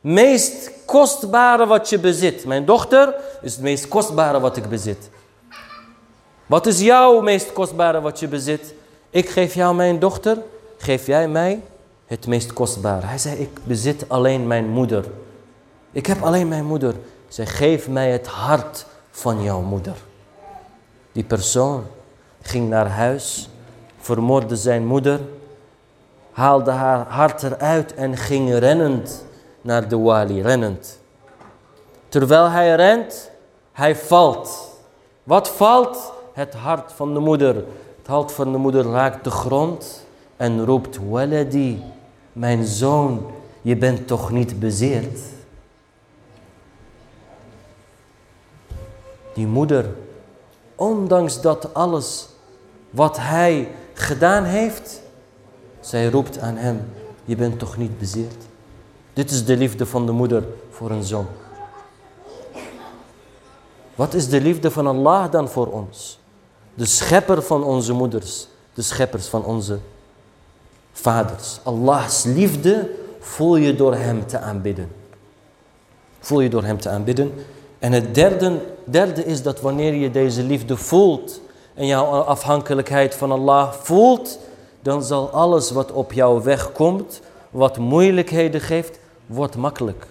meest 0.00 0.70
kostbare 0.84 1.66
wat 1.66 1.88
je 1.88 1.98
bezit? 1.98 2.44
Mijn 2.44 2.64
dochter 2.64 3.14
is 3.42 3.52
het 3.52 3.62
meest 3.62 3.88
kostbare 3.88 4.40
wat 4.40 4.56
ik 4.56 4.68
bezit. 4.68 5.10
Wat 6.46 6.66
is 6.66 6.80
jouw 6.80 7.20
meest 7.20 7.52
kostbare 7.52 8.00
wat 8.00 8.20
je 8.20 8.28
bezit? 8.28 8.74
Ik 9.10 9.28
geef 9.28 9.54
jou 9.54 9.74
mijn 9.74 9.98
dochter, 9.98 10.38
geef 10.76 11.06
jij 11.06 11.28
mij 11.28 11.62
het 12.06 12.26
meest 12.26 12.52
kostbare. 12.52 13.06
Hij 13.06 13.18
zei, 13.18 13.36
ik 13.36 13.58
bezit 13.64 14.04
alleen 14.08 14.46
mijn 14.46 14.68
moeder. 14.68 15.04
Ik 15.92 16.06
heb 16.06 16.22
alleen 16.22 16.48
mijn 16.48 16.64
moeder. 16.64 16.94
Zij 17.28 17.46
geef 17.46 17.88
mij 17.88 18.10
het 18.10 18.26
hart 18.26 18.86
van 19.10 19.42
jouw 19.42 19.60
moeder. 19.60 19.96
Die 21.12 21.24
persoon 21.24 21.84
ging 22.42 22.68
naar 22.68 22.88
huis, 22.88 23.48
vermoordde 23.98 24.56
zijn 24.56 24.86
moeder, 24.86 25.20
haalde 26.32 26.70
haar 26.70 27.06
hart 27.06 27.42
eruit 27.42 27.94
en 27.94 28.16
ging 28.16 28.58
rennend 28.58 29.24
naar 29.60 29.88
de 29.88 29.98
wali, 29.98 30.42
rennend. 30.42 30.98
Terwijl 32.08 32.48
hij 32.48 32.74
rent, 32.74 33.30
hij 33.72 33.96
valt. 33.96 34.68
Wat 35.22 35.48
valt? 35.48 36.12
Het 36.32 36.54
hart 36.54 36.92
van 36.92 37.14
de 37.14 37.20
moeder. 37.20 37.54
Het 37.98 38.06
hart 38.06 38.32
van 38.32 38.52
de 38.52 38.58
moeder 38.58 38.84
raakt 38.84 39.24
de 39.24 39.30
grond 39.30 40.06
en 40.36 40.64
roept, 40.64 40.98
Waladi, 41.08 41.82
mijn 42.32 42.64
zoon, 42.64 43.30
je 43.62 43.76
bent 43.76 44.06
toch 44.06 44.30
niet 44.30 44.60
bezeerd? 44.60 45.18
Die 49.34 49.46
moeder, 49.46 49.90
ondanks 50.74 51.40
dat 51.40 51.74
alles 51.74 52.28
wat 52.90 53.16
hij 53.16 53.68
gedaan 53.94 54.44
heeft, 54.44 55.00
zij 55.80 56.08
roept 56.08 56.38
aan 56.38 56.56
hem, 56.56 56.92
je 57.24 57.36
bent 57.36 57.58
toch 57.58 57.76
niet 57.76 57.98
bezeerd? 57.98 58.44
Dit 59.12 59.30
is 59.30 59.44
de 59.44 59.56
liefde 59.56 59.86
van 59.86 60.06
de 60.06 60.12
moeder 60.12 60.44
voor 60.70 60.90
een 60.90 61.04
zoon. 61.04 61.26
Wat 63.94 64.14
is 64.14 64.28
de 64.28 64.40
liefde 64.40 64.70
van 64.70 64.86
Allah 64.86 65.30
dan 65.32 65.48
voor 65.48 65.66
ons? 65.66 66.18
De 66.74 66.86
schepper 66.86 67.42
van 67.42 67.64
onze 67.64 67.92
moeders, 67.92 68.48
de 68.74 68.82
scheppers 68.82 69.26
van 69.26 69.44
onze 69.44 69.78
vaders. 70.92 71.60
Allahs 71.62 72.24
liefde 72.24 72.90
voel 73.18 73.56
je 73.56 73.74
door 73.74 73.94
hem 73.94 74.26
te 74.26 74.38
aanbidden. 74.38 74.92
Voel 76.20 76.40
je 76.40 76.48
door 76.48 76.64
hem 76.64 76.80
te 76.80 76.88
aanbidden. 76.88 77.32
En 77.78 77.92
het 77.92 78.14
derde, 78.14 78.60
derde 78.90 79.24
is 79.24 79.42
dat 79.42 79.60
wanneer 79.60 79.94
je 79.94 80.10
deze 80.10 80.42
liefde 80.42 80.76
voelt 80.76 81.40
en 81.74 81.86
jouw 81.86 82.04
afhankelijkheid 82.04 83.14
van 83.14 83.32
Allah 83.32 83.72
voelt, 83.72 84.38
dan 84.82 85.02
zal 85.02 85.30
alles 85.30 85.70
wat 85.70 85.92
op 85.92 86.12
jouw 86.12 86.42
weg 86.42 86.72
komt, 86.72 87.20
wat 87.50 87.78
moeilijkheden 87.78 88.60
geeft, 88.60 88.98
wordt 89.26 89.56
makkelijk. 89.56 90.06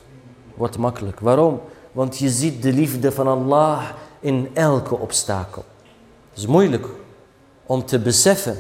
Wordt 0.56 0.78
makkelijk. 0.78 1.20
Waarom? 1.20 1.62
Want 1.92 2.18
je 2.18 2.30
ziet 2.30 2.64
de 2.64 2.74
liefde 2.74 3.12
van 3.12 3.28
Allah 3.28 3.82
in 4.20 4.50
elke 4.54 4.98
obstakel. 4.98 5.64
Het 6.30 6.40
is 6.40 6.46
moeilijk 6.46 6.88
om 7.66 7.86
te 7.86 8.00
beseffen 8.00 8.58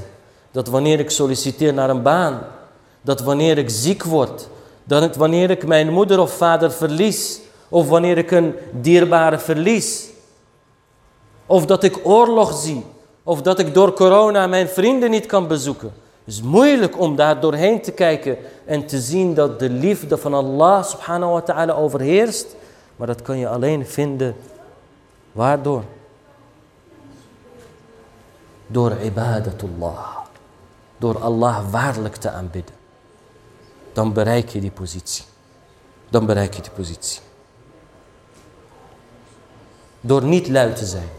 dat 0.51 0.67
wanneer 0.67 0.99
ik 0.99 1.09
solliciteer 1.09 1.73
naar 1.73 1.89
een 1.89 2.01
baan, 2.01 2.41
dat 3.01 3.19
wanneer 3.19 3.57
ik 3.57 3.69
ziek 3.69 4.03
word, 4.03 4.47
dat 4.83 5.15
wanneer 5.15 5.49
ik 5.49 5.67
mijn 5.67 5.89
moeder 5.89 6.19
of 6.19 6.31
vader 6.31 6.71
verlies, 6.71 7.39
of 7.69 7.89
wanneer 7.89 8.17
ik 8.17 8.31
een 8.31 8.55
dierbare 8.71 9.39
verlies. 9.39 10.09
Of 11.45 11.65
dat 11.65 11.83
ik 11.83 11.99
oorlog 12.03 12.53
zie. 12.53 12.85
Of 13.23 13.41
dat 13.41 13.59
ik 13.59 13.73
door 13.73 13.93
corona 13.93 14.47
mijn 14.47 14.67
vrienden 14.67 15.09
niet 15.09 15.25
kan 15.25 15.47
bezoeken. 15.47 15.93
Het 16.23 16.33
is 16.33 16.41
moeilijk 16.41 16.99
om 16.99 17.15
daar 17.15 17.39
doorheen 17.39 17.81
te 17.81 17.91
kijken 17.91 18.37
en 18.65 18.85
te 18.85 18.99
zien 18.99 19.33
dat 19.33 19.59
de 19.59 19.69
liefde 19.69 20.17
van 20.17 20.33
Allah 20.33 20.83
subhanahu 20.83 21.31
wa 21.31 21.41
ta'ala 21.41 21.73
overheerst. 21.73 22.55
Maar 22.95 23.07
dat 23.07 23.21
kan 23.21 23.37
je 23.37 23.47
alleen 23.47 23.85
vinden. 23.85 24.35
Waardoor? 25.31 25.83
Door 28.67 28.97
ibadatullah. 29.03 30.17
Door 30.97 31.19
Allah 31.19 31.69
waarlijk 31.71 32.15
te 32.15 32.29
aanbidden. 32.29 32.75
Dan 33.93 34.13
bereik 34.13 34.49
je 34.49 34.59
die 34.61 34.71
positie. 34.71 35.25
Dan 36.09 36.25
bereik 36.25 36.53
je 36.53 36.61
die 36.61 36.71
positie. 36.71 37.21
Door 40.01 40.23
niet 40.23 40.47
lui 40.47 40.73
te 40.73 40.85
zijn. 40.85 41.09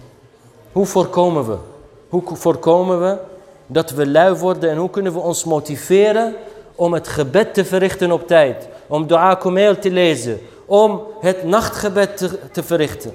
Hoe 0.72 0.86
voorkomen 0.86 1.46
we? 1.46 1.56
Hoe 2.08 2.22
voorkomen 2.26 3.00
we 3.00 3.18
dat 3.66 3.90
we 3.90 4.06
lui 4.06 4.34
worden 4.34 4.70
en 4.70 4.76
hoe 4.76 4.90
kunnen 4.90 5.12
we 5.12 5.18
ons 5.18 5.44
motiveren 5.44 6.34
om 6.74 6.92
het 6.92 7.08
gebed 7.08 7.54
te 7.54 7.64
verrichten 7.64 8.12
op 8.12 8.26
tijd? 8.26 8.68
Om 8.86 9.06
dua 9.06 9.34
kumeel 9.34 9.78
te 9.78 9.90
lezen, 9.90 10.40
om 10.66 11.02
het 11.20 11.44
nachtgebed 11.44 12.16
te, 12.16 12.50
te 12.50 12.62
verrichten. 12.62 13.14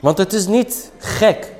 Want 0.00 0.18
het 0.18 0.32
is 0.32 0.46
niet 0.46 0.90
gek 0.98 1.52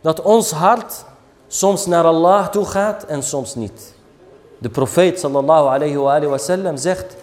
dat 0.00 0.22
ons 0.22 0.50
hart 0.50 1.04
soms 1.48 1.86
naar 1.86 2.04
Allah 2.04 2.48
toe 2.48 2.64
gaat 2.64 3.04
en 3.04 3.22
soms 3.22 3.54
niet. 3.54 3.94
De 4.58 4.68
profeet 4.68 5.20
sallallahu 5.20 5.66
alayhi 5.66 5.96
wa, 5.96 6.10
alayhi 6.10 6.26
wa 6.26 6.38
sallam 6.38 6.76
zegt: 6.76 7.16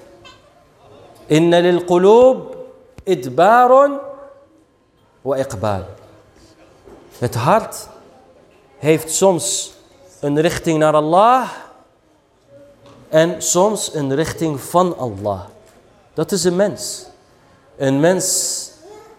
Inna 1.25 1.59
lil 1.59 1.83
qulub 1.83 2.57
idbarun 3.03 3.99
wa 5.21 5.35
iqbal. 5.35 5.85
Het 7.17 7.35
hart 7.35 7.87
heeft 8.77 9.11
soms 9.11 9.73
een 10.19 10.41
richting 10.41 10.77
naar 10.77 10.93
Allah 10.93 11.49
en 13.09 13.41
soms 13.41 13.93
een 13.93 14.15
richting 14.15 14.61
van 14.61 14.97
Allah. 14.97 15.41
Dat 16.13 16.31
is 16.31 16.43
een 16.43 16.55
mens. 16.55 17.05
Een 17.77 17.99
mens 17.99 18.71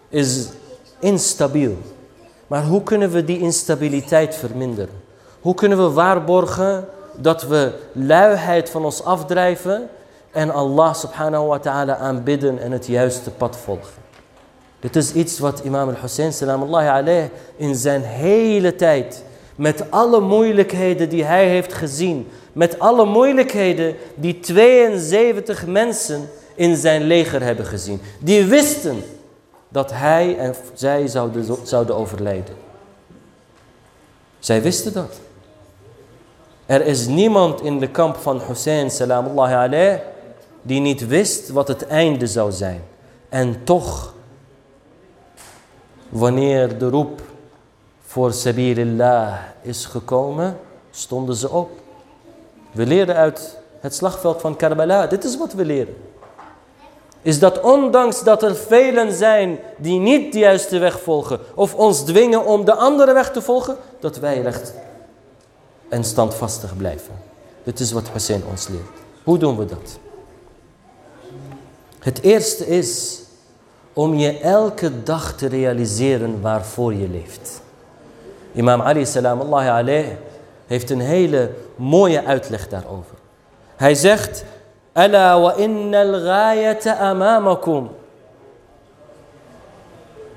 is 0.09 0.47
instabiel. 0.99 1.77
Maar 2.47 2.63
hoe 2.63 2.83
kunnen 2.83 3.11
we 3.11 3.23
die 3.23 3.39
instabiliteit 3.39 4.35
verminderen? 4.35 5.01
Hoe 5.41 5.53
kunnen 5.53 5.77
we 5.77 5.89
waarborgen 5.91 6.87
dat 7.15 7.43
we 7.43 7.73
luiheid 7.91 8.69
van 8.69 8.85
ons 8.85 9.03
afdrijven 9.03 9.89
en 10.31 10.51
Allah 10.53 10.93
subhanahu 10.93 11.45
wa 11.45 11.59
ta'ala 11.59 11.95
aanbidden 11.95 12.59
en 12.59 12.71
het 12.71 12.87
juiste 12.87 13.29
pad 13.29 13.57
volgen? 13.57 14.01
Dit 14.79 14.95
is 14.95 15.13
iets 15.13 15.39
wat 15.39 15.59
imam 15.59 15.89
al-Hussein 15.89 16.33
salamullahi 16.33 16.87
alayh 16.87 17.29
in 17.55 17.75
zijn 17.75 18.01
hele 18.01 18.75
tijd 18.75 19.23
met 19.55 19.91
alle 19.91 20.19
moeilijkheden 20.19 21.09
die 21.09 21.23
hij 21.23 21.47
heeft 21.47 21.73
gezien, 21.73 22.27
met 22.53 22.79
alle 22.79 23.05
moeilijkheden 23.05 23.95
die 24.15 24.39
72 24.39 25.65
mensen 25.65 26.29
in 26.55 26.75
zijn 26.75 27.01
leger 27.01 27.41
hebben 27.41 27.65
gezien. 27.65 28.01
Die 28.19 28.45
wisten 28.45 29.03
dat 29.69 29.91
hij 29.91 30.37
en 30.37 30.55
zij 30.73 31.07
zouden, 31.07 31.57
zouden 31.63 31.95
overlijden. 31.95 32.55
Zij 34.39 34.61
wisten 34.61 34.93
dat. 34.93 35.19
Er 36.65 36.85
is 36.85 37.07
niemand 37.07 37.61
in 37.61 37.79
de 37.79 37.89
kamp 37.89 38.15
van 38.15 38.41
Hussein 38.47 38.91
salamullahi 38.91 39.53
alayh 39.53 39.99
die 40.61 40.79
niet 40.79 41.07
wist 41.07 41.49
wat 41.49 41.67
het 41.67 41.87
einde 41.87 42.27
zou 42.27 42.51
zijn. 42.51 42.83
En 43.29 43.63
toch, 43.63 44.13
wanneer 46.09 46.77
de 46.77 46.89
roep 46.89 47.21
voor 48.01 48.33
Sabilillah 48.33 49.39
is 49.61 49.85
gekomen, 49.85 50.57
stonden 50.91 51.35
ze 51.35 51.49
op. 51.49 51.69
We 52.71 52.85
leren 52.85 53.15
uit 53.15 53.57
het 53.79 53.95
slagveld 53.95 54.41
van 54.41 54.55
Karbala. 54.55 55.07
Dit 55.07 55.23
is 55.23 55.37
wat 55.37 55.53
we 55.53 55.65
leren. 55.65 55.95
Is 57.21 57.39
dat 57.39 57.61
ondanks 57.61 58.23
dat 58.23 58.43
er 58.43 58.55
velen 58.55 59.13
zijn 59.13 59.59
die 59.77 59.99
niet 59.99 60.33
de 60.33 60.39
juiste 60.39 60.77
weg 60.77 61.01
volgen. 61.01 61.39
Of 61.55 61.75
ons 61.75 62.03
dwingen 62.03 62.45
om 62.45 62.65
de 62.65 62.73
andere 62.73 63.13
weg 63.13 63.31
te 63.31 63.41
volgen. 63.41 63.77
Dat 63.99 64.17
wij 64.17 64.41
recht 64.41 64.73
en 65.89 66.03
standvastig 66.03 66.77
blijven. 66.77 67.13
Dit 67.63 67.79
is 67.79 67.91
wat 67.91 68.09
Hussein 68.13 68.43
ons 68.49 68.67
leert. 68.67 68.99
Hoe 69.23 69.37
doen 69.37 69.57
we 69.57 69.65
dat? 69.65 69.99
Het 72.01 72.21
eerste 72.21 72.67
is 72.67 73.19
om 73.93 74.15
je 74.15 74.39
elke 74.39 75.03
dag 75.03 75.37
te 75.37 75.47
realiseren 75.47 76.41
waarvoor 76.41 76.93
je 76.93 77.07
leeft. 77.09 77.61
Imam 78.53 78.81
Ali 78.81 79.05
salamullahi 79.05 79.67
alayh 79.67 80.07
heeft 80.67 80.89
een 80.89 80.99
hele 80.99 81.51
mooie 81.75 82.25
uitleg 82.25 82.67
daarover. 82.67 83.15
Hij 83.75 83.95
zegt, 83.95 84.43
Ala 84.93 85.39
wa 85.39 85.53
innal 85.53 86.19
ghayata 86.19 86.97
amamakum. 86.97 87.89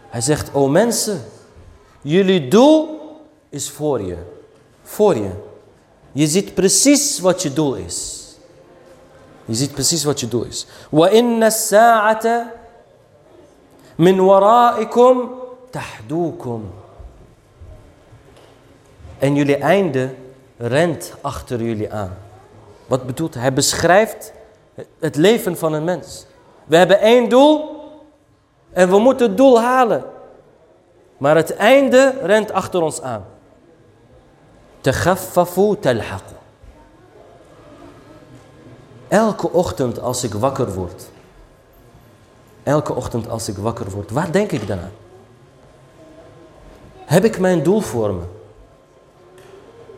Hij 0.08 0.20
zegt, 0.20 0.50
o 0.52 0.68
mensen, 0.68 1.20
jullie 2.02 2.48
doel 2.48 3.00
is 3.48 3.70
voor 3.70 4.02
je. 4.02 4.16
Voor 4.82 5.16
je. 5.16 5.30
Je 6.12 6.26
ziet 6.26 6.54
precies 6.54 7.20
wat 7.20 7.42
je 7.42 7.52
doel 7.52 7.74
is. 7.74 8.23
Je 9.44 9.54
ziet 9.54 9.72
precies 9.72 10.04
wat 10.04 10.20
je 10.20 10.28
doel 10.28 10.44
is. 10.44 10.66
En 19.18 19.34
jullie 19.34 19.56
einde 19.56 20.14
rent 20.56 21.14
achter 21.20 21.62
jullie 21.62 21.92
aan. 21.92 22.16
Wat 22.86 23.06
bedoelt 23.06 23.34
hij? 23.34 23.42
Hij 23.42 23.52
beschrijft 23.52 24.32
het 24.98 25.16
leven 25.16 25.58
van 25.58 25.72
een 25.72 25.84
mens. 25.84 26.26
We 26.64 26.76
hebben 26.76 27.00
één 27.00 27.28
doel 27.28 27.82
en 28.72 28.88
we 28.88 28.98
moeten 28.98 29.26
het 29.26 29.36
doel 29.36 29.60
halen. 29.60 30.04
Maar 31.16 31.36
het 31.36 31.56
einde 31.56 32.14
rent 32.22 32.52
achter 32.52 32.82
ons 32.82 33.02
aan. 33.02 33.24
Talhaqu. 34.80 36.42
Elke 39.08 39.50
ochtend 39.50 40.00
als 40.00 40.24
ik 40.24 40.34
wakker 40.34 40.74
word. 40.74 41.04
Elke 42.62 42.94
ochtend 42.94 43.28
als 43.28 43.48
ik 43.48 43.56
wakker 43.56 43.90
word. 43.90 44.10
Waar 44.10 44.32
denk 44.32 44.52
ik 44.52 44.66
dan 44.66 44.78
aan? 44.78 44.92
Heb 46.94 47.24
ik 47.24 47.38
mijn 47.38 47.62
doel 47.62 47.80
voor 47.80 48.14
me? 48.14 48.22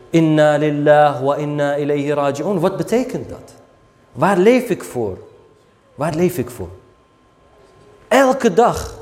Inna 0.09 0.57
lillah 0.57 1.23
wa 1.23 1.35
inna 1.35 1.75
ilayhi 1.75 2.13
raji'un. 2.13 2.59
Wat 2.59 2.77
betekent 2.77 3.29
dat? 3.29 3.53
Waar 4.11 4.37
leef 4.37 4.69
ik 4.69 4.83
voor? 4.83 5.17
Waar 5.95 6.13
leef 6.13 6.37
ik 6.37 6.49
voor? 6.49 6.69
Elke 8.07 8.53
dag 8.53 8.93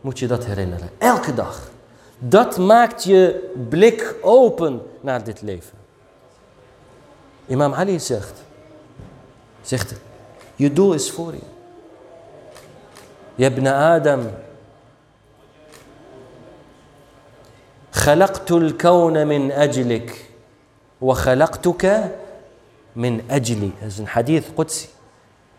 moet 0.00 0.18
je 0.18 0.26
dat 0.26 0.44
herinneren. 0.44 0.90
Elke 0.98 1.34
dag. 1.34 1.70
Dat 2.18 2.58
maakt 2.58 3.04
je 3.04 3.52
blik 3.68 4.14
open 4.20 4.82
naar 5.00 5.24
dit 5.24 5.42
leven. 5.42 5.78
Imam 7.46 7.74
Ali 7.74 8.00
zegt, 8.00 8.43
zegt, 9.63 9.93
je 10.55 10.73
doel 10.73 10.93
is 10.93 11.11
voor 11.11 11.33
je. 11.33 11.41
Je 13.35 13.45
ibn 13.45 13.67
Adam, 13.67 14.21
خلقت 17.91 18.51
الكون 18.51 19.27
من 19.27 19.51
أجلك 19.51 20.29
وخلقتك 21.01 22.11
min 22.95 23.21
ajli. 23.29 23.73
Dat 23.79 23.87
is 23.87 23.97
een 23.97 24.07
hadith 24.07 24.53
Qudsi. 24.53 24.87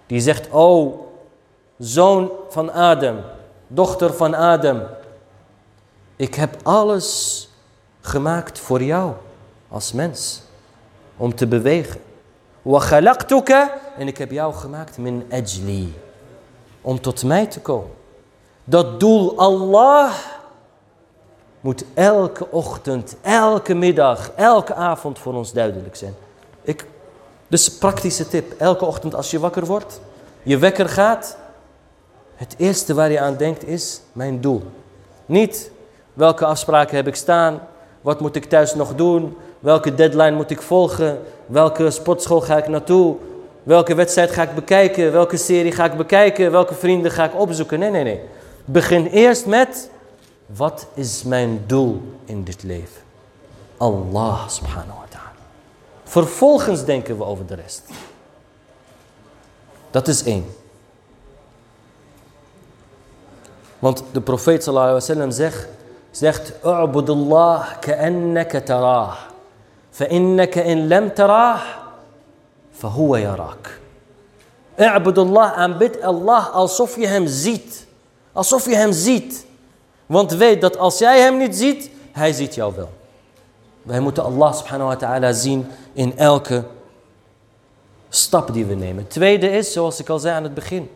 Die 0.06 0.20
zegt, 0.20 0.48
o 0.52 0.98
zoon 1.78 2.30
van 2.48 2.72
Adam, 2.72 3.16
dochter 3.66 4.14
van 4.14 4.34
Adam. 4.34 4.82
Ik 6.16 6.34
heb 6.34 6.56
alles 6.62 7.48
gemaakt 8.00 8.58
voor 8.58 8.82
jou 8.82 9.12
als 9.68 9.92
mens. 9.92 10.42
Om 11.16 11.34
te 11.34 11.46
bewegen. 11.46 12.00
Khalaqtuka. 12.65 13.73
En 13.97 14.07
ik 14.07 14.17
heb 14.17 14.31
jou 14.31 14.53
gemaakt 14.53 14.97
min 14.97 15.25
ajli. 15.31 15.93
Om 16.81 17.01
tot 17.01 17.23
mij 17.23 17.45
te 17.45 17.59
komen. 17.59 17.91
Dat 18.63 18.99
doel 18.99 19.37
Allah 19.37 20.13
moet 21.59 21.85
elke 21.93 22.51
ochtend, 22.51 23.15
elke 23.21 23.73
middag, 23.73 24.31
elke 24.35 24.73
avond 24.73 25.19
voor 25.19 25.33
ons 25.33 25.51
duidelijk 25.53 25.95
zijn. 25.95 26.15
Ik 26.61 26.85
dus 27.47 27.77
praktische 27.77 28.27
tip. 28.27 28.59
Elke 28.59 28.85
ochtend 28.85 29.15
als 29.15 29.31
je 29.31 29.39
wakker 29.39 29.65
wordt, 29.65 30.01
je 30.43 30.57
wekker 30.57 30.89
gaat. 30.89 31.37
Het 32.35 32.55
eerste 32.57 32.93
waar 32.93 33.11
je 33.11 33.19
aan 33.19 33.37
denkt 33.37 33.67
is 33.67 34.01
mijn 34.11 34.41
doel. 34.41 34.63
Niet 35.25 35.71
welke 36.13 36.45
afspraken 36.45 36.95
heb 36.95 37.07
ik 37.07 37.15
staan. 37.15 37.59
Wat 38.01 38.19
moet 38.19 38.35
ik 38.35 38.45
thuis 38.45 38.75
nog 38.75 38.95
doen? 38.95 39.37
Welke 39.59 39.95
deadline 39.95 40.31
moet 40.31 40.49
ik 40.51 40.61
volgen? 40.61 41.21
Welke 41.45 41.91
sportschool 41.91 42.41
ga 42.41 42.57
ik 42.57 42.67
naartoe? 42.67 43.15
Welke 43.63 43.95
wedstrijd 43.95 44.31
ga 44.31 44.41
ik 44.41 44.55
bekijken? 44.55 45.11
Welke 45.11 45.37
serie 45.37 45.71
ga 45.71 45.85
ik 45.85 45.97
bekijken? 45.97 46.51
Welke 46.51 46.73
vrienden 46.73 47.11
ga 47.11 47.23
ik 47.23 47.39
opzoeken? 47.39 47.79
Nee, 47.79 47.91
nee, 47.91 48.03
nee. 48.03 48.21
Begin 48.65 49.05
eerst 49.05 49.45
met, 49.45 49.89
wat 50.45 50.87
is 50.93 51.23
mijn 51.23 51.63
doel 51.65 52.01
in 52.25 52.43
dit 52.43 52.63
leven? 52.63 53.01
Allah 53.77 54.47
subhanahu 54.47 54.99
wa 54.99 55.05
ta'ala. 55.09 55.31
Vervolgens 56.03 56.85
denken 56.85 57.17
we 57.17 57.23
over 57.23 57.45
de 57.45 57.55
rest. 57.55 57.83
Dat 59.91 60.07
is 60.07 60.23
één. 60.23 60.45
Want 63.79 64.03
de 64.11 64.21
profeet 64.21 64.63
sallallahu 64.63 65.01
alaihi 65.09 65.31
zegt, 65.31 65.67
zegt 66.11 66.53
ka'annaka 67.79 68.61
tarah. 68.61 69.34
فإنك 69.94 70.58
إن 70.58 70.88
لم 70.88 71.08
تراه 71.08 71.60
فهو 72.72 73.16
يراك. 73.16 73.80
U'budullah 74.78 75.52
aanbid 75.56 76.00
Allah 76.02 76.54
alsof 76.54 76.96
je 76.96 77.06
hem 77.06 77.26
ziet. 77.26 77.86
Alsof 78.32 78.64
je 78.64 78.76
hem 78.76 78.92
ziet. 78.92 79.46
Want 80.06 80.32
weet 80.32 80.60
dat 80.60 80.76
als 80.76 80.98
jij 80.98 81.20
hem 81.20 81.36
niet 81.36 81.56
ziet, 81.56 81.90
hij 82.12 82.32
ziet 82.32 82.54
jou 82.54 82.74
wel. 82.76 82.90
Wij 83.82 84.00
moeten 84.00 84.24
Allah 84.24 84.54
subhanahu 84.54 84.88
wa 84.88 84.96
ta'ala 84.96 85.32
zien 85.32 85.66
in 85.92 86.18
elke 86.18 86.64
stap 88.08 88.52
die 88.52 88.64
we 88.64 88.74
nemen. 88.74 89.08
Tweede 89.08 89.50
is, 89.50 89.72
zoals 89.72 90.00
ik 90.00 90.08
al 90.08 90.18
zei 90.18 90.34
aan 90.34 90.42
het 90.42 90.54
begin, 90.54 90.90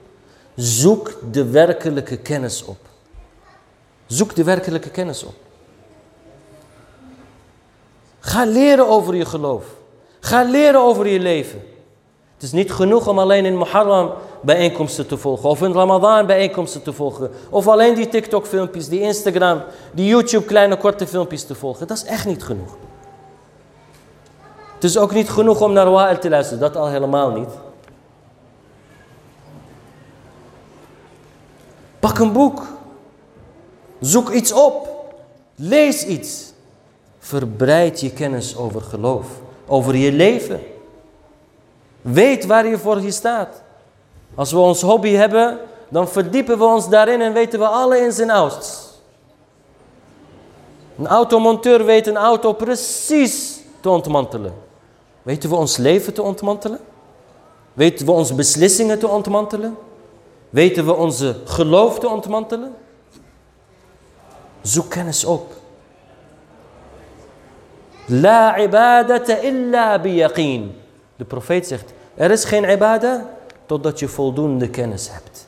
zoek 0.55 1.18
de 1.30 1.45
werkelijke 1.45 2.16
kennis 2.16 2.64
op. 2.64 2.78
Zoek 4.07 4.35
de 4.35 4.45
werkelijke 4.45 4.91
kennis 4.91 5.22
op. 5.22 5.35
Ga 8.30 8.45
leren 8.45 8.88
over 8.88 9.15
je 9.15 9.25
geloof. 9.25 9.65
Ga 10.19 10.43
leren 10.43 10.82
over 10.82 11.07
je 11.07 11.19
leven. 11.19 11.61
Het 12.34 12.43
is 12.43 12.51
niet 12.51 12.71
genoeg 12.71 13.07
om 13.07 13.19
alleen 13.19 13.45
in 13.45 13.57
Muharram 13.57 14.11
bijeenkomsten 14.41 15.07
te 15.07 15.17
volgen. 15.17 15.49
Of 15.49 15.61
in 15.61 15.73
Ramadan 15.73 16.25
bijeenkomsten 16.25 16.82
te 16.82 16.93
volgen. 16.93 17.32
Of 17.49 17.67
alleen 17.67 17.95
die 17.95 18.07
TikTok 18.07 18.45
filmpjes, 18.45 18.88
die 18.88 18.99
Instagram, 18.99 19.61
die 19.91 20.07
YouTube 20.07 20.45
kleine 20.45 20.77
korte 20.77 21.07
filmpjes 21.07 21.45
te 21.45 21.55
volgen. 21.55 21.88
Dat 21.88 21.97
is 21.97 22.03
echt 22.03 22.25
niet 22.25 22.43
genoeg. 22.43 22.77
Het 24.73 24.84
is 24.84 24.97
ook 24.97 25.11
niet 25.11 25.30
genoeg 25.30 25.61
om 25.61 25.73
naar 25.73 25.91
Wa'il 25.91 26.19
te 26.19 26.30
luisteren. 26.30 26.59
Dat 26.59 26.75
al 26.75 26.88
helemaal 26.88 27.32
niet. 27.32 27.49
Pak 31.99 32.19
een 32.19 32.32
boek. 32.32 32.63
Zoek 33.99 34.30
iets 34.30 34.51
op. 34.51 34.88
Lees 35.55 36.05
iets. 36.05 36.49
Verbreid 37.30 37.99
je 37.99 38.11
kennis 38.11 38.57
over 38.57 38.82
geloof. 38.82 39.27
Over 39.67 39.95
je 39.95 40.11
leven. 40.11 40.61
Weet 42.01 42.45
waar 42.45 42.67
je 42.67 42.77
voor 42.77 43.01
je 43.01 43.11
staat. 43.11 43.61
Als 44.36 44.51
we 44.51 44.57
ons 44.57 44.82
hobby 44.82 45.09
hebben, 45.09 45.59
dan 45.89 46.07
verdiepen 46.07 46.57
we 46.57 46.63
ons 46.63 46.89
daarin 46.89 47.21
en 47.21 47.34
weten 47.34 47.59
we 47.59 47.67
alle 47.67 47.99
ins 47.99 48.19
en 48.19 48.30
outs. 48.30 48.89
Een 50.97 51.07
automonteur 51.07 51.86
weet 51.86 52.07
een 52.07 52.17
auto 52.17 52.53
precies 52.53 53.59
te 53.80 53.89
ontmantelen. 53.89 54.53
Weten 55.21 55.49
we 55.49 55.55
ons 55.55 55.77
leven 55.77 56.13
te 56.13 56.21
ontmantelen? 56.21 56.80
Weten 57.73 58.05
we 58.05 58.11
onze 58.11 58.36
beslissingen 58.36 58.99
te 58.99 59.07
ontmantelen? 59.07 59.77
Weten 60.49 60.86
we 60.86 60.93
onze 60.93 61.36
geloof 61.45 61.99
te 61.99 62.07
ontmantelen? 62.09 62.75
Zoek 64.61 64.89
kennis 64.89 65.25
op. 65.25 65.59
La 68.10 68.57
ibadata 68.57 69.38
illa 69.41 69.99
biyaqeen. 69.99 70.72
De 71.16 71.26
profeet 71.26 71.68
zegt, 71.68 71.93
er 72.16 72.32
is 72.32 72.45
geen 72.45 72.70
ibadah 72.70 73.22
totdat 73.66 73.99
je 73.99 74.07
voldoende 74.07 74.70
kennis 74.70 75.10
hebt. 75.12 75.47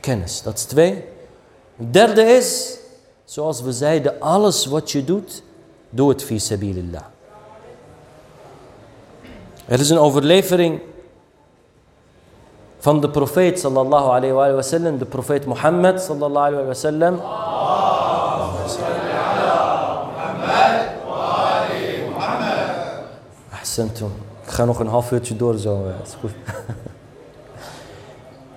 Kennis, 0.00 0.42
dat 0.42 0.54
is 0.54 0.64
twee. 0.64 1.04
Het 1.76 1.92
derde 1.92 2.22
is, 2.22 2.78
zoals 3.24 3.62
we 3.62 3.72
zeiden, 3.72 4.20
alles 4.20 4.66
wat 4.66 4.90
je 4.90 5.04
doet, 5.04 5.42
doe 5.90 6.08
het 6.08 6.24
fi 6.24 6.38
sabilillah. 6.38 7.04
Er 9.66 9.80
is 9.80 9.90
een 9.90 9.98
overlevering 9.98 10.80
van 12.78 13.00
de 13.00 13.10
profeet 13.10 13.58
sallallahu 13.58 14.08
alayhi 14.08 14.34
wa 14.34 14.62
sallam, 14.62 14.98
de 14.98 15.04
profeet 15.04 15.46
Mohammed 15.46 16.00
sallallahu 16.00 16.46
alayhi 16.46 16.66
wa 16.66 16.74
sallam. 16.74 17.20
Ahsantum. 23.78 24.12
Ik 24.44 24.50
ga 24.50 24.64
nog 24.64 24.78
een 24.78 24.86
half 24.86 25.12
uurtje 25.12 25.36
door 25.36 25.56
zo. 25.56 25.84
Is 26.04 26.14
goed. 26.20 26.30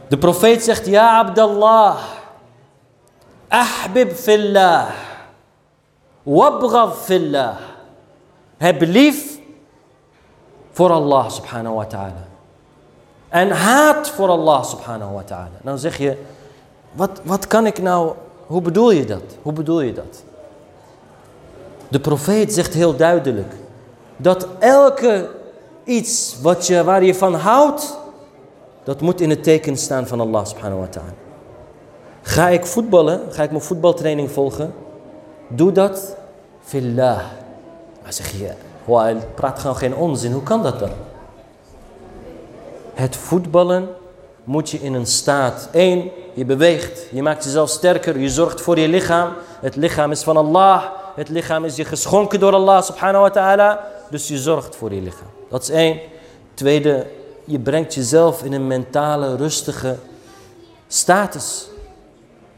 De 0.09 0.17
profeet 0.17 0.63
zegt, 0.63 0.85
ja 0.85 1.17
Abdallah, 1.17 1.97
ahbib 3.47 4.11
fillah, 4.11 4.89
wabghad 6.23 6.97
fillah. 6.97 7.55
Heb 8.57 8.81
lief 8.81 9.39
voor 10.71 10.91
Allah 10.91 11.29
subhanahu 11.29 11.75
wa 11.75 11.85
ta'ala. 11.85 12.27
En 13.29 13.51
haat 13.51 14.09
voor 14.09 14.29
Allah 14.29 14.63
subhanahu 14.63 15.13
wa 15.13 15.21
ta'ala. 15.21 15.59
Dan 15.61 15.79
zeg 15.79 15.97
je, 15.97 16.17
wat, 16.91 17.21
wat 17.23 17.47
kan 17.47 17.65
ik 17.65 17.81
nou, 17.81 18.13
hoe 18.47 18.61
bedoel 18.61 18.91
je 18.91 19.05
dat? 19.05 19.23
Hoe 19.41 19.53
bedoel 19.53 19.81
je 19.81 19.93
dat? 19.93 20.23
De 21.87 21.99
profeet 21.99 22.53
zegt 22.53 22.73
heel 22.73 22.95
duidelijk, 22.95 23.53
dat 24.21 24.47
elke 24.59 25.29
iets 25.83 26.37
wat 26.41 26.67
je, 26.67 26.83
waar 26.83 27.03
je 27.03 27.15
van 27.15 27.33
houdt, 27.33 27.97
dat 28.83 29.01
moet 29.01 29.21
in 29.21 29.29
het 29.29 29.43
teken 29.43 29.77
staan 29.77 30.07
van 30.07 30.19
Allah 30.19 30.45
subhanahu 30.45 30.79
wa 30.79 30.87
ta'ala. 30.87 31.13
Ga 32.21 32.47
ik 32.47 32.65
voetballen, 32.65 33.21
ga 33.29 33.43
ik 33.43 33.49
mijn 33.49 33.63
voetbaltraining 33.63 34.31
volgen, 34.31 34.73
doe 35.47 35.71
dat 35.71 36.15
fillah. 36.63 37.21
Maar 38.03 38.13
zeg 38.13 38.31
je, 38.31 38.51
praat 39.35 39.59
gewoon 39.59 39.75
geen 39.75 39.95
onzin. 39.95 40.31
Hoe 40.31 40.43
kan 40.43 40.63
dat 40.63 40.79
dan? 40.79 40.89
Het 42.93 43.15
voetballen 43.15 43.89
moet 44.43 44.69
je 44.69 44.77
in 44.77 44.93
een 44.93 45.05
staat. 45.05 45.69
Eén, 45.71 46.11
je 46.33 46.45
beweegt. 46.45 47.05
Je 47.11 47.21
maakt 47.21 47.43
jezelf 47.43 47.69
sterker. 47.69 48.19
Je 48.19 48.29
zorgt 48.29 48.61
voor 48.61 48.79
je 48.79 48.87
lichaam. 48.87 49.33
Het 49.61 49.75
lichaam 49.75 50.11
is 50.11 50.23
van 50.23 50.37
Allah. 50.37 50.83
Het 51.15 51.29
lichaam 51.29 51.65
is 51.65 51.75
je 51.75 51.85
geschonken 51.85 52.39
door 52.39 52.53
Allah 52.53 52.81
subhanahu 52.81 53.21
wa 53.21 53.29
ta'ala 53.29 53.87
Dus 54.10 54.28
je 54.28 54.38
zorgt 54.38 54.76
voor 54.76 54.94
je 54.94 55.00
lichaam. 55.00 55.28
Dat 55.50 55.62
is 55.62 55.70
één. 55.70 56.00
Tweede, 56.54 57.06
je 57.44 57.58
brengt 57.58 57.94
jezelf 57.94 58.42
in 58.42 58.52
een 58.52 58.66
mentale, 58.66 59.36
rustige 59.36 59.96
status. 60.88 61.68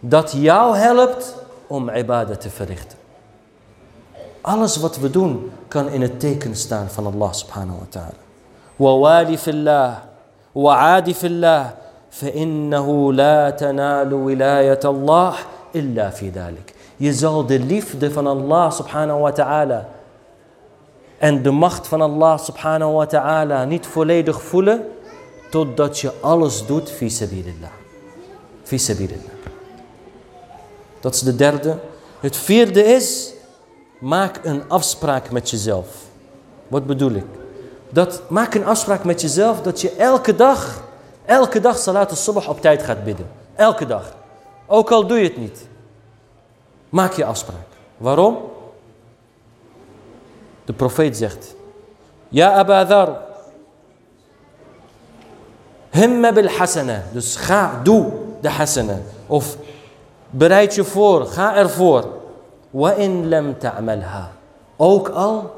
Dat 0.01 0.33
jou 0.33 0.77
helpt 0.77 1.35
om 1.67 1.91
ibadah 1.91 2.37
te 2.37 2.51
verrichten. 2.51 2.99
Alles 4.41 4.77
wat 4.77 4.97
we 4.99 5.11
doen 5.11 5.51
kan 5.69 5.89
in 5.89 6.03
het 6.03 6.21
teken 6.21 6.57
staan 6.57 6.89
van 6.89 7.07
Allah 7.07 7.33
subhanahu 7.33 7.79
wa 7.79 7.87
ta'ala. 7.89 8.27
ووالي 8.79 9.37
في 9.37 9.51
الله 9.51 9.99
وعادي 10.55 11.15
في 11.15 11.27
الله 11.27 11.75
فإنه 12.11 13.13
لا 13.13 13.51
تنال 13.51 14.15
ولاية 14.15 14.81
الله 14.85 15.35
إلا 15.75 16.11
في 16.11 16.31
ذلك. 16.31 16.75
Je 16.97 17.13
zal 17.13 17.47
de 17.47 17.59
liefde 17.59 18.11
van 18.11 18.27
Allah 18.27 18.73
subhanahu 18.73 19.21
wa 19.21 19.33
ta'ala 19.33 19.89
en 21.24 21.42
de 21.42 21.52
macht 21.52 21.88
van 21.88 22.02
Allah 22.02 22.40
subhanahu 22.40 22.92
wa 22.92 23.06
ta'ala 23.06 23.66
niet 23.66 23.86
volledig 23.86 24.42
voelen 24.42 24.88
totdat 25.50 26.00
je 26.00 26.12
alles 26.22 26.66
doet 26.66 26.92
fi. 26.92 27.10
Fi. 28.64 29.10
Dat 31.00 31.14
is 31.14 31.20
de 31.20 31.36
derde. 31.36 31.78
Het 32.20 32.38
vierde 32.38 32.84
is 32.84 33.34
Maak 34.00 34.40
een 34.44 34.64
afspraak 34.70 35.32
met 35.32 35.50
jezelf. 35.50 35.88
Wat 36.68 36.86
bedoel 36.86 37.12
ik? 37.12 37.26
Dat, 37.90 38.22
maak 38.30 38.54
een 38.54 38.66
afspraak 38.66 39.04
met 39.04 39.22
jezelf 39.22 39.62
dat 39.62 39.82
je 39.82 39.92
elke 39.92 40.36
dag, 40.36 40.84
elke 41.26 41.60
dag 41.60 41.78
salat 41.78 42.10
al-subh 42.10 42.50
op 42.50 42.62
tijd 42.62 42.84
gaat 42.84 43.04
bidden. 43.04 43.28
Elke 43.56 43.86
dag. 43.86 44.16
Ook 44.68 44.92
al 44.92 45.08
doe 45.08 45.18
je 45.18 45.24
het 45.24 45.38
niet. 45.38 45.68
Maak 46.90 47.14
je 47.14 47.26
afspraak. 47.26 47.68
Waarom? 47.98 48.38
De 50.66 50.74
profeet 50.74 51.18
zegt, 51.18 51.56
Ja 52.30 52.54
Aba 52.54 52.86
Dhar, 52.86 53.18
Himme 55.94 56.34
bil 56.34 56.48
hasana. 56.48 57.04
Dus 57.14 57.36
ga, 57.36 57.80
doe 57.84 58.12
de 58.42 58.50
hasana. 58.50 58.98
Of 59.28 59.58
bereid 60.30 60.76
je 60.76 60.84
voor, 60.84 61.26
ga 61.26 61.56
ervoor. 61.56 62.08
Wa 62.70 62.92
in 62.92 63.30
lam 63.30 63.58
ta'malha. 63.58 64.32
Ook 64.76 65.10
al, 65.10 65.52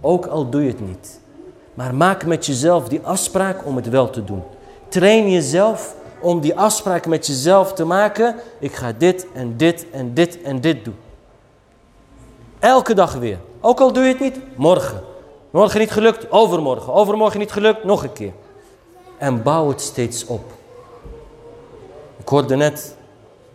ook 0.00 0.26
al 0.26 0.48
doe 0.48 0.62
je 0.62 0.68
het 0.68 0.86
niet. 0.86 1.20
Maar 1.74 1.94
maak 1.94 2.26
met 2.26 2.46
jezelf 2.46 2.88
die 2.88 3.00
afspraak 3.02 3.66
om 3.66 3.76
het 3.76 3.88
wel 3.88 4.10
te 4.10 4.24
doen. 4.24 4.42
Train 4.88 5.30
jezelf 5.30 5.94
om 6.20 6.40
die 6.40 6.58
afspraak 6.58 7.06
met 7.06 7.26
jezelf 7.26 7.72
te 7.72 7.84
maken. 7.84 8.36
Ik 8.58 8.74
ga 8.74 8.92
dit 8.98 9.26
en 9.32 9.56
dit 9.56 9.86
en 9.90 10.14
dit 10.14 10.42
en 10.42 10.60
dit 10.60 10.84
doen. 10.84 10.96
Elke 12.58 12.94
dag 12.94 13.14
weer. 13.14 13.38
Ook 13.66 13.80
al 13.80 13.92
doe 13.92 14.02
je 14.02 14.08
het 14.08 14.20
niet, 14.20 14.38
morgen. 14.56 15.00
Morgen 15.50 15.80
niet 15.80 15.90
gelukt, 15.90 16.30
overmorgen. 16.30 16.92
Overmorgen 16.92 17.38
niet 17.38 17.52
gelukt, 17.52 17.84
nog 17.84 18.02
een 18.02 18.12
keer. 18.12 18.32
En 19.18 19.42
bouw 19.42 19.68
het 19.68 19.80
steeds 19.80 20.26
op. 20.26 20.40
Ik 22.16 22.28
hoorde 22.28 22.56
net 22.56 22.96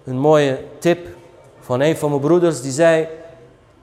een 0.04 0.18
mooie 0.18 0.60
tip 0.80 1.08
van 1.60 1.80
een 1.80 1.98
van 1.98 2.10
mijn 2.10 2.22
broeders 2.22 2.62
die 2.62 2.72
zei, 2.72 3.08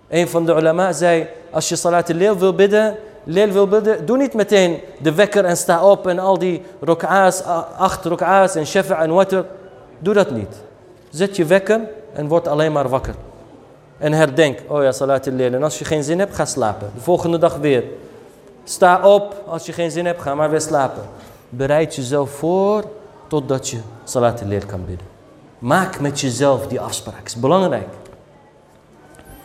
een 0.08 0.28
van 0.28 0.44
de 0.46 0.54
ulama 0.54 0.92
zei, 0.92 1.28
als 1.50 1.68
je 1.68 1.76
salat 1.76 2.10
al 2.10 2.36
wil 2.36 2.54
bidden, 2.54 2.96
leel 3.24 3.50
wil 3.50 3.68
bidden, 3.68 4.06
doe 4.06 4.16
niet 4.16 4.34
meteen 4.34 4.80
de 5.02 5.14
wekker 5.14 5.44
en 5.44 5.56
sta 5.56 5.84
op 5.84 6.06
en 6.06 6.18
al 6.18 6.38
die 6.38 6.62
rok'a's, 6.80 7.42
acht 7.76 8.04
rok'a's 8.04 8.54
en 8.54 8.66
shafa 8.66 9.02
en 9.02 9.10
water. 9.10 9.44
Doe 9.98 10.14
dat 10.14 10.30
niet. 10.30 10.62
Zet 11.10 11.36
je 11.36 11.44
wekker 11.44 11.80
en 12.12 12.28
word 12.28 12.48
alleen 12.48 12.72
maar 12.72 12.88
wakker. 12.88 13.14
En 13.98 14.12
herdenk, 14.12 14.58
oh 14.66 14.82
ja, 14.82 14.92
salat 14.92 15.26
al 15.26 15.38
En 15.38 15.62
als 15.62 15.78
je 15.78 15.84
geen 15.84 16.02
zin 16.02 16.18
hebt, 16.18 16.34
ga 16.34 16.44
slapen. 16.44 16.90
De 16.94 17.00
volgende 17.00 17.38
dag 17.38 17.56
weer. 17.56 17.84
Sta 18.64 19.08
op, 19.08 19.42
als 19.46 19.66
je 19.66 19.72
geen 19.72 19.90
zin 19.90 20.06
hebt, 20.06 20.22
ga 20.22 20.34
maar 20.34 20.50
weer 20.50 20.60
slapen. 20.60 21.02
Bereid 21.48 21.94
jezelf 21.94 22.30
voor 22.30 22.84
totdat 23.26 23.68
je 23.68 23.78
salat 24.04 24.42
al 24.42 24.66
kan 24.66 24.84
bidden. 24.84 25.06
Maak 25.58 26.00
met 26.00 26.20
jezelf 26.20 26.66
die 26.66 26.80
afspraak, 26.80 27.26
is 27.26 27.36
belangrijk. 27.36 27.88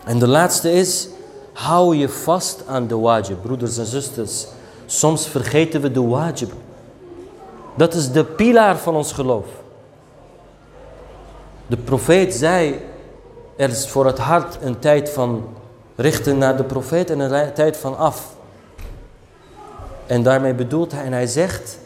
En 0.06 0.20
de 0.20 0.28
laatste 0.28 0.72
is, 0.72 1.08
hou 1.54 1.96
je 1.96 2.10
vast 2.10 2.64
aan 2.68 2.88
de 2.88 2.98
wajib, 2.98 3.42
broeders 3.42 3.78
en 3.78 3.86
zusters. 3.86 4.48
Soms 4.86 5.28
vergeten 5.28 5.82
we 5.82 5.92
de 5.92 6.02
wajib. 6.02 6.52
Dat 7.76 7.94
is 7.94 8.12
de 8.12 8.24
pilaar 8.24 8.78
van 8.78 8.96
ons 8.96 9.12
geloof. 9.12 9.46
De 11.68 11.78
profeet 11.78 12.34
zei, 12.34 12.82
er 13.62 13.70
is 13.70 13.88
voor 13.88 14.06
het 14.06 14.18
hart 14.18 14.58
een 14.62 14.80
tijd 14.80 15.10
van 15.10 15.44
richten 15.96 16.38
naar 16.38 16.58
de 16.58 16.64
profeet 16.64 17.10
en 17.10 17.20
een 17.20 17.54
tijd 17.54 17.78
van 17.78 17.98
af. 17.98 18.36
En 20.06 20.24
daarmee 20.24 20.54
bedoelt 20.54 20.92
hij, 20.92 21.04
en 21.04 21.12
hij 21.12 21.28
zegt, 21.28 21.78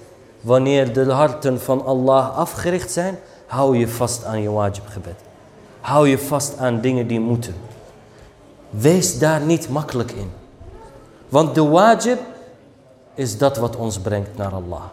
wanneer 0.41 0.93
de 0.93 1.11
harten 1.11 1.61
van 1.61 1.85
Allah 1.85 2.37
afgericht 2.37 2.91
zijn, 2.91 3.19
hou 3.45 3.77
je 3.77 3.87
vast 3.87 4.23
aan 4.23 4.41
je 4.41 4.51
wajib 4.51 4.87
gebed. 4.87 5.15
Hou 5.81 6.07
je 6.07 6.17
vast 6.17 6.57
aan 6.57 6.81
dingen 6.81 7.07
die 7.07 7.19
moeten. 7.19 7.55
Wees 8.69 9.19
daar 9.19 9.41
niet 9.41 9.69
makkelijk 9.69 10.11
in. 10.11 10.31
Want 11.29 11.55
de 11.55 11.63
wajib 11.63 12.19
is 13.13 13.37
dat 13.37 13.57
wat 13.57 13.75
ons 13.75 13.99
brengt 13.99 14.37
naar 14.37 14.53
Allah. 14.53 14.83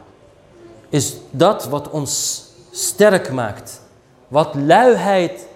Is 0.89 1.17
dat 1.31 1.65
wat 1.65 1.91
ons 1.91 2.45
sterk 2.71 3.33
maakt. 3.33 3.81
Wat 4.29 4.55
luiheid 4.55 5.51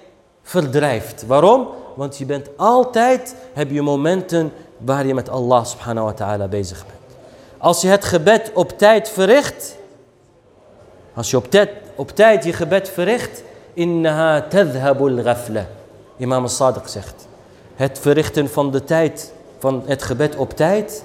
verdrijft. 0.46 1.26
Waarom? 1.26 1.68
Want 1.94 2.18
je 2.18 2.24
bent 2.24 2.48
altijd, 2.56 3.34
heb 3.52 3.70
je 3.70 3.82
momenten 3.82 4.52
waar 4.78 5.06
je 5.06 5.14
met 5.14 5.28
Allah 5.28 5.64
subhanahu 5.64 6.06
wa 6.06 6.12
ta'ala 6.12 6.48
bezig 6.48 6.86
bent. 6.86 7.18
Als 7.58 7.80
je 7.80 7.88
het 7.88 8.04
gebed 8.04 8.50
op 8.54 8.78
tijd 8.78 9.08
verricht, 9.08 9.76
als 11.14 11.30
je 11.30 11.36
op 11.96 12.14
tijd, 12.14 12.44
je 12.44 12.52
gebed 12.52 12.88
verricht, 12.88 13.42
innaha 13.74 14.40
tadhabul 14.40 15.18
ghafla. 15.18 15.66
Imam 16.16 16.42
al-Sadiq 16.42 16.84
zegt, 16.84 17.26
het 17.74 17.98
verrichten 17.98 18.48
van 18.48 18.70
de 18.70 18.84
tijd, 18.84 19.32
van 19.58 19.82
het 19.86 20.02
gebed 20.02 20.36
op 20.36 20.50
tijd, 20.50 21.04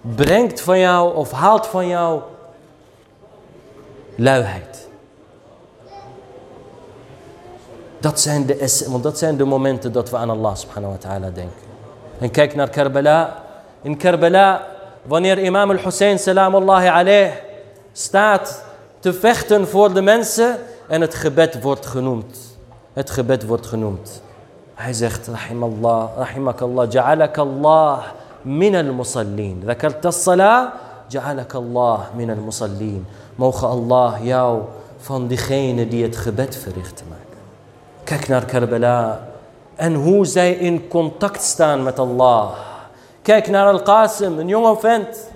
brengt 0.00 0.60
van 0.60 0.78
jou 0.78 1.14
of 1.14 1.30
haalt 1.30 1.66
van 1.66 1.88
jou 1.88 2.20
luiheid. 4.14 4.88
Dat 8.00 8.20
zijn 8.20 8.46
de, 8.46 8.84
want 8.88 9.02
dat 9.02 9.18
zijn 9.18 9.36
de 9.36 9.44
momenten 9.44 9.92
dat 9.92 10.10
we 10.10 10.16
aan 10.16 10.30
Allah 10.30 10.54
subhanahu 10.54 10.92
wa 10.92 10.98
ta'ala 10.98 11.30
denken. 11.30 11.68
En 12.18 12.30
kijk 12.30 12.54
naar 12.54 12.68
Karbala. 12.68 13.42
In 13.82 13.96
Karbala, 13.96 14.66
wanneer 15.02 15.38
imam 15.38 15.70
al-Hussein 15.70 16.18
salamullahi 16.18 16.86
alayh 16.88 17.32
staat 17.92 18.64
te 18.98 19.12
vechten 19.12 19.68
voor 19.68 19.94
de 19.94 20.02
mensen 20.02 20.58
en 20.88 21.00
het 21.00 21.14
gebed 21.14 21.62
wordt 21.62 21.86
genoemd. 21.86 22.38
Het 22.92 23.10
gebed 23.10 23.46
wordt 23.46 23.66
genoemd. 23.66 24.22
Hij 24.74 24.92
zegt, 24.92 25.26
rahimallah, 25.26 26.08
rahimakallah, 26.16 26.90
ja'alakallah 26.92 28.02
min 28.42 28.74
al-musallin. 28.74 29.62
Zakart 29.66 30.04
as-salah, 30.04 30.72
ja'alakallah 31.08 32.00
min 32.14 32.30
al-musallin. 32.30 33.06
Mogen 33.34 33.68
Allah 33.68 34.14
jou 34.22 34.62
van 34.98 35.26
diegenen 35.26 35.88
die 35.88 36.02
het 36.02 36.16
gebed 36.16 36.56
verrichten 36.56 37.06
maken. 37.08 37.29
Kijk 38.10 38.28
naar 38.28 38.44
Karbala 38.44 39.28
en 39.74 39.94
hoe 39.94 40.24
zij 40.24 40.52
in 40.52 40.88
contact 40.88 41.42
staan 41.42 41.82
met 41.82 41.98
Allah. 41.98 42.52
Kijk 43.22 43.48
naar 43.48 43.66
Al-Qasim, 43.66 44.38
een 44.38 44.48
jonge 44.48 44.76
vent. 44.76 45.30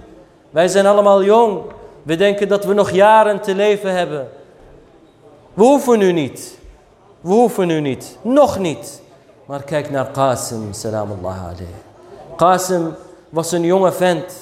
Wij 0.50 0.68
zijn 0.68 0.86
allemaal 0.86 1.24
jong. 1.24 1.60
We 2.02 2.16
denken 2.16 2.48
dat 2.48 2.64
we 2.64 2.74
nog 2.74 2.90
jaren 2.90 3.40
te 3.40 3.54
leven 3.54 3.96
hebben. 3.96 4.28
We 5.54 5.62
hoeven 5.62 5.98
nu 5.98 6.12
niet. 6.12 6.58
We 7.20 7.32
hoeven 7.32 7.66
nu 7.66 7.80
niet. 7.80 8.18
Nog 8.22 8.58
niet. 8.58 9.02
Maar 9.44 9.62
kijk 9.62 9.90
naar 9.90 10.06
Qasim, 10.06 10.72
salamullah 10.72 11.42
alayhi. 11.42 11.74
Qasim 12.36 12.94
was 13.28 13.52
een 13.52 13.64
jonge 13.64 13.92
vent. 13.92 14.34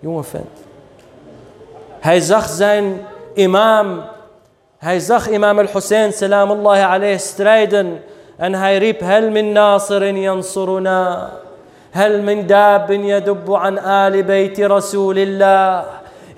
Jonge 0.00 0.24
vent. 0.24 0.58
Hij 2.00 2.20
zag 2.20 2.48
zijn 2.48 3.00
imam 3.34 4.02
هاي 4.82 5.00
زخ 5.00 5.28
إمام 5.28 5.60
الحسين 5.60 6.10
سلام 6.10 6.52
الله 6.52 6.76
عليه 6.76 7.16
سترايدن 7.16 7.98
أن 8.42 8.54
هاي 8.54 8.78
ريب 8.78 8.96
هل 9.02 9.30
من 9.30 9.54
ناصر 9.54 10.02
ينصرنا؟ 10.02 11.30
هل 11.92 12.22
من 12.22 12.46
داب 12.46 12.90
يدب 12.90 13.52
عن 13.52 13.78
آل 13.78 14.22
بيت 14.22 14.60
رسول 14.60 15.18
الله؟ 15.18 15.84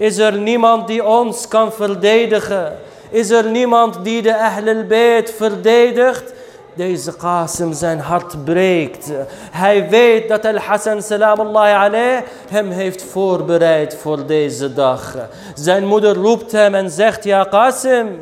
إزر 0.01 0.35
نيمان 0.35 0.87
دي 0.87 1.01
أونس 1.01 1.47
كان 1.47 1.71
فرديدخ؟ 1.71 2.53
إزر 3.15 3.47
نيمان 3.47 3.91
دي 4.03 4.21
دي 4.21 4.33
أهل 4.33 4.69
البيت 4.69 5.29
فرديدخت؟ 5.29 6.25
ديز 6.77 7.11
قاسم 7.11 7.73
زين 7.73 8.01
هارت 8.01 8.37
بريك 8.37 8.99
هاي 9.53 9.89
فيت 9.89 10.29
دات 10.29 10.47
الحسن 10.47 11.01
سلام 11.01 11.41
الله 11.41 11.61
عليه 11.61 12.25
هم 12.53 12.73
هيفت 12.73 13.01
فور 13.01 13.43
بريت 13.43 13.93
فور 13.93 14.21
ديز 14.21 14.65
دخ 14.65 15.17
زين 15.57 15.85
مدر 15.85 16.17
روبتا 16.17 16.69
من 16.69 16.89
زخت 16.89 17.27
يا 17.27 17.43
قاسم. 17.43 18.19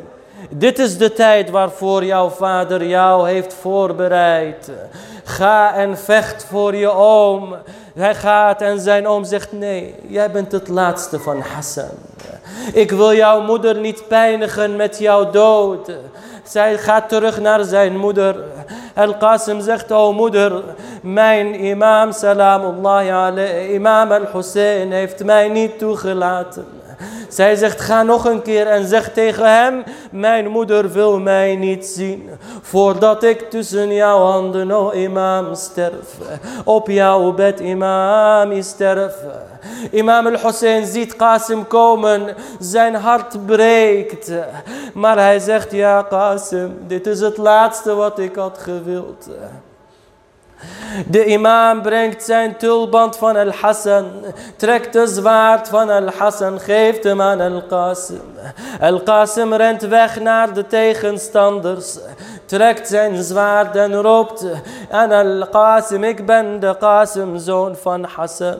Dit 0.49 0.79
is 0.79 0.97
de 0.97 1.13
tijd 1.13 1.49
waarvoor 1.49 2.05
jouw 2.05 2.29
vader 2.29 2.85
jou 2.85 3.29
heeft 3.29 3.53
voorbereid. 3.53 4.71
Ga 5.23 5.73
en 5.73 5.97
vecht 5.97 6.45
voor 6.49 6.75
je 6.75 6.89
oom. 6.91 7.55
Hij 7.93 8.15
gaat 8.15 8.61
en 8.61 8.79
zijn 8.79 9.07
oom 9.07 9.23
zegt, 9.23 9.51
nee, 9.51 9.95
jij 10.07 10.31
bent 10.31 10.51
het 10.51 10.67
laatste 10.67 11.19
van 11.19 11.39
Hassan. 11.39 11.89
Ik 12.73 12.91
wil 12.91 13.13
jouw 13.13 13.41
moeder 13.41 13.77
niet 13.77 14.07
pijnigen 14.07 14.75
met 14.75 14.97
jouw 14.99 15.29
dood. 15.29 15.91
Zij 16.43 16.77
gaat 16.77 17.09
terug 17.09 17.39
naar 17.39 17.63
zijn 17.63 17.97
moeder. 17.97 18.35
Al-Qasim 18.95 19.61
zegt, 19.61 19.91
oh 19.91 20.15
moeder, 20.15 20.63
mijn 21.01 21.65
imam, 21.65 22.11
salamullahi 22.11 23.09
alayhi, 23.09 23.73
imam 23.73 24.11
al-Hussein 24.11 24.91
heeft 24.91 25.23
mij 25.23 25.49
niet 25.49 25.79
toegelaten. 25.79 26.65
Zij 27.31 27.55
zegt, 27.55 27.81
ga 27.81 28.03
nog 28.03 28.25
een 28.25 28.41
keer 28.41 28.67
en 28.67 28.87
zeg 28.87 29.13
tegen 29.13 29.55
hem, 29.55 29.83
mijn 30.11 30.47
moeder 30.47 30.91
wil 30.91 31.19
mij 31.19 31.55
niet 31.55 31.85
zien. 31.85 32.29
Voordat 32.61 33.23
ik 33.23 33.49
tussen 33.49 33.93
jouw 33.93 34.19
handen, 34.19 34.71
o 34.71 34.91
imam, 34.91 35.55
sterf. 35.55 36.17
Op 36.63 36.87
jouw 36.87 37.31
bed, 37.31 37.59
imam, 37.59 38.61
sterf. 38.61 39.15
Imam 39.91 40.27
al-Hussein 40.27 40.85
ziet 40.85 41.15
Qasim 41.15 41.67
komen, 41.67 42.35
zijn 42.59 42.95
hart 42.95 43.45
breekt. 43.45 44.31
Maar 44.93 45.17
hij 45.17 45.39
zegt, 45.39 45.71
ja 45.71 46.01
Qasim, 46.01 46.77
dit 46.87 47.07
is 47.07 47.19
het 47.19 47.37
laatste 47.37 47.93
wat 47.93 48.19
ik 48.19 48.35
had 48.35 48.57
gewild. 48.57 49.29
De 51.07 51.25
imam 51.25 51.81
brengt 51.81 52.23
zijn 52.23 52.57
tulband 52.57 53.17
van 53.17 53.35
Al-Hassan, 53.35 54.05
trekt 54.55 54.93
de 54.93 55.07
zwaard 55.07 55.69
van 55.69 55.89
Al-Hassan, 55.89 56.59
geeft 56.59 57.03
hem 57.03 57.21
aan 57.21 57.41
Al-Qasim. 57.41 58.21
Al-Qasim 58.79 59.53
rent 59.53 59.81
weg 59.81 60.19
naar 60.19 60.53
de 60.53 60.67
tegenstanders, 60.67 61.97
trekt 62.51 62.87
zijn 62.87 63.23
zwaard 63.23 63.75
en 63.75 64.01
roept 64.01 64.45
aan 64.89 65.11
Al-Qasim, 65.11 66.03
ik 66.03 66.25
ben 66.25 66.59
de 66.59 66.75
Qasim, 66.79 67.37
zoon 67.37 67.75
van 67.75 68.03
Hassan. 68.03 68.57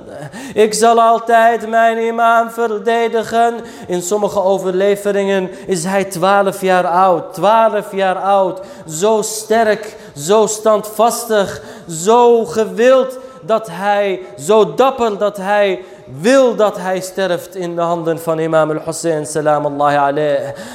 Ik 0.54 0.74
zal 0.74 1.02
altijd 1.02 1.70
mijn 1.70 1.98
imam 1.98 2.50
verdedigen. 2.50 3.54
In 3.88 4.02
sommige 4.02 4.44
overleveringen 4.44 5.50
is 5.68 5.84
hij 5.84 6.04
twaalf 6.04 6.62
jaar 6.62 6.88
oud, 6.88 7.34
twaalf 7.34 7.92
jaar 7.92 8.16
oud, 8.16 8.60
zo 8.88 9.22
sterk, 9.22 9.96
zo 10.16 10.48
standvastig, 10.48 11.62
zo 11.90 12.46
gewild 12.46 13.18
dat 13.42 13.68
hij, 13.72 14.22
zo 14.40 14.74
dapper 14.74 15.18
dat 15.18 15.38
hij 15.38 15.84
wil 16.20 16.56
dat 16.56 16.78
hij 16.78 17.00
sterft 17.00 17.56
in 17.56 17.76
de 17.76 17.82
handen 17.82 18.20
van 18.20 18.40
imam 18.40 18.72
al-Hussein 18.72 19.26
salam 19.26 19.66
Allah. 19.66 20.14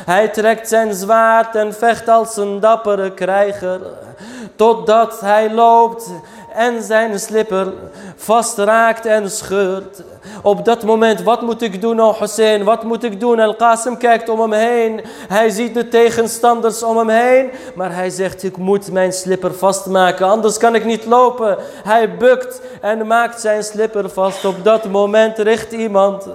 Hij 0.07 0.29
trekt 0.29 0.69
zijn 0.69 0.95
zwaard 0.95 1.55
en 1.55 1.75
vecht 1.75 2.09
als 2.09 2.37
een 2.37 2.61
dappere 2.61 3.13
krijger. 3.13 3.81
Totdat 4.57 5.21
hij 5.21 5.53
loopt 5.53 6.11
en 6.55 6.83
zijn 6.83 7.19
slipper 7.19 7.73
vastraakt 8.17 9.07
en 9.07 9.31
scheurt. 9.31 10.03
Op 10.43 10.65
dat 10.65 10.83
moment, 10.83 11.23
wat 11.23 11.43
moet 11.43 11.63
ik 11.63 11.81
doen, 11.81 12.01
oh 12.01 12.21
Hussein? 12.21 12.65
Wat 12.65 12.83
moet 12.83 13.05
ik 13.05 13.21
doen? 13.21 13.41
Al-Qasim 13.41 13.97
kijkt 13.97 14.29
om 14.29 14.41
hem 14.41 14.53
heen. 14.53 15.01
Hij 15.29 15.51
ziet 15.51 15.75
de 15.75 15.89
tegenstanders 15.89 16.83
om 16.83 16.97
hem 16.97 17.09
heen. 17.09 17.51
Maar 17.75 17.95
hij 17.95 18.11
zegt, 18.11 18.43
ik 18.43 18.57
moet 18.57 18.93
mijn 18.93 19.13
slipper 19.13 19.55
vastmaken, 19.55 20.27
anders 20.27 20.59
kan 20.59 20.75
ik 20.75 20.85
niet 20.85 21.05
lopen. 21.05 21.57
Hij 21.85 22.17
bukt 22.17 22.61
en 22.81 23.07
maakt 23.07 23.41
zijn 23.41 23.63
slipper 23.63 24.11
vast. 24.11 24.45
Op 24.45 24.65
dat 24.65 24.85
moment 24.85 25.39
richt 25.39 25.73
iemand 25.73 26.27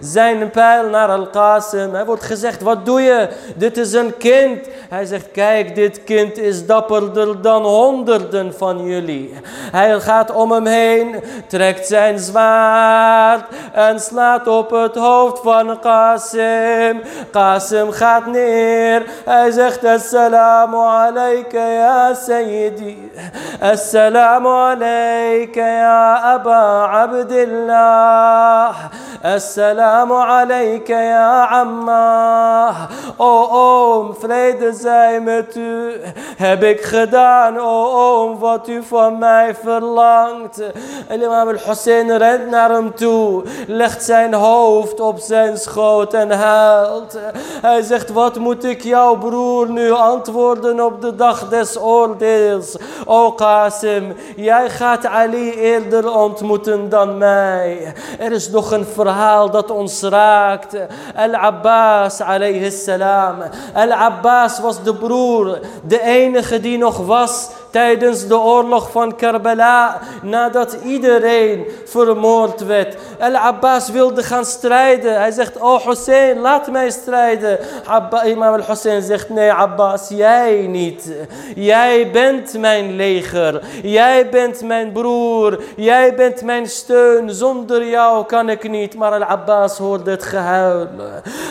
zijn 0.00 0.50
pijl 0.50 0.88
naar 0.88 1.08
Al-Qasim. 1.08 1.94
Hij 1.94 2.04
wordt 2.04 2.24
gezegd, 2.24 2.62
wat 2.62 2.86
doe 2.86 3.00
je? 3.00 3.28
Dit 3.56 3.76
is 3.76 3.92
een 3.92 4.16
kind. 4.16 4.68
Hij 4.88 5.04
zegt, 5.04 5.30
kijk, 5.32 5.74
dit 5.74 6.04
kind 6.04 6.38
is 6.38 6.66
dapperder 6.66 7.42
dan 7.42 7.62
honderden 7.62 8.54
van 8.54 8.84
jullie. 8.84 9.34
Hij 9.72 10.00
gaat 10.00 10.32
om 10.32 10.52
hem 10.52 10.66
heen, 10.66 11.14
trekt 11.46 11.86
zijn 11.86 12.18
zwaard 12.18 13.44
en 13.72 14.00
slaat 14.00 14.46
op 14.46 14.70
het 14.70 14.94
hoofd 14.94 15.40
van 15.42 15.80
Qasim. 15.80 17.00
Qasim 17.32 17.90
gaat 17.90 18.26
neer. 18.26 19.02
Hij 19.24 19.50
zegt, 19.50 19.84
Assalamu 19.84 20.76
alayka 20.76 21.58
ya 21.58 22.14
Sayyidi. 22.14 23.12
Assalamu 23.60 24.48
alayka 24.48 25.66
ya 25.66 26.14
Aba 26.14 26.84
Abdillah. 27.02 28.74
Alayka 29.22 30.94
ya 30.94 31.48
Amma. 31.60 32.88
O 33.18 33.48
oom, 33.50 34.14
vrede 34.14 34.72
zij 34.72 35.20
met 35.20 35.56
u. 35.56 35.92
Heb 36.36 36.62
ik 36.62 36.80
gedaan, 36.80 37.58
o 37.58 37.84
oom, 37.94 38.38
wat 38.38 38.68
u 38.68 38.82
van 38.82 39.18
mij 39.18 39.54
verlangt. 39.62 40.62
En 41.08 41.22
imam 41.22 41.48
al-Hussein 41.48 42.16
rent 42.16 42.50
naar 42.50 42.70
hem 42.70 42.94
toe. 42.94 43.42
Legt 43.66 44.04
zijn 44.04 44.34
hoofd 44.34 45.00
op 45.00 45.18
zijn 45.18 45.58
schoot 45.58 46.14
en 46.14 46.30
huilt. 46.30 47.18
Hij 47.60 47.82
zegt, 47.82 48.10
wat 48.10 48.38
moet 48.38 48.64
ik 48.64 48.82
jouw 48.82 49.16
broer 49.16 49.70
nu 49.70 49.90
antwoorden 49.90 50.84
op 50.84 51.00
de 51.00 51.14
dag 51.14 51.48
des 51.48 51.78
oordeels? 51.78 52.76
O 53.06 53.32
Qasim, 53.32 54.14
jij 54.36 54.70
gaat 54.70 55.06
Ali 55.06 55.50
eerder 55.50 56.14
ontmoeten 56.14 56.88
dan 56.88 57.18
mij. 57.18 57.94
Er 58.18 58.32
is 58.32 58.50
nog 58.50 58.72
een 58.72 58.84
verhaal 58.84 59.08
dat 59.50 59.70
ons 59.70 60.02
raakt. 60.02 60.76
Al-Abbas 61.14 62.20
alayhi 62.20 62.70
salam. 62.70 63.42
Al-Abbas 63.74 64.60
was 64.60 64.82
de 64.82 64.94
broer, 64.94 65.58
de 65.82 66.02
enige 66.02 66.60
die 66.60 66.78
nog 66.78 67.06
was 67.06 67.50
tijdens 67.70 68.26
de 68.26 68.38
oorlog 68.38 68.90
van 68.90 69.16
Karbala, 69.16 69.98
nadat 70.22 70.76
iedereen 70.84 71.64
vermoord 71.84 72.64
werd. 72.64 72.96
Al-Abbas 73.20 73.90
wilde 73.90 74.22
gaan 74.22 74.44
strijden. 74.44 75.14
Hij 75.14 75.30
zegt, 75.30 75.58
oh 75.58 75.86
Hussein, 75.86 76.38
laat 76.38 76.70
mij 76.70 76.90
strijden. 76.90 77.58
Abba, 77.86 78.24
Imam 78.24 78.54
al-Hussein 78.54 79.02
zegt, 79.02 79.28
nee 79.28 79.52
Abbas, 79.52 80.08
jij 80.08 80.66
niet. 80.68 81.12
Jij 81.54 82.10
bent 82.10 82.58
mijn 82.58 82.96
leger. 82.96 83.62
Jij 83.82 84.28
bent 84.28 84.62
mijn 84.62 84.92
broer. 84.92 85.62
Jij 85.76 86.14
bent 86.14 86.42
mijn 86.42 86.68
steun. 86.68 87.30
Zonder 87.30 87.86
jou 87.86 88.24
kan 88.26 88.48
ik 88.48 88.70
niet. 88.70 88.94
Maar 88.94 89.12
Al-Abbas 89.12 89.78
hoorde 89.78 90.10
het 90.10 90.24
gehuil. 90.24 90.88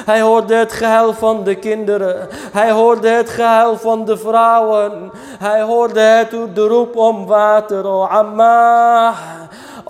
Hij 0.06 0.22
hoorde 0.22 0.56
het 0.56 0.74
gehuil 0.74 1.14
van 1.14 1.44
de 1.44 1.56
kinderen. 1.56 2.28
Hij 2.52 2.72
hoorde 2.72 3.10
het 3.10 3.30
gehuil 3.30 3.78
van 3.78 4.06
de 4.06 4.18
vrouwen. 4.18 5.12
Hij 5.40 5.62
hoorde 5.62 6.09
het 6.18 6.56
de 6.56 6.68
roep 6.68 6.96
om 6.96 7.26
water. 7.26 7.86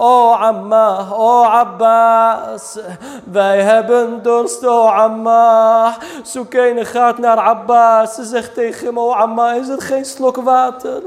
Oh 0.02 0.42
Amma. 0.42 1.08
Oh 1.12 1.54
Abbas, 1.54 2.78
wij 3.24 3.62
hebben 3.62 4.24
dorst, 4.24 4.66
oh 4.66 5.00
Amma. 5.00 5.98
Soekene 6.24 6.86
gaat 6.86 7.18
naar 7.18 7.38
Abbas, 7.38 8.16
ze 8.16 8.24
zegt 8.24 8.54
tegen 8.54 8.86
hem, 8.86 8.98
oh 8.98 9.22
Amma, 9.22 9.54
is 9.54 9.68
er 9.68 9.82
geen 9.82 10.06
slok 10.06 10.36
water? 10.36 11.02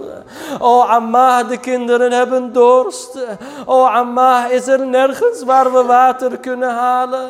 Oh 0.59 0.91
Amma, 0.91 1.43
de 1.43 1.59
kinderen 1.59 2.13
hebben 2.13 2.53
dorst. 2.53 3.19
Oh 3.67 3.95
Amma, 3.95 4.49
is 4.49 4.67
er 4.67 4.87
nergens 4.87 5.43
waar 5.45 5.73
we 5.73 5.83
water 5.83 6.39
kunnen 6.39 6.71
halen? 6.71 7.29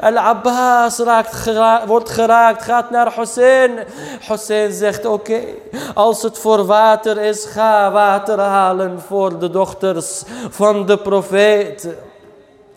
El 0.00 0.16
Abbas 0.16 0.98
raakt, 0.98 1.52
wordt 1.86 2.10
geraakt, 2.10 2.62
gaat 2.62 2.90
naar 2.90 3.12
Hussein. 3.16 3.70
Hussein 4.28 4.72
zegt, 4.72 5.06
oké, 5.06 5.40
als 5.94 6.22
het 6.22 6.38
voor 6.38 6.66
water 6.66 7.18
is, 7.18 7.44
ga 7.44 7.90
water 7.90 8.40
halen 8.40 9.00
voor 9.00 9.38
de 9.38 9.50
dochters 9.50 10.22
van 10.50 10.85
de 10.86 10.96
profeet. 10.98 11.88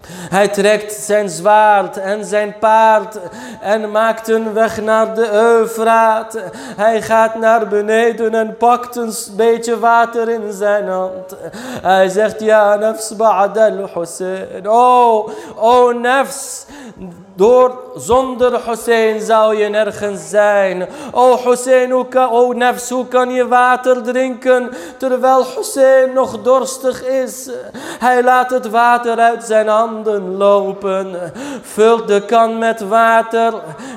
Hij 0.10 0.48
trekt 0.48 0.94
zijn 0.94 1.30
zwaard 1.30 1.98
en 1.98 2.26
zijn 2.26 2.56
paard 2.60 3.20
en 3.62 3.92
maakt 3.92 4.28
een 4.28 4.54
weg 4.54 4.82
naar 4.82 5.16
de 5.16 5.32
Eufraat. 5.32 6.38
Hij 6.76 7.02
gaat 7.02 7.36
naar 7.36 7.68
beneden 7.68 8.34
en 8.34 8.58
pakt 8.58 8.96
een 8.96 9.14
beetje 9.36 9.80
water 9.80 10.30
in 10.30 10.52
zijn 10.52 10.88
hand. 10.88 11.36
Hij 11.82 12.10
zegt, 12.10 12.40
ja, 12.40 12.76
nafs 12.76 13.16
ba'ad 13.16 13.58
al-Hussein. 13.58 14.70
Oh, 14.70 15.30
oh, 15.56 15.94
nafs, 16.02 16.66
door, 17.40 17.80
zonder 17.96 18.70
Hussein 18.70 19.22
zou 19.22 19.58
je 19.58 19.68
nergens 19.68 20.30
zijn. 20.30 20.88
O 21.12 21.38
Hussein, 21.50 21.92
hoe 21.92 22.08
kan, 22.08 22.30
o 22.30 22.52
nefs, 22.52 22.90
hoe 22.90 23.08
kan 23.08 23.32
je 23.32 23.48
water 23.48 24.04
drinken 24.04 24.70
terwijl 24.98 25.46
Hussein 25.56 26.14
nog 26.14 26.42
dorstig 26.42 27.06
is? 27.06 27.50
Hij 28.00 28.24
laat 28.24 28.50
het 28.50 28.70
water 28.70 29.18
uit 29.18 29.44
zijn 29.44 29.68
handen 29.68 30.38
lopen. 30.38 31.32
Vult 31.62 32.08
de 32.08 32.26
kan 32.26 32.58
met 32.58 32.82
water. 32.82 33.54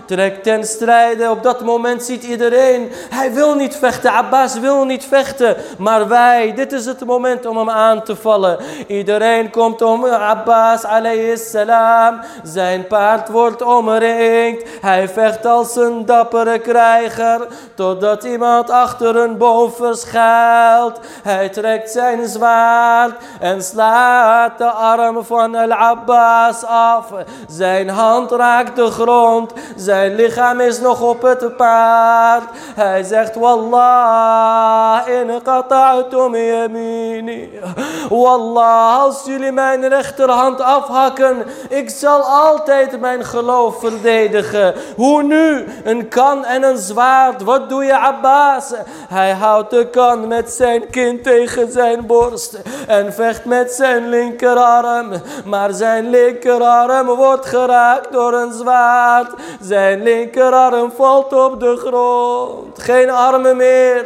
Trekt 0.07 0.43
ten 0.43 0.65
strijde. 0.65 1.31
Op 1.31 1.43
dat 1.43 1.61
moment 1.61 2.03
ziet 2.03 2.25
iedereen. 2.25 2.91
Hij 3.11 3.33
wil 3.33 3.55
niet 3.55 3.77
vechten. 3.77 4.13
Abbas 4.13 4.59
wil 4.59 4.85
niet 4.85 5.05
vechten. 5.05 5.57
Maar 5.79 6.09
wij, 6.09 6.55
dit 6.55 6.73
is 6.73 6.87
het 6.87 7.05
moment 7.05 7.47
om 7.47 7.57
hem 7.57 7.71
aan 7.71 8.03
te 8.03 8.17
vallen. 8.17 8.59
Iedereen 8.87 9.51
komt 9.51 9.83
om 9.83 10.05
Abbas 10.05 10.85
alayhi 10.85 11.37
salam. 11.37 12.21
Zijn 12.43 12.87
paard 12.87 13.31
wordt 13.33 13.63
omringd. 13.63 14.69
Hij 14.81 15.09
vecht 15.09 15.47
als 15.47 15.77
een 15.77 16.07
dappere 16.07 16.59
krijger. 16.59 17.47
Totdat 17.75 18.25
iemand 18.25 18.71
achter 18.71 19.17
een 19.17 19.39
boom 19.39 19.73
verschuilt. 19.73 21.01
Hij 21.23 21.49
trekt 21.49 21.91
zijn 21.91 22.29
zwaard 22.29 23.15
en 23.41 23.63
slaat 23.63 24.59
de 24.59 24.71
arm 24.71 25.25
van 25.25 25.55
Al-Abbas 25.55 26.65
af. 26.65 27.07
Zijn 27.49 27.89
hand 27.89 28.31
raakt 28.31 28.77
de 28.77 28.87
grond. 28.91 29.53
Zijn 29.77 30.15
lichaam 30.15 30.61
is 30.61 30.81
nog 30.81 31.01
op 31.01 31.23
het 31.23 31.57
paard. 31.57 32.45
Hij 32.75 33.03
zegt, 33.03 33.35
Wallah, 33.35 35.09
in 35.09 35.43
qata'tum 35.43 36.35
yamini. 36.35 37.61
Wallah, 38.09 39.03
als 39.03 39.23
jullie 39.25 39.53
mijn 39.53 39.89
rechterhand 39.89 40.61
afhakken, 40.61 41.47
ik 41.69 41.91
zal 41.91 42.21
altijd 42.21 43.01
mijn 43.01 43.22
geloof 43.25 43.81
verdedigen. 43.81 44.75
Hoe 44.97 45.23
nu? 45.23 45.65
Een 45.85 46.09
kan 46.09 46.45
en 46.45 46.63
een 46.63 46.79
zwaard. 46.79 47.43
Wat 47.43 47.69
doe 47.69 47.85
je 47.85 47.99
Abbas? 47.99 48.73
Hij 49.09 49.33
houdt 49.33 49.71
de 49.71 49.87
kan 49.87 50.29
met 50.29 50.51
zijn 50.51 50.91
kind 50.91 51.23
tegen 51.23 51.73
zijn 51.73 52.07
borst. 52.07 52.59
En 52.87 53.13
vecht 53.13 53.45
met 53.45 53.73
zijn 53.73 54.09
linkerarm. 54.09 55.13
Maar 55.45 55.73
zijn 55.73 56.11
linkerarm 56.11 57.07
wordt 57.07 57.47
geraakt 57.47 58.13
door 58.13 58.33
een 58.33 58.53
zwaard. 58.53 59.33
Zijn 59.61 60.03
linkerarm 60.03 60.93
valt 60.97 61.33
op 61.33 61.61
de 61.61 61.77
grond. 61.77 62.83
Geen 62.83 63.11
armen 63.11 63.57
meer. 63.57 64.05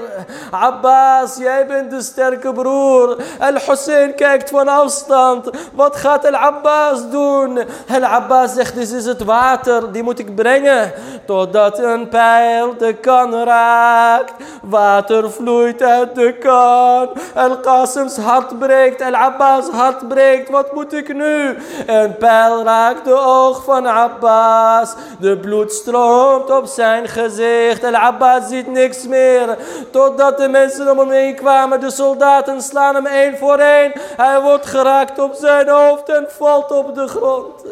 Abbas, 0.51 1.37
jij 1.37 1.67
bent 1.67 1.91
de 1.91 2.03
sterke 2.03 2.53
broer. 2.53 3.17
Al-Hussein 3.39 4.15
kijkt 4.15 4.51
van 4.51 4.69
afstand. 4.69 5.51
Wat 5.73 5.97
gaat 5.97 6.27
Al-Abbas 6.27 7.11
doen? 7.11 7.59
Al-Abbas 7.91 8.55
zegt, 8.55 8.75
dit 8.75 8.91
is 8.97 9.07
het 9.07 9.25
water, 9.25 9.93
die 9.93 10.03
moet 10.03 10.19
ik 10.19 10.35
brengen. 10.35 10.93
Totdat 11.27 11.79
een 11.79 12.09
pijl 12.09 12.77
de 12.79 12.95
kan 12.95 13.35
raakt. 13.35 14.33
Water 14.63 15.31
vloeit 15.31 15.83
uit 15.83 16.15
de 16.15 16.33
kan. 16.33 17.09
Al-Qasim's 17.35 18.17
hart 18.17 18.59
breekt. 18.59 19.03
Al-Abbas 19.03 19.69
hart 19.69 20.09
breekt. 20.09 20.51
Wat 20.51 20.73
moet 20.73 20.93
ik 20.93 21.15
nu? 21.15 21.57
Een 21.87 22.17
pijl 22.17 22.65
raakt 22.65 23.05
de 23.05 23.19
oog 23.19 23.65
van 23.65 23.87
Abbas. 23.87 24.95
De 25.21 25.39
bloed 25.39 25.73
stroomt 25.73 26.51
op 26.51 26.67
zijn 26.67 27.09
gezicht. 27.09 27.85
Al-Abbas 27.85 28.49
ziet 28.49 28.67
niks 28.67 29.07
meer. 29.07 29.57
Totdat 29.93 30.39
de 30.39 30.49
mensen 30.49 30.91
om 30.91 30.99
hem 30.99 31.11
heen 31.11 31.35
kwamen. 31.35 31.81
De 31.81 31.91
soldaten 31.91 32.63
slaan 32.63 32.95
hem 32.95 33.07
één 33.07 33.39
voor 33.39 33.59
één. 33.59 33.93
Hij 34.17 34.41
wordt 34.41 34.67
geraakt 34.67 35.19
op 35.19 35.35
zijn 35.35 35.69
hoofd 35.69 36.09
en 36.09 36.27
valt 36.29 36.71
op 36.71 36.95
de 36.95 37.09
grond. 37.09 37.65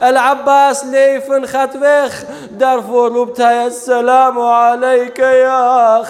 Al-Abbas 0.00 0.48
leven 0.50 0.69
gaat 1.42 1.78
weg. 1.78 2.24
Daarvoor 2.50 3.08
roept 3.08 3.36
hij 3.36 3.64
assalamu 3.66 4.40
alayka 4.40 5.30
ya 5.30 6.04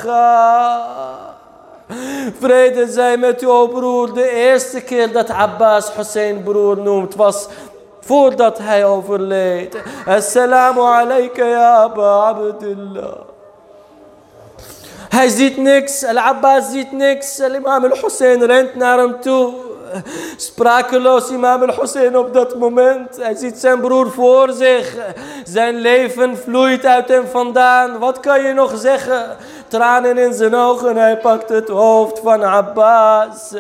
Vrede 2.41 2.87
zij 2.93 3.17
met 3.17 3.41
jou 3.41 3.69
broer. 3.69 4.15
De 4.15 4.31
eerste 4.31 4.81
keer 4.81 5.13
dat 5.13 5.31
Abbas 5.31 5.95
Hussein 5.95 6.43
broer 6.43 6.79
noemt 6.79 7.15
was 7.15 7.47
voordat 8.01 8.59
hij 8.59 8.85
overleed. 8.85 9.77
Assalamu 10.07 10.81
alayka 10.81 11.45
ya 11.45 11.83
Aba 11.83 12.29
Abdullah. 12.29 13.19
Hij 15.09 15.29
ziet 15.29 15.57
niks, 15.57 16.05
Al-Abbas 16.05 16.71
ziet 16.71 16.93
niks, 16.93 17.41
Al-Imam 17.41 17.85
Al-Hussein 17.85 18.43
rent 18.45 18.75
naar 18.75 18.99
hem 18.99 19.21
toe. 19.21 19.55
Sprakeloos 20.37 21.31
Imam 21.31 21.63
al-Hussein 21.63 22.17
op 22.19 22.33
dat 22.33 22.59
moment. 22.59 23.17
Hij 23.17 23.35
ziet 23.35 23.59
zijn 23.59 23.81
broer 23.81 24.11
voor 24.11 24.53
zich. 24.53 24.97
Zijn 25.45 25.75
leven 25.75 26.37
vloeit 26.37 26.85
uit 26.85 27.09
hem 27.09 27.27
vandaan. 27.27 27.99
Wat 27.99 28.21
kan 28.21 28.43
je 28.43 28.53
nog 28.53 28.79
zeggen? 28.79 29.37
Tranen 29.69 30.19
in 30.19 30.33
zijn 30.33 30.55
ogen. 30.55 30.97
Hij 30.97 31.19
pakt 31.19 31.49
het 31.49 31.69
hoofd 31.69 32.19
van 32.19 32.43
Abbas. 32.43 33.55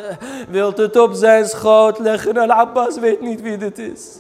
Wilt 0.48 0.78
het 0.78 0.96
op 0.96 1.14
zijn 1.14 1.48
schoot 1.48 1.98
leggen. 1.98 2.36
Al-Abbas 2.36 2.98
weet 2.98 3.20
niet 3.20 3.42
wie 3.42 3.56
dit 3.56 3.78
is. 3.78 4.18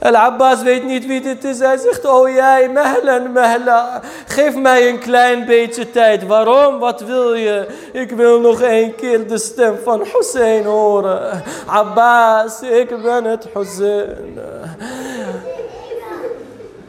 Al-Abbas 0.00 0.62
weet 0.62 0.84
niet 0.84 1.06
wie 1.06 1.20
dit 1.20 1.44
is. 1.44 1.58
Hij 1.58 1.76
zegt, 1.76 2.04
oh 2.04 2.28
jij, 2.28 2.68
mehlan, 2.68 3.32
mehla. 3.32 4.00
Geef 4.26 4.56
mij 4.56 4.88
een 4.88 4.98
klein 4.98 5.46
beetje 5.46 5.90
tijd. 5.90 6.26
Waarom? 6.26 6.78
Wat 6.78 7.00
wil 7.00 7.34
je? 7.34 7.66
Ik 7.92 8.10
wil 8.10 8.40
nog 8.40 8.60
één 8.60 8.94
keer 8.94 9.28
de 9.28 9.38
stem 9.38 9.78
van 9.84 10.02
Hussein 10.12 10.64
horen. 10.64 11.42
Abbas, 11.66 12.62
ik 12.62 13.02
ben 13.02 13.24
het 13.24 13.48
Hussein. 13.54 14.38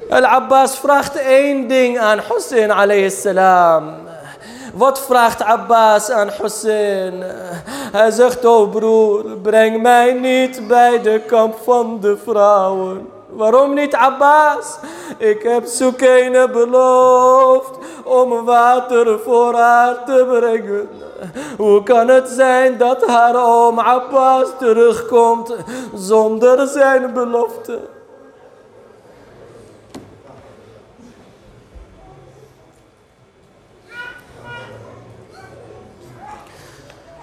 Al-Abbas 0.09 0.77
vraagt 0.77 1.15
één 1.15 1.67
ding 1.67 1.99
aan 1.99 2.19
Hussein 2.29 2.71
alayhi 2.71 3.09
salam. 3.09 4.08
Wat 4.73 4.99
vraagt 5.01 5.43
Abbas 5.43 6.09
aan 6.09 6.29
Hussein? 6.41 7.13
Hij 7.91 8.11
zegt, 8.11 8.45
oh 8.45 8.69
broer, 8.69 9.23
breng 9.41 9.81
mij 9.81 10.13
niet 10.13 10.67
bij 10.67 11.01
de 11.01 11.21
kamp 11.27 11.55
van 11.63 11.97
de 12.01 12.17
vrouwen. 12.17 13.09
Waarom 13.29 13.73
niet 13.73 13.95
Abbas? 13.95 14.77
Ik 15.17 15.43
heb 15.43 15.65
Soekene 15.65 16.49
beloofd 16.49 17.77
om 18.03 18.45
water 18.45 19.19
voor 19.19 19.53
haar 19.53 20.03
te 20.05 20.25
brengen. 20.27 20.89
Hoe 21.57 21.83
kan 21.83 22.07
het 22.07 22.29
zijn 22.29 22.77
dat 22.77 23.05
haar 23.07 23.45
oom 23.45 23.79
Abbas 23.79 24.47
terugkomt 24.59 25.55
zonder 25.95 26.67
zijn 26.67 27.13
belofte? 27.13 27.79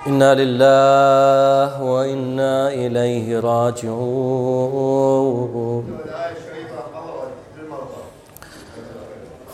إنا 0.06 0.34
لله 0.34 1.82
وإنا 1.82 2.68
إليه 2.70 3.40
راجعون. 3.40 3.96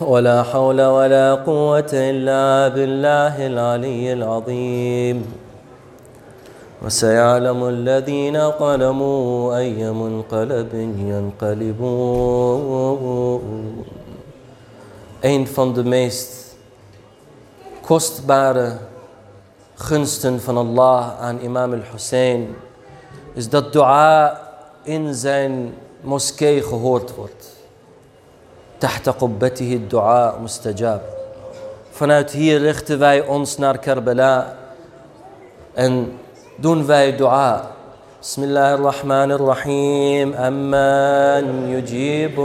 ولا 0.00 0.42
حول 0.42 0.80
ولا 0.82 1.34
قوة 1.34 1.92
إلا 1.92 2.68
بالله 2.68 3.46
العلي 3.46 4.12
العظيم. 4.12 5.24
وسيعلم 6.84 7.64
الذين 7.68 8.50
ظلموا 8.60 9.56
أي 9.56 9.90
منقلب 9.90 10.74
ينقلبون. 11.12 12.62
Een 15.24 15.46
van 15.46 15.72
de 15.72 15.84
meest 15.84 16.56
kostbare 17.80 18.91
gunsten 19.82 20.40
van 20.40 20.56
Allah 20.56 21.20
aan 21.20 21.38
imam 21.42 21.72
al-Hussein 21.72 22.56
is 23.34 23.48
dat 23.48 23.72
dua 23.72 24.40
in 24.82 25.14
zijn 25.14 25.74
moskee 26.00 26.62
gehoord 26.62 27.14
wordt. 27.14 27.50
تحت 28.78 29.08
قبته 29.08 29.72
الدعاء 29.74 30.40
mustajab. 30.40 31.02
Vanuit 31.90 32.30
hier 32.30 32.58
richten 32.58 32.98
wij 32.98 33.26
ons 33.26 33.56
naar 33.58 33.78
Karbala 33.78 34.56
en 35.74 36.18
doen 36.56 36.86
wij 36.86 37.16
dua. 37.16 37.70
بسم 38.22 38.42
الله 38.42 38.74
الرحمن 38.74 39.30
الرحيم 39.30 40.34
أمن 40.34 41.70
يجيب 41.74 42.40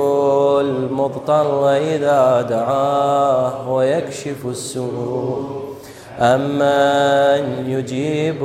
المضطر 0.61 1.69
إذا 1.69 2.41
دعاه 2.41 3.71
ويكشف 3.71 4.45
السوء 4.45 5.77
أمن 6.20 7.70
يجيب 7.70 8.43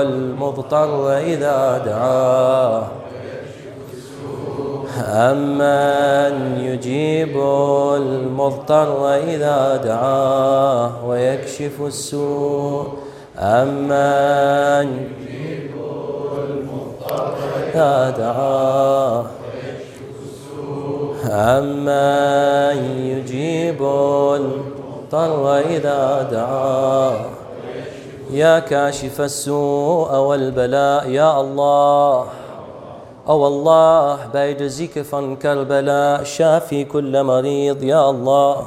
المضطر 0.00 1.18
إذا 1.18 1.82
دعاه. 1.86 2.86
أمن 5.08 6.58
يجيب 6.60 7.36
المضطر 7.96 9.14
إذا 9.14 9.76
دعاه 9.76 11.06
ويكشف 11.06 11.82
السوء. 11.86 12.86
أمن 13.38 15.08
يجيب 15.20 15.70
المضطر 16.48 17.34
إذا 17.74 18.10
دعاه 18.18 19.24
أمن 21.30 22.76
يجيب 23.06 23.82
المضطر 23.82 24.73
المضطر 25.14 25.58
إذا 25.58 26.28
دعاه 26.30 27.16
يا 28.30 28.58
كاشف 28.58 29.20
السوء 29.20 30.16
والبلاء 30.16 31.08
يا 31.08 31.40
الله. 31.40 32.24
أو 33.28 33.46
الله 33.46 34.26
بيجزيك 34.34 35.02
فن 35.02 35.36
كربلاء 35.36 36.24
شافي 36.24 36.84
كل 36.84 37.22
مريض 37.22 37.82
يا 37.82 38.10
الله. 38.10 38.66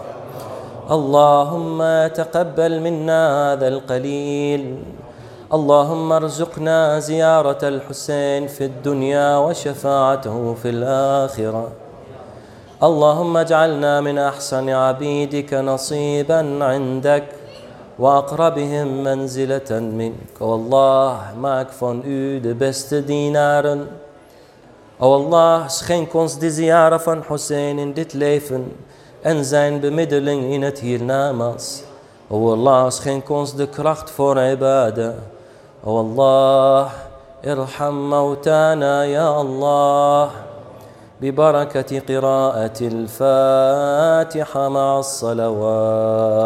اللهم 0.91 2.07
تقبل 2.07 2.79
منا 2.79 3.53
هذا 3.53 3.67
القليل. 3.67 4.83
اللهم 5.53 6.11
ارزقنا 6.11 6.99
زيارة 6.99 7.61
الحسين 7.63 8.47
في 8.47 8.65
الدنيا 8.65 9.37
وشفاعته 9.37 10.53
في 10.53 10.69
الآخرة. 10.69 11.86
اللهم 12.83 13.37
اجعلنا 13.37 14.01
من 14.01 14.17
أحسن 14.17 14.69
عبيدك 14.69 15.53
نصيبا 15.53 16.63
عندك 16.63 17.23
وأقربهم 17.99 19.03
منزلة 19.03 19.69
منك. 19.71 20.41
والله 20.41 21.33
ما 21.41 21.61
اكفون 21.61 22.01
أو 22.05 22.53
بست 22.53 22.93
دينار 22.93 23.85
أو 25.01 25.15
الله 25.15 25.67
سخينك 25.67 26.13
uns 26.13 26.39
دي 26.39 26.49
زيارة 26.49 26.97
von 26.97 27.23
حسين 27.29 27.93
ديت 27.93 28.15
ليفن. 28.15 28.67
أن 29.25 29.43
زين 29.43 29.81
بمدلين 29.81 30.63
إن 30.63 30.73
تيل 30.73 31.03
ناماس 31.03 31.83
أو 32.31 32.53
الله 32.53 32.89
سخينك 32.89 33.27
uns 33.27 33.55
دي 33.55 33.65
كرافت 33.65 34.09
فور 34.09 34.39
عبادة. 34.39 35.15
أو 35.87 36.01
الله 36.01 36.89
ارحم 37.47 38.09
موتانا 38.09 39.05
يا 39.05 39.41
الله. 39.41 40.46
ببركة 41.21 41.99
قراءة 41.99 42.77
الفاتحة 42.81 44.69
مع 44.69 44.99
الصلوات. 44.99 46.37